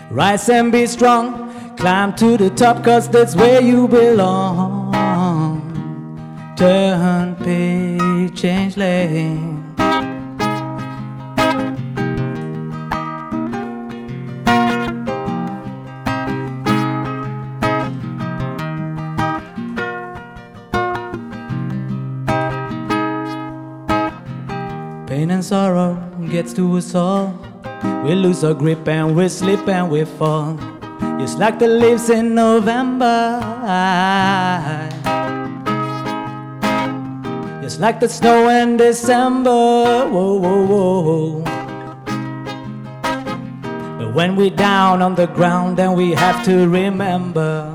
Rise 0.10 0.48
and 0.48 0.72
be 0.72 0.88
strong, 0.88 1.43
climb 1.84 2.16
to 2.16 2.38
the 2.38 2.50
top, 2.52 2.82
cause 2.82 3.10
that's 3.10 3.36
where 3.36 3.62
you 3.62 3.90
belong. 3.90 4.94
Turn 6.56 7.36
page, 7.36 8.40
change 8.40 8.78
lane. 8.78 9.76
Pain 25.06 25.32
and 25.32 25.44
sorrow 25.44 25.96
gets 26.30 26.54
to 26.54 26.78
us 26.78 26.96
all. 26.96 27.38
We 28.06 28.16
lose 28.16 28.46
our 28.46 28.54
grip 28.54 28.88
and 28.88 29.18
we 29.18 29.28
slip 29.28 29.68
and 29.68 29.92
we 29.92 30.06
fall. 30.06 30.73
Just 31.24 31.40
like 31.40 31.58
the 31.58 31.70
leaves 31.70 32.10
in 32.10 32.36
November. 32.36 33.40
Just 37.62 37.80
like 37.80 38.02
the 38.02 38.10
snow 38.10 38.50
in 38.50 38.76
December. 38.76 40.06
Whoa, 40.12 40.36
whoa, 40.36 40.66
whoa. 40.66 41.40
But 44.00 44.14
when 44.14 44.36
we're 44.36 44.50
down 44.50 45.02
on 45.02 45.16
the 45.16 45.28
ground, 45.28 45.78
then 45.78 45.94
we 45.94 46.12
have 46.12 46.44
to 46.44 46.68
remember. 46.68 47.72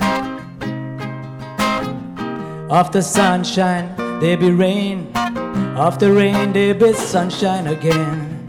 After 2.70 3.01
sunshine, 3.01 3.96
there 4.20 4.36
be 4.36 4.51
rain. 4.51 5.11
After 5.16 6.12
rain, 6.12 6.53
there 6.53 6.74
be 6.74 6.92
sunshine 6.92 7.66
again. 7.66 8.44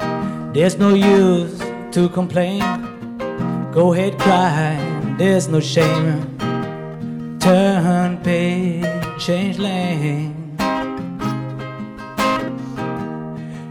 There's 0.54 0.78
no 0.78 0.93
use 0.93 1.58
to 1.91 2.10
complain. 2.10 2.89
Go 3.72 3.93
ahead, 3.93 4.18
cry, 4.18 4.89
there's 5.20 5.50
no 5.50 5.60
shame. 5.60 6.38
Turn 7.40 8.18
page, 8.24 8.86
change 9.20 9.60
lane. 9.60 10.56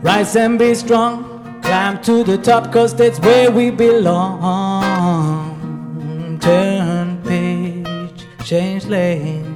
Rise 0.03 0.37
and 0.37 0.59
be 0.59 0.75
strong, 0.75 1.25
climb 1.63 2.03
to 2.03 2.23
the 2.23 2.37
top, 2.37 2.71
cause 2.71 2.95
that's 2.95 3.19
where 3.21 3.51
we 3.51 3.71
belong. 3.71 5.19
Turn 6.39 7.23
page, 7.23 8.27
change 8.45 8.85
lane. 8.85 9.48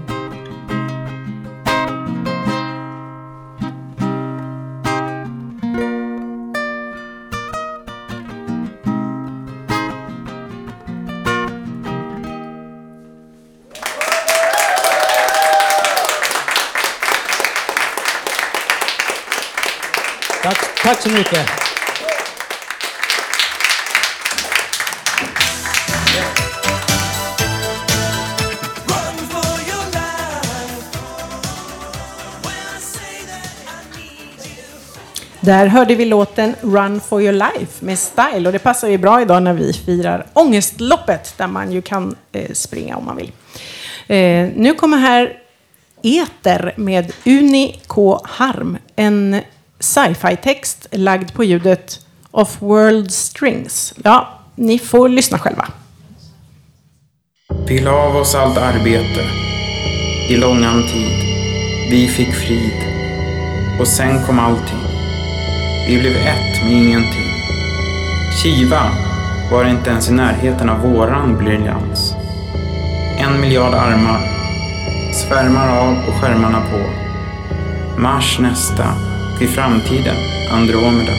Tack, 20.82 21.00
så 21.00 21.10
mycket. 21.10 21.46
Där 35.40 35.66
hörde 35.66 35.94
vi 35.94 36.04
låten 36.04 36.54
Run 36.60 37.00
for 37.00 37.22
your 37.22 37.32
life 37.32 37.84
med 37.84 37.98
Style 37.98 38.46
och 38.46 38.52
det 38.52 38.58
passar 38.58 38.88
ju 38.88 38.98
bra 38.98 39.22
idag 39.22 39.42
när 39.42 39.52
vi 39.52 39.72
firar 39.72 40.26
ångestloppet 40.32 41.34
där 41.38 41.46
man 41.46 41.72
ju 41.72 41.82
kan 41.82 42.14
eh, 42.32 42.52
springa 42.52 42.96
om 42.96 43.04
man 43.04 43.16
vill. 43.16 43.32
Eh, 44.06 44.48
nu 44.56 44.74
kommer 44.74 44.98
här 44.98 45.38
Eter 46.02 46.74
med 46.76 47.12
Uni 47.26 47.80
K. 47.86 48.20
Harm, 48.24 48.78
en 48.96 49.40
sci-fi-text 49.82 50.86
lagd 50.92 51.32
på 51.34 51.44
ljudet 51.44 52.00
Off 52.30 52.62
World 52.62 53.12
Strings. 53.12 53.94
Ja, 54.04 54.38
ni 54.54 54.78
får 54.78 55.08
lyssna 55.08 55.38
själva. 55.38 55.68
Vi 57.66 57.80
la 57.80 57.92
av 57.92 58.16
oss 58.16 58.34
allt 58.34 58.58
arbete 58.58 59.24
i 60.28 60.36
långan 60.36 60.82
tid. 60.82 61.18
Vi 61.90 62.08
fick 62.08 62.34
frid. 62.34 62.92
Och 63.80 63.88
sen 63.88 64.24
kom 64.26 64.38
allting. 64.38 64.82
Vi 65.88 66.00
blev 66.00 66.16
ett 66.16 66.62
med 66.64 66.72
ingenting. 66.72 67.32
Kiva 68.42 68.90
var 69.50 69.64
inte 69.64 69.90
ens 69.90 70.08
i 70.08 70.12
närheten 70.12 70.68
av 70.68 70.80
våran 70.80 71.36
briljans. 71.36 72.14
En 73.18 73.40
miljard 73.40 73.74
armar. 73.74 74.20
Svärmar 75.12 75.78
av 75.78 75.96
och 76.08 76.14
skärmarna 76.14 76.60
på. 76.60 76.80
Mars 78.00 78.38
nästa 78.38 79.11
i 79.42 79.46
framtiden. 79.46 80.16
Andromeda. 80.50 81.12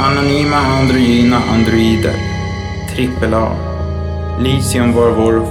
Anonyma 0.00 0.56
androgyna 0.56 1.36
androider. 1.52 2.14
Trippel 2.94 3.34
A. 3.34 3.48
Litium 4.40 4.92
var 4.92 5.10
vår 5.10 5.46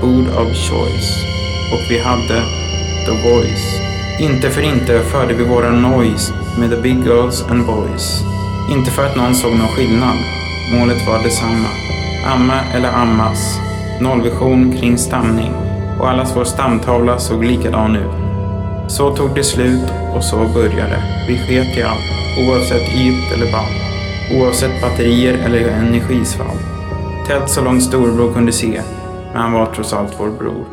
food 0.00 0.26
of 0.28 0.48
choice. 0.48 1.24
Och 1.72 1.90
vi 1.90 1.98
hade 1.98 2.42
the 3.06 3.30
voice. 3.30 3.80
Inte 4.20 4.50
för 4.50 4.62
inte 4.62 5.00
förde 5.00 5.34
vi 5.34 5.44
våra 5.44 5.70
noise 5.70 6.32
med 6.58 6.70
the 6.70 6.76
big 6.76 7.04
girls 7.04 7.42
and 7.50 7.66
boys. 7.66 8.22
Inte 8.70 8.90
för 8.90 9.06
att 9.06 9.16
någon 9.16 9.34
såg 9.34 9.52
någon 9.52 9.68
skillnad. 9.68 10.16
Målet 10.72 11.06
var 11.06 11.22
detsamma. 11.22 11.68
Amma 12.26 12.60
eller 12.74 12.92
ammas. 12.92 13.58
Nollvision 14.00 14.72
kring 14.72 14.98
stamning. 14.98 15.52
Och 15.98 16.08
allas 16.10 16.36
vår 16.36 16.44
stamtavla 16.44 17.18
såg 17.18 17.44
likadan 17.44 17.96
ut. 17.96 18.25
Så 18.88 19.16
tog 19.16 19.34
det 19.34 19.44
slut 19.44 19.90
och 20.14 20.24
så 20.24 20.36
började. 20.36 21.02
Vi 21.28 21.38
sket 21.38 21.78
i 21.78 21.82
allt. 21.82 22.00
Oavsett 22.38 22.94
yt 22.94 23.32
eller 23.34 23.52
band, 23.52 23.74
Oavsett 24.40 24.82
batterier 24.82 25.34
eller 25.34 25.68
energisvall. 25.68 26.56
Tält 27.26 27.50
så 27.50 27.60
långt 27.60 27.82
storbror 27.82 28.32
kunde 28.32 28.52
se. 28.52 28.82
Men 29.32 29.42
han 29.42 29.52
var 29.52 29.66
trots 29.66 29.92
allt 29.92 30.14
vår 30.18 30.30
bror. 30.30 30.64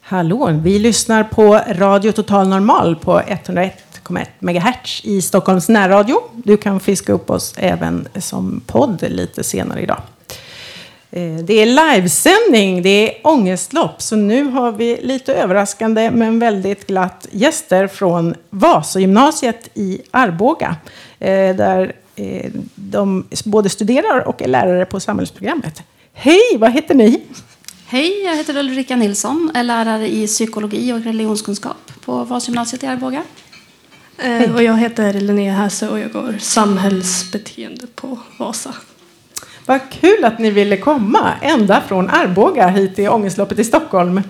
Hallå, 0.00 0.60
vi 0.62 0.78
lyssnar 0.78 1.24
på 1.24 1.60
Radio 1.68 2.12
Total 2.12 2.48
Normal 2.48 2.96
på 2.96 3.20
101,1 3.20 4.26
MHz 4.40 5.00
i 5.04 5.22
Stockholms 5.22 5.68
närradio. 5.68 6.16
Du 6.32 6.56
kan 6.56 6.80
fiska 6.80 7.12
upp 7.12 7.30
oss 7.30 7.54
även 7.56 8.08
som 8.16 8.60
podd 8.66 9.02
lite 9.08 9.44
senare 9.44 9.80
idag. 9.80 10.02
Eh, 11.12 11.34
Det 11.44 11.54
är 11.62 11.66
livesändning, 11.94 12.82
det 12.82 12.88
är 12.88 13.26
ångestlopp, 13.26 14.02
så 14.02 14.16
nu 14.16 14.44
har 14.44 14.72
vi 14.72 14.98
lite 15.02 15.34
överraskande 15.34 16.10
men 16.10 16.38
väldigt 16.38 16.86
glatt 16.86 17.26
gäster 17.30 17.86
från 17.86 18.34
Vasagymnasiet 18.50 19.68
i 19.74 20.00
Arboga. 20.10 20.76
eh, 21.18 21.56
Där 21.56 21.92
eh, 22.16 22.50
de 22.74 23.26
både 23.44 23.68
studerar 23.68 24.28
och 24.28 24.42
är 24.42 24.48
lärare 24.48 24.84
på 24.84 25.00
samhällsprogrammet. 25.00 25.82
Hej, 26.12 26.40
vad 26.58 26.72
heter 26.72 26.94
ni? 26.94 27.22
Hej, 27.86 28.22
jag 28.24 28.36
heter 28.36 28.56
Ulrika 28.56 28.96
Nilsson, 28.96 29.50
är 29.54 29.62
lärare 29.62 30.08
i 30.12 30.26
psykologi 30.26 30.92
och 30.92 31.04
religionskunskap 31.04 31.92
på 32.04 32.24
Vasagymnasiet 32.24 32.82
i 32.82 32.86
Arboga. 32.86 33.22
Eh, 34.18 34.54
och 34.54 34.62
jag 34.62 34.76
heter 34.78 35.12
Linnea 35.12 35.52
Häse 35.54 35.88
och 35.88 35.98
jag 35.98 36.12
går 36.12 36.36
samhällsbeteende 36.40 37.86
på 37.94 38.18
Vasa. 38.38 38.74
Vad 39.70 39.80
kul 39.90 40.24
att 40.24 40.38
ni 40.38 40.50
ville 40.50 40.76
komma 40.76 41.32
ända 41.42 41.82
från 41.88 42.10
Arboga 42.10 42.68
hit 42.68 42.96
till 42.96 43.08
Ångestloppet 43.08 43.58
i 43.58 43.64
Stockholm. 43.64 44.22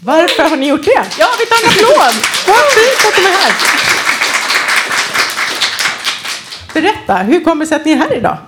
Varför 0.00 0.42
har 0.42 0.56
ni 0.56 0.68
gjort 0.68 0.84
det? 0.84 1.04
Ja, 1.18 1.26
vi 1.38 1.46
tar 1.46 1.64
en 1.64 1.70
applåd! 1.70 2.22
Vad 2.46 2.56
fint 2.56 3.08
att 3.08 3.14
de 3.16 3.22
är 3.26 3.30
här! 3.30 3.52
Berätta, 6.74 7.16
hur 7.16 7.44
kommer 7.44 7.64
det 7.64 7.68
sig 7.68 7.76
att 7.76 7.84
ni 7.84 7.92
är 7.92 7.96
här 7.96 8.16
idag? 8.16 8.38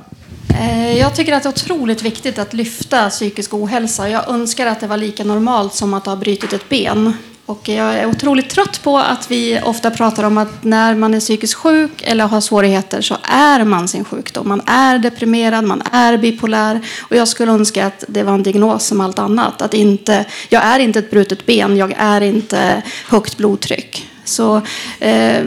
Eh, 0.61 0.99
jag 0.99 1.17
tycker 1.17 1.33
att 1.33 1.43
det 1.43 1.49
är 1.49 1.51
otroligt 1.51 2.03
viktigt 2.03 2.39
att 2.39 2.55
lyfta 2.55 3.11
psykisk 3.11 3.55
ohälsa. 3.55 4.09
Jag 4.09 4.29
önskar 4.29 4.67
att 4.67 4.81
det 4.81 4.87
var 4.87 4.97
lika 4.97 5.25
normalt 5.25 5.75
som 5.75 5.95
att 5.95 6.07
ha 6.07 6.17
brutit 6.17 6.53
ett 6.53 6.69
ben. 6.69 7.13
Och 7.49 7.69
jag 7.69 7.95
är 7.95 8.07
otroligt 8.07 8.51
trött 8.51 8.83
på 8.83 8.99
att 8.99 9.31
vi 9.31 9.61
ofta 9.65 9.91
pratar 9.91 10.25
om 10.25 10.39
att 10.39 10.65
när 10.65 10.95
man 10.95 11.15
är 11.15 11.21
psykiskt 11.21 11.55
sjuk 11.55 12.03
eller 12.05 12.27
har 12.27 12.41
svårigheter 12.41 13.01
så 13.01 13.17
är 13.23 13.65
man 13.65 13.89
sin 13.89 14.05
sjukdom. 14.05 14.49
Man 14.49 14.61
är 14.67 14.99
deprimerad, 14.99 15.65
man 15.65 15.83
är 15.93 16.19
bipolär. 16.19 16.81
Och 17.01 17.17
jag 17.17 17.29
skulle 17.29 17.53
önska 17.53 17.87
att 17.87 18.05
det 18.09 18.23
var 18.23 18.35
en 18.35 18.43
diagnos 18.43 18.87
som 18.87 19.01
allt 19.01 19.19
annat. 19.19 19.63
Att 19.63 19.75
inte, 19.75 20.25
jag 20.49 20.65
är 20.65 20.79
inte 20.79 20.99
ett 20.99 21.11
brutet 21.11 21.47
ben, 21.47 21.77
jag 21.77 21.95
är 21.99 22.21
inte 22.21 22.83
högt 23.09 23.37
blodtryck. 23.37 24.09
Så 24.29 24.57
eh, 25.01 25.45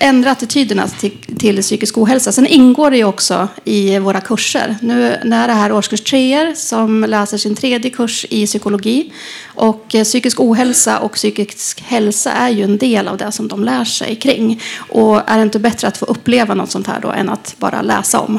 ändra 0.00 0.30
attityderna 0.30 0.88
till, 0.88 1.12
till 1.38 1.62
psykisk 1.62 1.98
ohälsa. 1.98 2.32
Sen 2.32 2.46
ingår 2.46 2.90
det 2.90 2.96
ju 2.96 3.04
också 3.04 3.48
i 3.64 3.98
våra 3.98 4.20
kurser. 4.20 4.76
Nu 4.82 5.16
när 5.24 5.48
det 5.48 5.54
här 5.54 5.72
årskurs 5.72 6.00
treor 6.00 6.54
som 6.54 7.04
läser 7.04 7.38
sin 7.38 7.54
tredje 7.54 7.90
kurs 7.90 8.26
i 8.30 8.46
psykologi. 8.46 9.12
Och 9.54 9.94
eh, 9.94 10.04
psykisk 10.04 10.40
ohälsa 10.40 10.98
och 10.98 11.12
psykisk 11.12 11.80
hälsa 11.80 12.32
är 12.32 12.48
ju 12.48 12.62
en 12.62 12.78
del 12.78 13.08
av 13.08 13.16
det 13.16 13.32
som 13.32 13.48
de 13.48 13.64
lär 13.64 13.84
sig 13.84 14.16
kring. 14.16 14.62
Och 14.76 15.30
är 15.30 15.36
det 15.36 15.42
inte 15.42 15.58
bättre 15.58 15.88
att 15.88 15.98
få 15.98 16.04
uppleva 16.04 16.54
något 16.54 16.70
sånt 16.70 16.86
här 16.86 17.00
då 17.00 17.10
än 17.10 17.28
att 17.28 17.54
bara 17.58 17.82
läsa 17.82 18.20
om? 18.20 18.38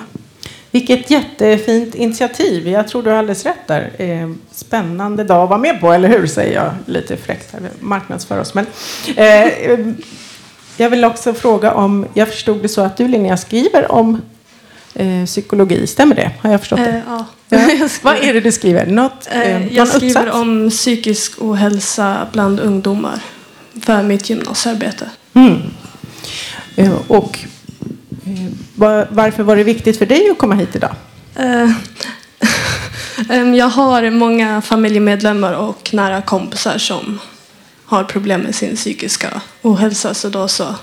Vilket 0.72 1.12
jättefint 1.12 1.96
initiativ. 1.96 2.68
Jag 2.68 2.88
tror 2.88 3.04
du 3.04 3.10
har 3.10 3.18
alldeles 3.18 3.46
rätt 3.46 3.68
där. 3.68 3.92
Eh, 3.98 4.30
Spännande 4.52 5.24
dag 5.24 5.44
att 5.44 5.50
vara 5.50 5.60
med 5.60 5.82
på, 5.82 5.92
eller 5.94 6.10
hur? 6.10 6.28
Säger 6.28 6.54
jag 6.56 6.72
lite 6.86 7.18
fräckt. 7.18 7.56
Marknadsför 7.80 8.40
oss. 8.40 8.54
Men, 8.54 8.66
eh, 9.16 9.48
jag 10.78 10.90
vill 10.90 11.06
också 11.06 11.34
fråga 11.34 11.74
om, 11.74 12.06
jag 12.14 12.28
förstod 12.28 12.62
det 12.62 12.70
så 12.70 12.82
att 12.82 12.98
du 12.98 13.08
Linnea 13.08 13.38
skriver 13.38 13.92
om 13.92 14.22
eh, 14.96 15.26
psykologi. 15.26 15.88
Stämmer 15.88 16.16
det? 16.16 16.32
Har 16.42 16.52
jag 16.52 16.60
förstått 16.60 16.80
det? 16.80 16.90
Eh, 16.90 17.02
ja. 17.08 17.26
Ja. 17.50 17.88
Vad 18.02 18.16
är 18.16 18.34
det 18.34 18.40
du 18.40 18.52
skriver? 18.52 18.86
Något, 18.86 19.28
eh, 19.32 19.42
Eh, 19.42 19.74
jag 19.76 19.88
skriver 19.88 20.22
uppsats? 20.22 20.36
om 20.38 20.70
psykisk 20.70 21.34
ohälsa 21.42 22.28
bland 22.32 22.60
ungdomar 22.60 23.20
för 23.82 24.04
mitt 24.04 24.30
gymnasiearbete. 24.30 25.10
Mm. 25.34 25.62
Och 27.08 27.40
varför 29.10 29.44
var 29.44 29.56
det 29.56 29.64
viktigt 29.64 29.98
för 29.98 30.06
dig 30.06 30.30
att 30.32 30.38
komma 30.38 30.56
hit 30.56 30.76
idag? 30.76 30.96
Eh, 31.36 31.70
jag 33.56 33.70
har 33.70 34.10
många 34.10 34.62
familjemedlemmar 34.62 35.54
och 35.54 35.90
nära 35.94 36.22
kompisar 36.22 36.78
som 36.78 37.20
har 37.86 38.04
problem 38.04 38.42
med 38.42 38.56
sin 38.56 38.76
psykiska 38.76 39.42
ohälsa 39.62 40.14
så 40.14 40.30
då 40.30 40.48
så 40.48 40.76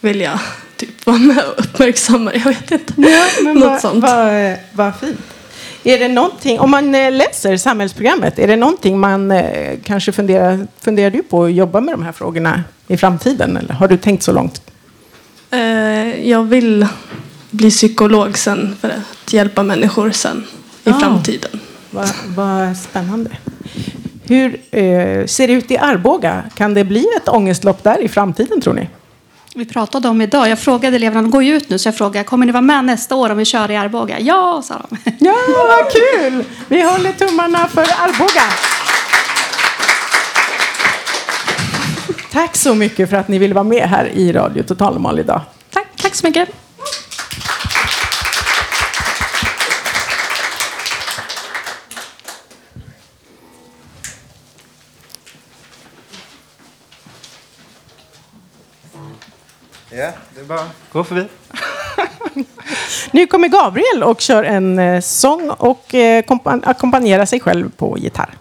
vill 0.00 0.20
jag 0.20 0.38
typ 0.76 1.06
vara 1.06 1.18
med 1.18 1.44
och 1.44 1.64
uppmärksamma 1.64 2.30
det. 2.30 2.38
Jag 2.38 2.44
vet 2.44 2.70
inte. 2.70 2.94
Ja, 2.96 3.24
men 3.44 3.54
Något 3.58 3.64
vad, 3.64 3.80
sånt. 3.80 4.02
Vad, 4.02 4.56
vad 4.72 4.96
fint. 4.96 5.20
Är 5.84 5.98
det 5.98 6.08
någonting, 6.08 6.60
om 6.60 6.70
man 6.70 6.94
eh, 6.94 7.12
läser 7.12 7.56
samhällsprogrammet, 7.56 8.38
är 8.38 8.46
det 8.46 8.56
någonting 8.56 9.00
man 9.00 9.30
eh, 9.30 9.78
kanske 9.84 10.12
funderar, 10.12 10.66
funderar 10.80 11.10
du 11.10 11.22
på 11.22 11.44
att 11.44 11.52
jobba 11.52 11.80
med 11.80 11.94
de 11.94 12.02
här 12.02 12.12
frågorna 12.12 12.64
i 12.88 12.96
framtiden? 12.96 13.56
Eller 13.56 13.74
har 13.74 13.88
du 13.88 13.96
tänkt 13.96 14.22
så 14.22 14.32
långt? 14.32 14.62
Eh, 15.52 16.28
jag 16.30 16.42
vill 16.42 16.86
bli 17.50 17.70
psykolog 17.70 18.38
sen 18.38 18.76
för 18.80 18.88
att 18.88 19.32
hjälpa 19.32 19.62
människor 19.62 20.10
sen 20.10 20.46
i 20.84 20.90
Ja. 20.90 21.00
framtiden. 21.00 21.60
Vad 21.90 22.08
vad 22.36 22.76
spännande. 22.76 23.30
Hur 24.24 24.60
eh, 24.70 25.26
ser 25.26 25.46
det 25.46 25.52
ut 25.52 25.70
i 25.70 25.78
Arboga? 25.78 26.42
Kan 26.54 26.74
det 26.74 26.84
bli 26.84 27.06
ett 27.16 27.28
ångestlopp 27.28 27.84
där 27.84 28.00
i 28.02 28.08
framtiden 28.08 28.60
tror 28.60 28.74
ni? 28.74 28.88
Vi 29.54 29.64
pratade 29.64 30.08
om 30.08 30.20
idag, 30.20 30.48
jag 30.48 30.58
frågade 30.58 30.96
eleverna, 30.96 31.22
de 31.22 31.30
går 31.30 31.42
ju 31.42 31.56
ut 31.56 31.70
nu, 31.70 31.78
så 31.78 31.88
jag 31.88 31.96
frågade, 31.96 32.24
kommer 32.24 32.46
ni 32.46 32.52
vara 32.52 32.60
med 32.60 32.84
nästa 32.84 33.14
år 33.16 33.30
om 33.30 33.38
vi 33.38 33.44
kör 33.44 33.70
i 33.70 33.76
Arboga? 33.76 34.20
Ja, 34.20 34.62
sa 34.64 34.74
de. 34.88 35.12
Ja, 35.18 35.34
vad 35.68 35.92
kul! 35.92 36.44
Vi 36.68 36.82
håller 36.82 37.12
tummarna 37.12 37.68
för 37.68 37.80
Arboga. 37.82 38.42
Tack 42.32 42.56
så 42.56 42.74
mycket 42.74 43.10
för 43.10 43.16
att 43.16 43.28
ni 43.28 43.38
ville 43.38 43.54
vara 43.54 43.64
med 43.64 43.88
här 43.88 44.06
i 44.06 44.32
Radio 44.32 44.62
Total 44.62 44.92
Normal 44.92 45.18
idag. 45.18 45.40
Tack, 45.70 45.86
tack 45.96 46.14
så 46.14 46.26
mycket. 46.26 46.48
Ja, 59.90 60.10
det 60.34 60.40
är 60.40 60.44
bara 60.44 60.66
gå 60.92 61.04
förbi. 61.04 61.26
Nu 63.10 63.26
kommer 63.26 63.48
Gabriel 63.48 64.02
och 64.02 64.20
kör 64.20 64.44
en 64.44 64.78
eh, 64.78 65.00
sång 65.00 65.50
och 65.50 65.94
eh, 65.94 66.22
kompan- 66.24 66.62
ackompanjerar 66.64 67.24
sig 67.26 67.40
själv 67.40 67.70
på 67.76 67.98
gitarr. 67.98 68.34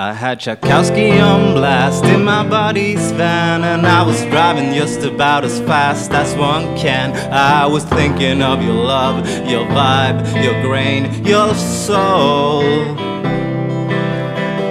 I 0.00 0.12
had 0.12 0.38
Tchaikovsky 0.38 1.18
on 1.18 1.54
blast 1.54 2.04
in 2.04 2.22
my 2.22 2.48
body's 2.48 3.10
van, 3.10 3.64
and 3.64 3.84
I 3.84 4.04
was 4.04 4.22
driving 4.26 4.72
just 4.72 5.00
about 5.00 5.42
as 5.42 5.58
fast 5.62 6.12
as 6.12 6.36
one 6.36 6.76
can. 6.76 7.16
I 7.32 7.66
was 7.66 7.82
thinking 7.82 8.40
of 8.40 8.62
your 8.62 8.74
love, 8.74 9.26
your 9.50 9.66
vibe, 9.66 10.20
your 10.40 10.62
grain, 10.62 11.26
your 11.26 11.52
soul. 11.52 12.62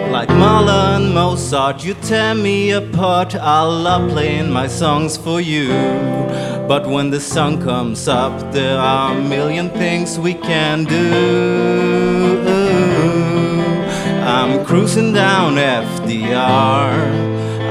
Like 0.10 0.30
Mahler 0.30 0.96
and 0.96 1.14
Mozart, 1.14 1.84
you 1.84 1.96
tear 1.96 2.34
me 2.34 2.72
apart. 2.72 3.36
I 3.36 3.64
love 3.64 4.10
playing 4.10 4.50
my 4.50 4.68
songs 4.68 5.18
for 5.18 5.42
you. 5.42 5.68
But 6.70 6.88
when 6.88 7.10
the 7.10 7.20
sun 7.20 7.62
comes 7.62 8.08
up, 8.08 8.54
there 8.54 8.80
are 8.80 9.12
a 9.12 9.22
million 9.22 9.72
things 9.72 10.18
we 10.18 10.36
can 10.36 10.86
do. 10.86 12.17
I'm 14.28 14.66
cruising 14.66 15.14
down 15.14 15.56
FDR. 15.56 16.92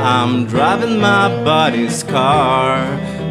I'm 0.03 0.47
driving 0.47 0.99
my 0.99 1.29
buddy's 1.45 2.03
car. 2.03 2.79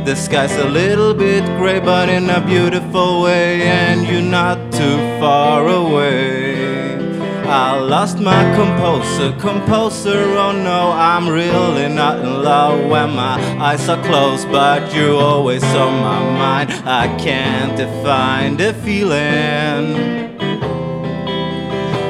The 0.05 0.15
sky's 0.15 0.55
a 0.57 0.69
little 0.69 1.11
bit 1.11 1.43
gray, 1.57 1.79
but 1.79 2.07
in 2.07 2.29
a 2.29 2.39
beautiful 2.39 3.23
way, 3.23 3.63
and 3.63 4.05
you're 4.05 4.21
not 4.21 4.71
too 4.71 4.97
far 5.19 5.67
away. 5.67 6.99
I 7.47 7.79
lost 7.79 8.19
my 8.19 8.43
composer, 8.55 9.35
composer, 9.39 10.21
oh 10.37 10.51
no, 10.51 10.91
I'm 10.91 11.27
really 11.27 11.89
not 11.89 12.19
in 12.19 12.43
love 12.43 12.79
when 12.87 13.15
my 13.15 13.41
eyes 13.59 13.89
are 13.89 14.03
closed, 14.03 14.47
but 14.51 14.93
you're 14.93 15.19
always 15.19 15.63
on 15.63 15.93
my 15.99 16.19
mind. 16.37 16.71
I 16.85 17.07
can't 17.17 17.75
define 17.75 18.57
the 18.57 18.75
feeling. 18.75 20.14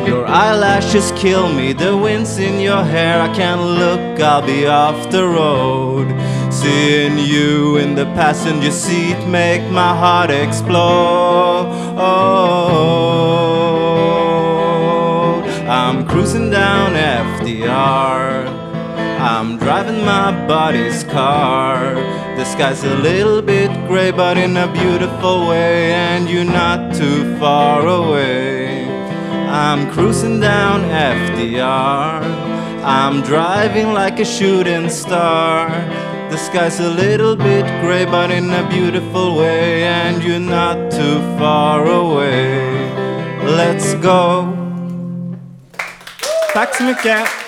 Your 0.05 0.25
eyelashes 0.27 1.11
kill 1.15 1.51
me, 1.51 1.73
the 1.73 1.97
wind's 1.97 2.37
in 2.37 2.59
your 2.59 2.83
hair. 2.83 3.21
I 3.21 3.33
can't 3.33 3.61
look, 3.61 4.19
I'll 4.19 4.45
be 4.45 4.67
off 4.67 5.09
the 5.09 5.25
road. 5.25 6.07
Seeing 6.53 7.17
you 7.17 7.77
in 7.77 7.95
the 7.95 8.05
passenger 8.13 8.71
seat 8.71 9.17
make 9.27 9.61
my 9.71 9.95
heart 9.95 10.29
explode. 10.29 11.67
Oh 11.97 12.75
I'm 15.67 16.05
cruising 16.07 16.51
down 16.51 16.93
FDR. 16.93 18.47
I'm 19.19 19.57
driving 19.57 20.05
my 20.05 20.31
body's 20.47 21.03
car. 21.05 21.95
The 22.37 22.45
sky's 22.45 22.83
a 22.83 22.95
little 22.95 23.41
bit 23.41 23.71
gray, 23.87 24.11
but 24.11 24.37
in 24.37 24.55
a 24.57 24.71
beautiful 24.71 25.47
way, 25.47 25.91
and 25.93 26.29
you're 26.29 26.45
not 26.45 26.93
too 26.93 27.35
far 27.39 27.87
away. 27.87 28.84
I'm 29.55 29.89
cruising 29.89 30.41
down 30.41 30.81
FDR. 30.81 32.21
I'm 32.83 33.21
driving 33.21 33.93
like 33.93 34.19
a 34.19 34.25
shooting 34.25 34.89
star. 34.89 35.69
The 36.29 36.35
sky's 36.35 36.81
a 36.81 36.89
little 36.89 37.37
bit 37.37 37.65
gray, 37.79 38.03
but 38.03 38.31
in 38.31 38.51
a 38.51 38.67
beautiful 38.67 39.37
way, 39.37 39.83
and 39.83 40.21
you're 40.21 40.39
not 40.39 40.91
too 40.91 41.19
far 41.39 41.85
away. 41.87 42.59
Let's 43.43 43.93
go. 43.95 44.53
Tack 46.53 46.75
så 46.75 46.83
mycket. 46.83 47.44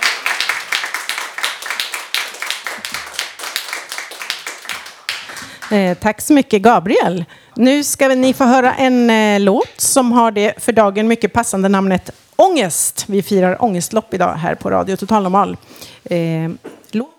Eh, 5.72 5.98
tack 5.98 6.22
så 6.22 6.34
mycket 6.34 6.62
Gabriel. 6.62 7.26
Nu 7.56 7.84
ska 7.84 8.08
ni 8.08 8.34
få 8.34 8.44
höra 8.44 8.76
en 8.76 9.10
eh, 9.10 9.40
låt 9.40 9.82
som 9.82 10.12
har 10.12 10.32
det 10.32 10.64
för 10.64 10.72
dagen 10.72 11.08
mycket 11.08 11.34
passande 11.34 11.70
namnet 11.70 12.12
Ångest. 12.36 13.06
Vi 13.08 13.24
firar 13.24 13.64
ångestlopp 13.64 14.14
idag 14.14 14.34
här 14.34 14.56
på 14.56 14.70
Radio 14.70 14.96
Total 14.96 15.24
Normal. 15.24 15.58
Eh, 16.04 16.18
låten 16.92 17.14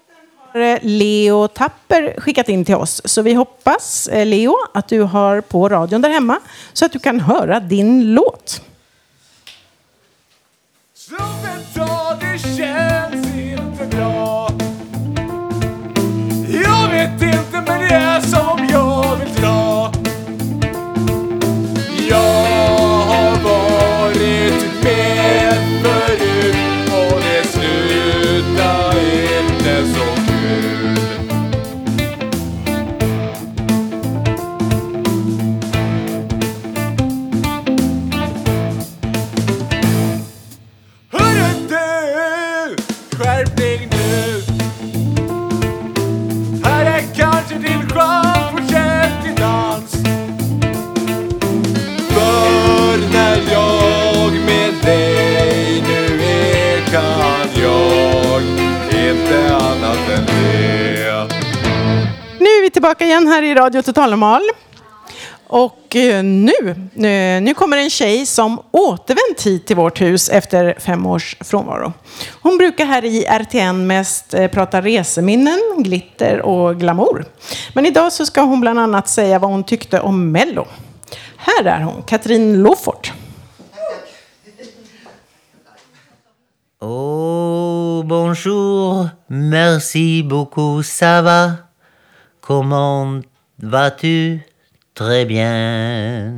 har 0.52 0.60
eh, 0.60 0.78
Leo 0.82 1.48
Tapper 1.48 2.20
skickat 2.20 2.48
in 2.48 2.64
till 2.64 2.74
oss. 2.74 3.02
Så 3.04 3.22
vi 3.22 3.34
hoppas, 3.34 4.08
eh, 4.08 4.26
Leo, 4.26 4.54
att 4.74 4.88
du 4.88 5.00
har 5.00 5.40
på 5.40 5.68
radion 5.68 6.02
där 6.02 6.10
hemma 6.10 6.38
så 6.72 6.84
att 6.84 6.92
du 6.92 6.98
kan 6.98 7.20
höra 7.20 7.60
din 7.60 8.14
låt. 8.14 8.62
Slumpen 10.94 11.60
tar, 11.74 12.20
det 12.20 12.38
känns 12.38 13.36
inte 13.36 13.96
bra 13.96 14.50
Jag 16.64 16.88
vet 16.90 17.20
det 17.20 17.37
men 17.66 17.80
det 17.80 17.94
är 17.94 18.20
som 18.20 18.68
jag 18.70 19.16
vill 19.16 19.34
dra. 19.34 19.97
Vi 62.68 62.72
tillbaka 62.72 63.04
igen 63.04 63.26
här 63.26 63.42
i 63.42 63.54
Radio 63.54 63.82
Total 63.82 64.10
Normal. 64.10 64.42
Och 65.46 65.96
eh, 65.96 66.24
nu, 66.24 66.52
eh, 66.94 67.42
nu, 67.42 67.54
kommer 67.54 67.76
en 67.76 67.90
tjej 67.90 68.26
som 68.26 68.60
återvänt 68.70 69.42
hit 69.46 69.66
till 69.66 69.76
vårt 69.76 70.00
hus 70.00 70.28
efter 70.28 70.74
fem 70.78 71.06
års 71.06 71.36
frånvaro. 71.40 71.92
Hon 72.42 72.58
brukar 72.58 72.84
här 72.84 73.04
i 73.04 73.24
RTN 73.24 73.86
mest 73.86 74.34
eh, 74.34 74.48
prata 74.48 74.80
reseminnen, 74.82 75.58
glitter 75.78 76.42
och 76.42 76.80
glamour. 76.80 77.24
Men 77.72 77.86
idag 77.86 78.12
så 78.12 78.26
ska 78.26 78.40
hon 78.40 78.60
bland 78.60 78.78
annat 78.78 79.08
säga 79.08 79.38
vad 79.38 79.50
hon 79.50 79.64
tyckte 79.64 80.00
om 80.00 80.32
Mello. 80.32 80.66
Här 81.36 81.64
är 81.64 81.80
hon, 81.80 82.02
Katrin 82.02 82.62
Lofort. 82.62 83.12
Oh, 86.80 88.04
bonjour, 88.04 89.08
merci 89.26 90.22
beaucoup, 90.22 90.86
ça 90.86 91.22
va? 91.22 91.67
Comment 92.48 93.20
vas-tu? 93.62 94.40
Très 94.94 95.26
bien. 95.26 96.32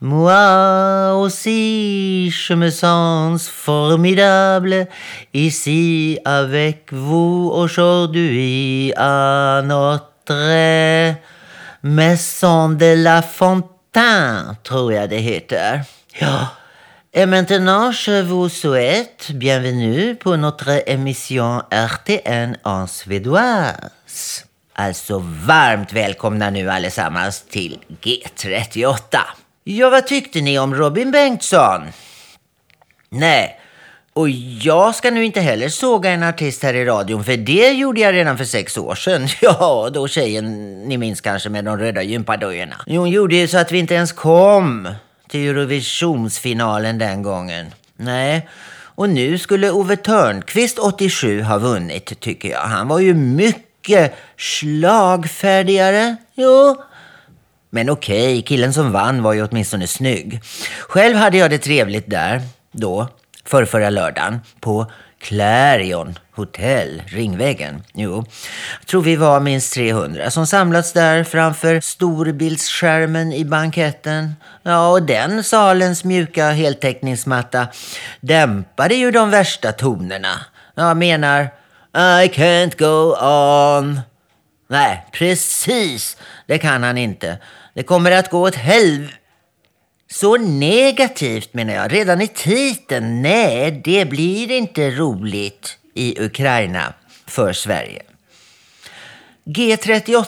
Moi 0.00 1.14
aussi, 1.14 2.28
je 2.28 2.54
me 2.54 2.70
sens 2.70 3.48
formidable 3.48 4.88
ici 5.32 6.18
avec 6.24 6.92
vous 6.92 7.52
aujourd'hui 7.54 8.92
à 8.96 9.62
notre 9.64 11.14
Maison 11.84 12.70
de 12.70 13.00
la 13.04 13.22
Fontaine, 13.22 14.56
tror 14.64 14.92
jag 14.92 15.08
det. 15.08 15.84
Ja. 16.20 16.48
Et 17.12 17.26
maintenant, 17.26 17.92
je 17.92 18.22
vous 18.22 18.48
souhaite 18.48 19.30
bienvenue 19.36 20.16
pour 20.16 20.36
notre 20.36 20.82
émission 20.88 21.62
RTN 21.70 22.58
en 22.64 22.88
suédoise. 22.88 24.45
Alltså 24.78 25.18
varmt 25.46 25.92
välkomna 25.92 26.50
nu 26.50 26.70
allesammans 26.70 27.44
till 27.50 27.78
G38. 28.02 28.96
Ja, 29.64 29.90
vad 29.90 30.06
tyckte 30.06 30.40
ni 30.40 30.58
om 30.58 30.74
Robin 30.74 31.10
Bengtsson? 31.10 31.82
Nej, 33.08 33.60
och 34.12 34.28
jag 34.60 34.94
ska 34.94 35.10
nu 35.10 35.24
inte 35.24 35.40
heller 35.40 35.68
såga 35.68 36.10
en 36.10 36.22
artist 36.22 36.62
här 36.62 36.74
i 36.74 36.84
radion, 36.84 37.24
för 37.24 37.36
det 37.36 37.70
gjorde 37.70 38.00
jag 38.00 38.14
redan 38.14 38.38
för 38.38 38.44
sex 38.44 38.78
år 38.78 38.94
sedan. 38.94 39.28
Ja, 39.40 39.90
då 39.92 40.08
tjejen, 40.08 40.74
ni 40.88 40.98
minns 40.98 41.20
kanske 41.20 41.48
med 41.48 41.64
de 41.64 41.78
röda 41.78 42.02
gympadojorna. 42.02 42.76
Hon 42.86 43.10
gjorde 43.10 43.36
ju 43.36 43.48
så 43.48 43.58
att 43.58 43.72
vi 43.72 43.78
inte 43.78 43.94
ens 43.94 44.12
kom 44.12 44.88
till 45.28 45.48
Eurovisionsfinalen 45.48 46.98
den 46.98 47.22
gången. 47.22 47.66
Nej, 47.96 48.48
och 48.78 49.08
nu 49.08 49.38
skulle 49.38 49.70
Ove 49.70 49.96
Törnqvist 49.96 50.78
87 50.78 51.42
ha 51.42 51.58
vunnit, 51.58 52.20
tycker 52.20 52.48
jag. 52.48 52.60
Han 52.60 52.88
var 52.88 53.00
ju 53.00 53.14
mycket 53.14 53.65
mycket 53.86 54.14
slagfärdigare. 54.36 56.16
Jo, 56.34 56.82
men 57.70 57.90
okej, 57.90 58.42
killen 58.42 58.72
som 58.72 58.92
vann 58.92 59.22
var 59.22 59.32
ju 59.32 59.46
åtminstone 59.46 59.86
snygg. 59.86 60.40
Själv 60.88 61.16
hade 61.16 61.38
jag 61.38 61.50
det 61.50 61.58
trevligt 61.58 62.10
där, 62.10 62.42
då, 62.72 63.08
förrförra 63.44 63.90
lördagen, 63.90 64.40
på 64.60 64.90
Clarion 65.18 66.18
Hotel, 66.34 67.02
Ringvägen. 67.06 67.82
Jo, 67.94 68.24
jag 68.80 68.86
tror 68.86 69.02
vi 69.02 69.16
var 69.16 69.40
minst 69.40 69.74
300 69.74 70.30
som 70.30 70.46
samlats 70.46 70.92
där 70.92 71.24
framför 71.24 71.80
storbildsskärmen 71.80 73.32
i 73.32 73.44
banketten. 73.44 74.34
Ja, 74.62 74.88
och 74.88 75.02
den 75.02 75.44
salens 75.44 76.04
mjuka 76.04 76.50
heltäckningsmatta 76.50 77.68
dämpade 78.20 78.94
ju 78.94 79.10
de 79.10 79.30
värsta 79.30 79.72
tonerna. 79.72 80.40
Jag 80.74 80.96
menar, 80.96 81.48
i 81.96 82.28
can't 82.28 82.78
go 82.78 83.16
on. 83.26 84.00
Nej, 84.68 85.06
precis. 85.12 86.16
Det 86.46 86.58
kan 86.58 86.82
han 86.82 86.98
inte. 86.98 87.38
Det 87.74 87.82
kommer 87.82 88.10
att 88.10 88.30
gå 88.30 88.40
åt 88.40 88.54
helv... 88.54 89.12
Så 90.10 90.36
negativt 90.36 91.54
menar 91.54 91.74
jag. 91.74 91.92
Redan 91.92 92.20
i 92.20 92.28
titeln. 92.28 93.22
Nej, 93.22 93.80
det 93.84 94.04
blir 94.04 94.50
inte 94.50 94.90
roligt 94.90 95.78
i 95.94 96.24
Ukraina 96.24 96.94
för 97.26 97.52
Sverige. 97.52 98.02
G38 99.44 100.26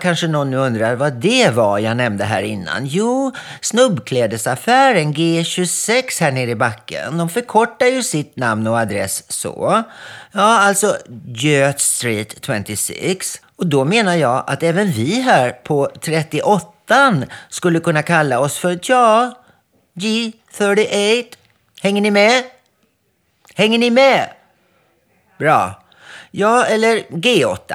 kanske 0.00 0.26
någon 0.26 0.50
nu 0.50 0.56
undrar 0.56 0.94
vad 0.94 1.12
det 1.12 1.50
var 1.50 1.78
jag 1.78 1.96
nämnde 1.96 2.24
här 2.24 2.42
innan. 2.42 2.86
Jo, 2.86 3.32
snubbklädesaffären 3.60 5.14
G26 5.14 6.20
här 6.20 6.32
nere 6.32 6.50
i 6.50 6.54
backen. 6.54 7.18
De 7.18 7.28
förkortar 7.28 7.86
ju 7.86 8.02
sitt 8.02 8.36
namn 8.36 8.66
och 8.66 8.78
adress 8.78 9.32
så. 9.32 9.82
Ja, 10.32 10.58
alltså 10.58 10.96
Göt 11.26 11.80
Street 11.80 12.46
26. 12.46 13.40
Och 13.56 13.66
då 13.66 13.84
menar 13.84 14.16
jag 14.16 14.44
att 14.46 14.62
även 14.62 14.90
vi 14.90 15.20
här 15.20 15.50
på 15.50 15.90
38 16.00 17.26
skulle 17.48 17.80
kunna 17.80 18.02
kalla 18.02 18.40
oss 18.40 18.58
för, 18.58 18.78
ja, 18.82 19.38
G38. 19.94 21.24
Hänger 21.82 22.00
ni 22.00 22.10
med? 22.10 22.44
Hänger 23.54 23.78
ni 23.78 23.90
med? 23.90 24.30
Bra. 25.38 25.82
Ja, 26.30 26.64
eller 26.64 26.98
G8. 26.98 27.74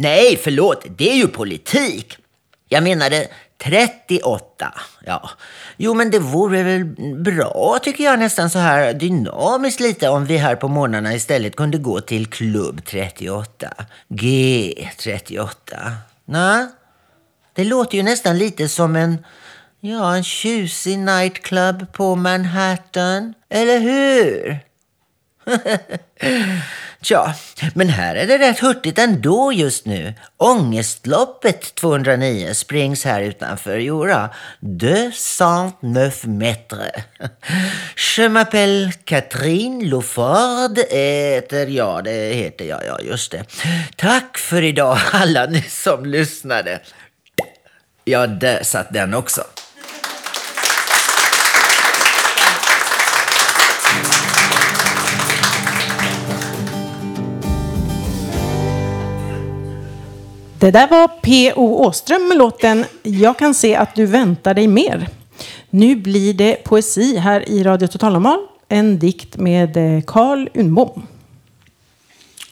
Nej, 0.00 0.40
förlåt, 0.42 0.86
det 0.96 1.10
är 1.10 1.14
ju 1.14 1.28
politik. 1.28 2.16
Jag 2.68 2.82
menade 2.82 3.28
38. 3.64 4.74
Ja, 5.06 5.30
jo 5.76 5.94
men 5.94 6.10
det 6.10 6.18
vore 6.18 6.62
väl 6.62 6.84
bra 7.16 7.78
tycker 7.82 8.04
jag 8.04 8.18
nästan 8.18 8.50
så 8.50 8.58
här 8.58 8.92
dynamiskt 8.92 9.80
lite 9.80 10.08
om 10.08 10.24
vi 10.24 10.36
här 10.36 10.56
på 10.56 10.68
morgnarna 10.68 11.14
istället 11.14 11.56
kunde 11.56 11.78
gå 11.78 12.00
till 12.00 12.26
klubb 12.26 12.84
38. 12.84 13.74
G38. 14.08 15.48
Nej, 16.24 16.66
det 17.54 17.64
låter 17.64 17.96
ju 17.96 18.02
nästan 18.02 18.38
lite 18.38 18.68
som 18.68 18.96
en, 18.96 19.24
ja 19.80 20.16
en 20.16 20.24
tjusig 20.24 20.98
nightclub 20.98 21.92
på 21.92 22.16
Manhattan. 22.16 23.34
Eller 23.48 23.80
hur? 23.80 24.60
Tja, 27.02 27.34
men 27.74 27.88
här 27.88 28.14
är 28.14 28.26
det 28.26 28.38
rätt 28.38 28.58
hurtigt 28.58 28.98
ändå 28.98 29.52
just 29.52 29.86
nu. 29.86 30.14
Ångestloppet 30.36 31.74
209 31.74 32.54
springs 32.54 33.04
här 33.04 33.20
utanför 33.20 33.78
Jora. 33.78 34.30
209 34.60 36.10
meter. 36.24 36.90
Je 38.16 38.28
m'appelle 38.28 38.92
Catherine 39.04 39.84
Lofard 39.84 40.78
heter 40.78 41.66
jag, 41.66 42.04
det 42.04 42.34
heter 42.34 42.64
jag, 42.64 42.80
ja 42.86 43.00
just 43.00 43.32
det. 43.32 43.44
Tack 43.96 44.38
för 44.38 44.62
idag 44.62 44.98
alla 45.12 45.46
ni 45.46 45.62
som 45.62 46.04
lyssnade. 46.06 46.80
Ja, 48.04 48.26
där 48.26 48.62
satt 48.62 48.92
den 48.92 49.14
också. 49.14 49.42
Det 60.60 60.70
där 60.70 60.88
var 60.88 61.08
P.O. 61.08 61.86
Åström 61.86 62.28
med 62.28 62.38
låten 62.38 62.84
Jag 63.02 63.38
kan 63.38 63.54
se 63.54 63.76
att 63.76 63.94
du 63.94 64.06
väntar 64.06 64.54
dig 64.54 64.66
mer. 64.66 65.08
Nu 65.70 65.96
blir 65.96 66.34
det 66.34 66.64
poesi 66.64 67.16
här 67.16 67.48
i 67.48 67.62
Radio 67.62 67.86
Totalnormal. 67.86 68.38
En 68.68 68.98
dikt 68.98 69.36
med 69.36 69.76
eh, 69.76 70.02
Carl 70.06 70.48
Unbom. 70.54 71.06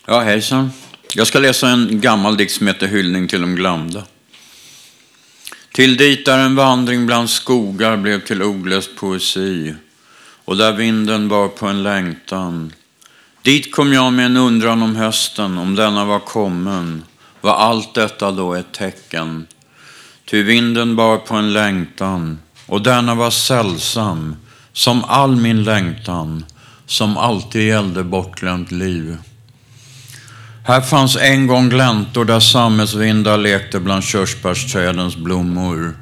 Ja, 0.07 0.21
hejsan. 0.21 0.71
Jag 1.15 1.27
ska 1.27 1.39
läsa 1.39 1.69
en 1.69 2.01
gammal 2.01 2.37
dikt 2.37 2.53
som 2.53 2.67
heter 2.67 2.87
Hyllning 2.87 3.29
till 3.29 3.41
de 3.41 3.55
glömda. 3.55 4.05
Till 5.73 5.97
dit 5.97 6.27
där 6.27 6.39
en 6.39 6.57
vandring 6.57 7.07
bland 7.07 7.31
skogar 7.31 7.97
blev 7.97 8.21
till 8.21 8.43
olöst 8.43 8.97
poesi 8.97 9.75
och 10.45 10.57
där 10.57 10.73
vinden 10.73 11.29
bar 11.29 11.49
på 11.49 11.67
en 11.67 11.83
längtan. 11.83 12.73
Dit 13.43 13.73
kom 13.73 13.93
jag 13.93 14.13
med 14.13 14.27
en 14.27 14.37
undran 14.37 14.83
om 14.83 14.97
hösten, 14.97 15.59
om 15.59 15.75
denna 15.75 16.05
var 16.05 16.21
kommen. 16.21 17.05
Var 17.41 17.55
allt 17.55 17.95
detta 17.95 18.31
då 18.31 18.55
ett 18.55 18.73
tecken? 18.73 19.47
Ty 20.31 20.43
vinden 20.43 20.97
bar 20.97 21.17
på 21.17 21.35
en 21.35 21.53
längtan 21.53 22.39
och 22.67 22.83
denna 22.83 23.15
var 23.15 23.31
sällsam, 23.31 24.37
som 24.73 25.05
all 25.05 25.37
min 25.37 25.65
längtan, 25.65 26.45
som 26.87 27.17
alltid 27.17 27.69
gällde 27.69 28.05
bortglömt 28.05 28.73
liv. 28.73 29.17
Här 30.65 30.81
fanns 30.81 31.17
en 31.17 31.47
gång 31.47 31.69
gläntor 31.69 32.25
där 32.25 32.41
sammetsvindar 32.41 33.39
lekte 33.39 33.81
bland 33.81 34.05
körsbärsträdens 34.05 35.17
blommor 35.17 35.97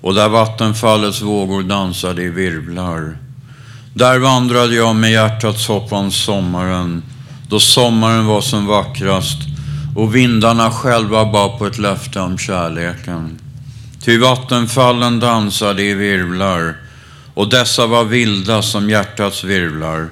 och 0.00 0.14
där 0.14 0.28
vattenfallets 0.28 1.22
vågor 1.22 1.62
dansade 1.62 2.22
i 2.22 2.28
virvlar. 2.28 3.18
Där 3.94 4.18
vandrade 4.18 4.74
jag 4.74 4.96
med 4.96 5.12
hjärtats 5.12 5.68
hopp 5.68 5.92
om 5.92 6.10
sommaren, 6.10 7.02
då 7.48 7.60
sommaren 7.60 8.26
var 8.26 8.40
som 8.40 8.66
vackrast 8.66 9.38
och 9.98 10.16
vindarna 10.16 10.70
själva 10.70 11.24
bar 11.24 11.58
på 11.58 11.66
ett 11.66 11.78
löfte 11.78 12.20
om 12.20 12.38
kärleken. 12.38 13.40
Ty 14.04 14.18
vattenfallen 14.18 15.20
dansade 15.20 15.82
i 15.82 15.94
virvlar 15.94 16.76
och 17.34 17.48
dessa 17.48 17.86
var 17.86 18.04
vilda 18.04 18.62
som 18.62 18.90
hjärtats 18.90 19.44
virvlar. 19.44 20.08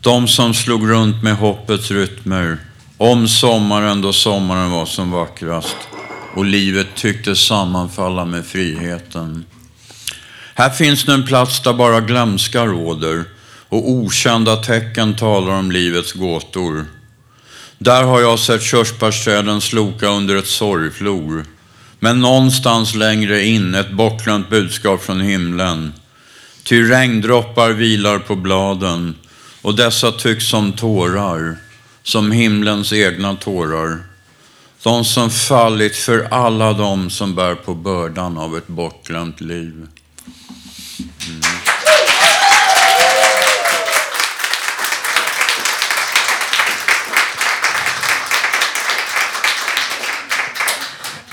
De 0.00 0.28
som 0.28 0.54
slog 0.54 0.90
runt 0.90 1.22
med 1.22 1.36
hoppets 1.36 1.90
rytmer 1.90 2.58
om 2.96 3.28
sommaren 3.28 4.02
då 4.02 4.12
sommaren 4.12 4.70
var 4.70 4.86
som 4.86 5.10
vackrast 5.10 5.76
och 6.34 6.44
livet 6.44 6.88
tycktes 6.94 7.46
sammanfalla 7.46 8.24
med 8.24 8.46
friheten. 8.46 9.44
Här 10.54 10.70
finns 10.70 11.06
nu 11.06 11.14
en 11.14 11.26
plats 11.26 11.62
där 11.62 11.72
bara 11.72 12.00
glömska 12.00 12.66
råder 12.66 13.24
och 13.68 13.90
okända 13.90 14.56
tecken 14.56 15.16
talar 15.16 15.52
om 15.52 15.70
livets 15.72 16.12
gåtor. 16.12 16.86
Där 17.82 18.02
har 18.02 18.20
jag 18.20 18.38
sett 18.38 18.62
körsbärsträden 18.62 19.60
sloka 19.60 20.06
under 20.06 20.36
ett 20.36 20.46
sorgflor. 20.46 21.44
Men 21.98 22.20
någonstans 22.20 22.94
längre 22.94 23.44
in 23.44 23.74
ett 23.74 23.92
bortglömt 23.92 24.50
budskap 24.50 25.02
från 25.02 25.20
himlen. 25.20 25.92
Ty 26.62 26.82
regndroppar 26.82 27.70
vilar 27.70 28.18
på 28.18 28.36
bladen 28.36 29.14
och 29.62 29.76
dessa 29.76 30.12
tycks 30.12 30.48
som 30.48 30.72
tårar, 30.72 31.56
som 32.02 32.32
himlens 32.32 32.92
egna 32.92 33.36
tårar. 33.36 33.98
De 34.82 35.04
som 35.04 35.30
fallit 35.30 35.96
för 35.96 36.28
alla 36.30 36.72
de 36.72 37.10
som 37.10 37.34
bär 37.34 37.54
på 37.54 37.74
bördan 37.74 38.38
av 38.38 38.56
ett 38.56 38.68
bortglömt 38.68 39.40
liv. 39.40 39.86
Mm. 41.28 41.49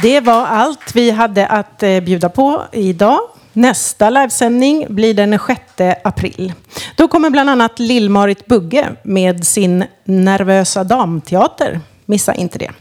Det 0.01 0.19
var 0.19 0.45
allt 0.45 0.95
vi 0.95 1.11
hade 1.11 1.47
att 1.47 1.83
eh, 1.83 1.99
bjuda 1.99 2.29
på 2.29 2.63
idag. 2.71 3.19
Nästa 3.53 4.09
livesändning 4.09 4.85
blir 4.89 5.13
den 5.13 5.39
6 5.47 5.61
april. 6.03 6.53
Då 6.95 7.07
kommer 7.07 7.29
bland 7.29 7.49
annat 7.49 7.79
Lill-Marit 7.79 8.45
Bugge 8.45 8.89
med 9.03 9.47
sin 9.47 9.83
Nervösa 10.03 10.83
damteater. 10.83 11.79
Missa 12.05 12.33
inte 12.33 12.59
det. 12.59 12.71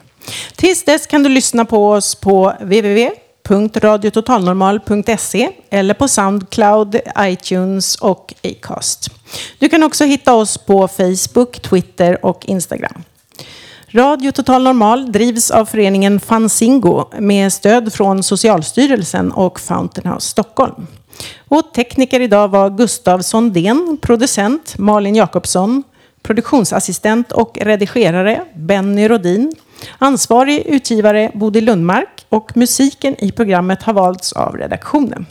Tills 0.57 0.85
dess 0.85 1.07
kan 1.07 1.23
du 1.23 1.29
lyssna 1.29 1.65
på 1.65 1.91
oss 1.91 2.15
på 2.15 2.53
www.radiototalnormal.se 2.61 5.51
eller 5.71 5.95
på 5.95 6.09
Soundcloud, 6.09 7.01
iTunes 7.19 7.97
och 7.97 8.35
Acast. 8.45 9.09
Du 9.59 9.69
kan 9.69 9.83
också 9.83 10.05
hitta 10.05 10.35
oss 10.35 10.59
på 10.59 10.89
Facebook, 10.89 11.63
Twitter 11.63 12.27
och 12.27 12.47
Instagram. 12.47 13.05
Radio 13.97 14.33
Total 14.33 14.63
Normal 14.63 15.13
drivs 15.13 15.51
av 15.51 15.65
föreningen 15.65 16.21
Fanzingo 16.21 17.05
med 17.19 17.53
stöd 17.53 17.93
från 17.93 18.23
Socialstyrelsen 18.23 19.33
och 19.33 19.61
Fountain 19.61 20.13
House 20.13 20.29
Stockholm. 20.29 20.87
Och 21.49 21.75
tekniker 21.75 22.21
idag 22.21 22.49
var 22.49 22.71
Gustav 22.71 23.21
Sondén, 23.21 23.99
producent 24.03 24.79
Malin 24.79 25.15
Jakobsson, 25.15 25.83
produktionsassistent 26.23 27.33
och 27.33 27.59
redigerare 27.61 28.43
Benny 28.55 29.09
Rodin, 29.09 29.53
ansvarig 29.99 30.63
utgivare 30.67 31.31
Bodil 31.35 31.65
Lundmark 31.65 32.27
och 32.29 32.57
musiken 32.57 33.25
i 33.25 33.33
programmet 33.33 33.83
har 33.83 33.93
valts 33.93 34.33
av 34.33 34.57
redaktionen. 34.57 35.27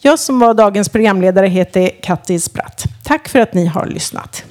Jag 0.00 0.18
som 0.18 0.38
var 0.38 0.54
dagens 0.54 0.88
programledare 0.88 1.46
heter 1.46 1.90
Kattis 2.02 2.44
Spratt. 2.44 2.84
Tack 3.04 3.28
för 3.28 3.40
att 3.40 3.54
ni 3.54 3.66
har 3.66 3.86
lyssnat. 3.86 4.44